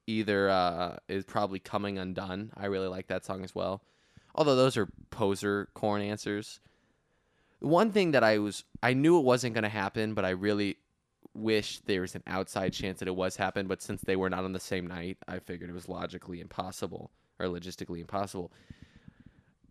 [0.07, 2.51] either uh is probably coming undone.
[2.57, 3.83] I really like that song as well.
[4.33, 6.61] Although those are poser Korn answers.
[7.59, 10.77] One thing that I was I knew it wasn't going to happen, but I really
[11.33, 14.43] wish there was an outside chance that it was happen, but since they were not
[14.43, 18.51] on the same night, I figured it was logically impossible or logistically impossible.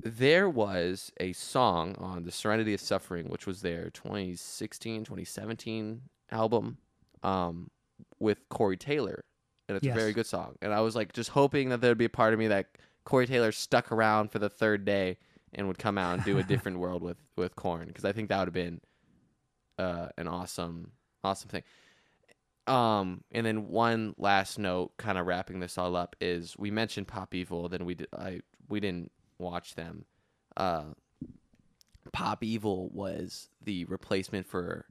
[0.02, 6.00] There was a song on The Serenity of Suffering, which was their 2016, 2017
[6.30, 6.78] album
[7.22, 7.70] um,
[8.18, 9.24] with Corey Taylor.
[9.68, 9.94] And it's Yes.
[9.94, 10.56] a very good song.
[10.62, 13.26] And I was like just hoping that there'd be a part of me that Corey
[13.26, 15.18] Taylor stuck around for the third day
[15.52, 18.30] and would come out and do a different world with, with Korn because I think
[18.30, 18.80] that would have been
[19.78, 21.62] uh, an awesome, awesome thing.
[22.66, 27.08] Um, and then one last note, kind of wrapping this all up, is we mentioned
[27.08, 27.68] Pop Evil.
[27.68, 30.04] Then we did, I we didn't watch them.
[30.56, 30.84] Uh,
[32.12, 34.86] Pop Evil was the replacement for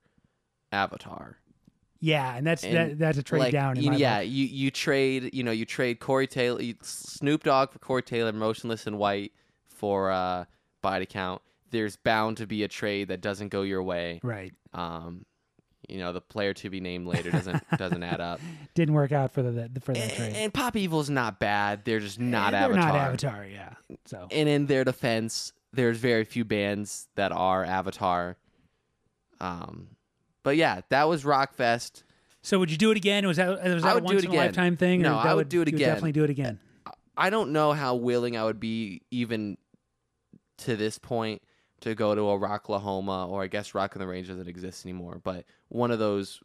[0.71, 1.37] Avatar.
[2.01, 3.75] Yeah, and that's And, that, that's a trade like, down.
[3.75, 8.31] Yeah, you you trade you know you trade Corey Taylor, Snoop Dogg for Corey Taylor,
[8.31, 9.33] Motionless in White
[9.67, 10.45] for uh,
[10.81, 11.41] Body Count.
[11.71, 14.19] There's bound to be a trade that doesn't go your way.
[14.23, 14.53] Right.
[14.73, 15.25] Um,
[15.89, 18.39] you know the player to be named later doesn't doesn't add up.
[18.75, 20.33] Didn't work out for the, the for that And, trade.
[20.35, 21.85] and Pop Evil's not bad.
[21.85, 22.87] They're just not They're Avatar.
[22.87, 23.45] Not Avatar.
[23.45, 23.73] Yeah.
[24.05, 28.37] So And in their defense, there's very few bands that are Avatar.
[29.41, 29.89] Um,
[30.43, 32.03] but yeah, that was Rockfest.
[32.41, 33.25] so would you do it again?
[33.27, 35.01] Was that was that a would once in a lifetime thing?
[35.01, 35.87] No, or I that would do it again.
[35.89, 36.59] Definitely do it again.
[37.17, 39.57] I don't know how willing I would be even
[40.59, 41.41] to this point
[41.81, 45.19] to go to a Rocklahoma or I guess Rock on the Range doesn't exist anymore,
[45.23, 46.41] but one of those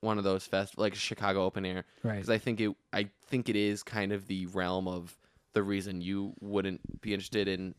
[0.00, 2.16] one of those fest like Chicago Open Air Right.
[2.16, 5.16] because I think it I think it is kind of the realm of
[5.54, 7.74] the reason you wouldn't be interested in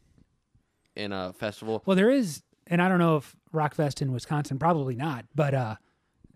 [0.96, 1.84] in a festival.
[1.86, 5.76] Well, there is, and I don't know if Rockfest in Wisconsin, probably not, but uh,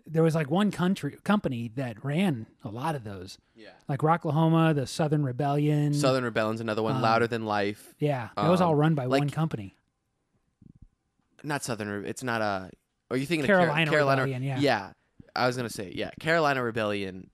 [0.06, 3.70] there was like one country company that ran a lot of those, Yeah.
[3.88, 5.94] like Rocklahoma, the Southern Rebellion.
[5.94, 7.96] Southern Rebellion's another one, Louder Than Life.
[8.00, 9.76] yeah, that was all um, run by like- one company.
[11.44, 11.88] Not Southern.
[11.90, 12.70] Re- It's not a.
[13.12, 14.60] Are you thinking Carolina of Car- Carolina Rebellion, yeah.
[14.60, 14.92] Yeah,
[15.36, 16.12] I was gonna say yeah.
[16.20, 17.30] Carolina Rebellion,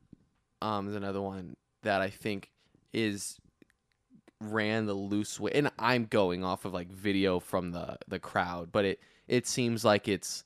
[0.61, 2.49] um, is another one that I think
[2.94, 3.38] is
[4.41, 8.72] ran the loose way, and I'm going off of like video from the the crowd,
[8.72, 10.44] but it it seems like it's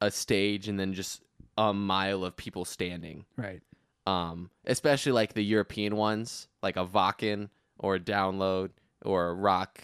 [0.00, 1.22] a stage and then just
[1.56, 3.24] a mile of people standing.
[3.36, 3.60] Right.
[4.06, 8.70] um, especially like the European ones, like a Wacken or a Download
[9.04, 9.82] or a Rock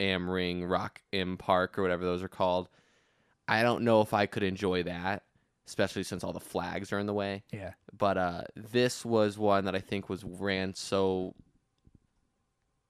[0.00, 2.68] Am Ring, Rock im Park or whatever those are called.
[3.46, 5.22] I don't know if I could enjoy that,
[5.66, 7.42] especially since all the flags are in the way.
[7.50, 7.72] Yeah.
[7.96, 11.34] But uh, this was one that I think was ran so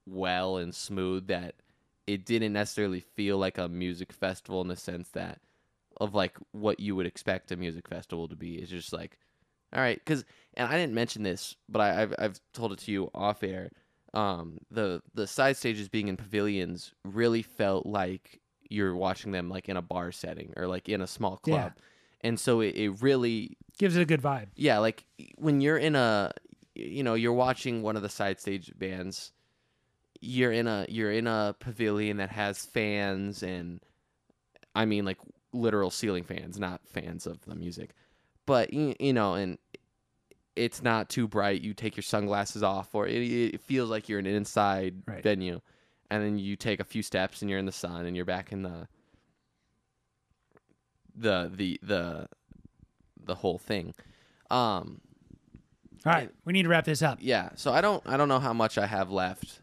[0.07, 1.55] well and smooth that
[2.07, 5.41] it didn't necessarily feel like a music festival in the sense that
[6.01, 8.55] of like what you would expect a music festival to be.
[8.55, 9.19] It's just like,
[9.73, 10.25] all right, because
[10.55, 13.71] and I didn't mention this, but I, I've I've told it to you off air.
[14.19, 19.69] Um, the the side stages being in pavilions really felt like you're watching them like
[19.69, 21.55] in a bar setting or like in a small Yeah.
[21.55, 21.73] club,
[22.23, 24.49] and so it, it really Gives it a good vibe.
[24.57, 25.05] yeah, like
[25.36, 26.32] when you're in a,
[26.74, 29.32] you know, you're watching one of the side stage bands.
[30.20, 33.78] You're in a you're in a pavilion that has fans and,
[34.74, 35.19] I mean like
[35.53, 37.95] literal ceiling fans, not fans of the music,
[38.47, 39.59] but you, you know, and
[40.59, 41.61] it's not too bright.
[41.63, 45.23] You take your sunglasses off, or it, it feels like you're in an inside Right.
[45.23, 45.61] venue,
[46.11, 48.53] and then you take a few steps and you're in the sun and you're back
[48.53, 48.89] in the
[51.17, 52.29] the the the
[53.25, 53.95] the whole thing.
[54.51, 55.01] Um,
[56.07, 57.19] All right, we need to wrap this up.
[57.21, 57.51] yeah.
[57.57, 59.61] So I don't I don't know how much I have left.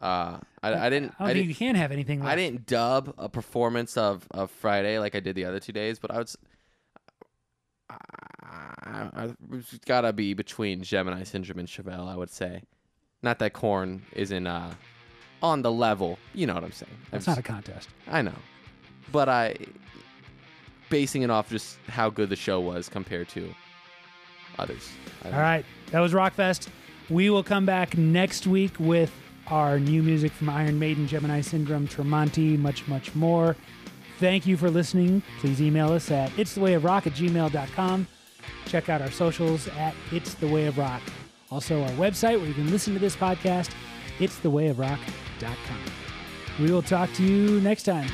[0.00, 2.32] Uh, I, I didn't I don't I, think didn't you can have anything left.
[2.32, 5.98] I didn't dub a performance of of Friday like I did the other two days,
[5.98, 6.30] but I would.
[7.90, 12.08] I, it's gotta be between Gemini Syndrome and Chevelle.
[12.08, 12.62] I would say,
[13.22, 14.72] not that Korn isn't uh
[15.42, 16.18] on the level.
[16.34, 16.92] You know what I'm saying?
[17.10, 17.88] That's I'm not a contest.
[18.08, 18.34] I know,
[19.12, 19.56] but I
[20.90, 23.54] basing it off just how good the show was compared to
[24.58, 24.90] others.
[25.24, 26.68] All right, that was Rockfest.
[27.10, 29.12] We will come back next week with
[29.48, 33.56] our new music from Iron Maiden, Gemini Syndrome, Tremonti, much, much more.
[34.18, 35.22] Thank you for listening.
[35.40, 38.06] Please email us at it's the way of rock at gmail.com.
[38.66, 41.02] Check out our socials at it's the way of rock.
[41.50, 43.70] Also, our website where you can listen to this podcast,
[44.18, 45.78] it's the way of rock.com.
[46.60, 48.08] We will talk to you next time.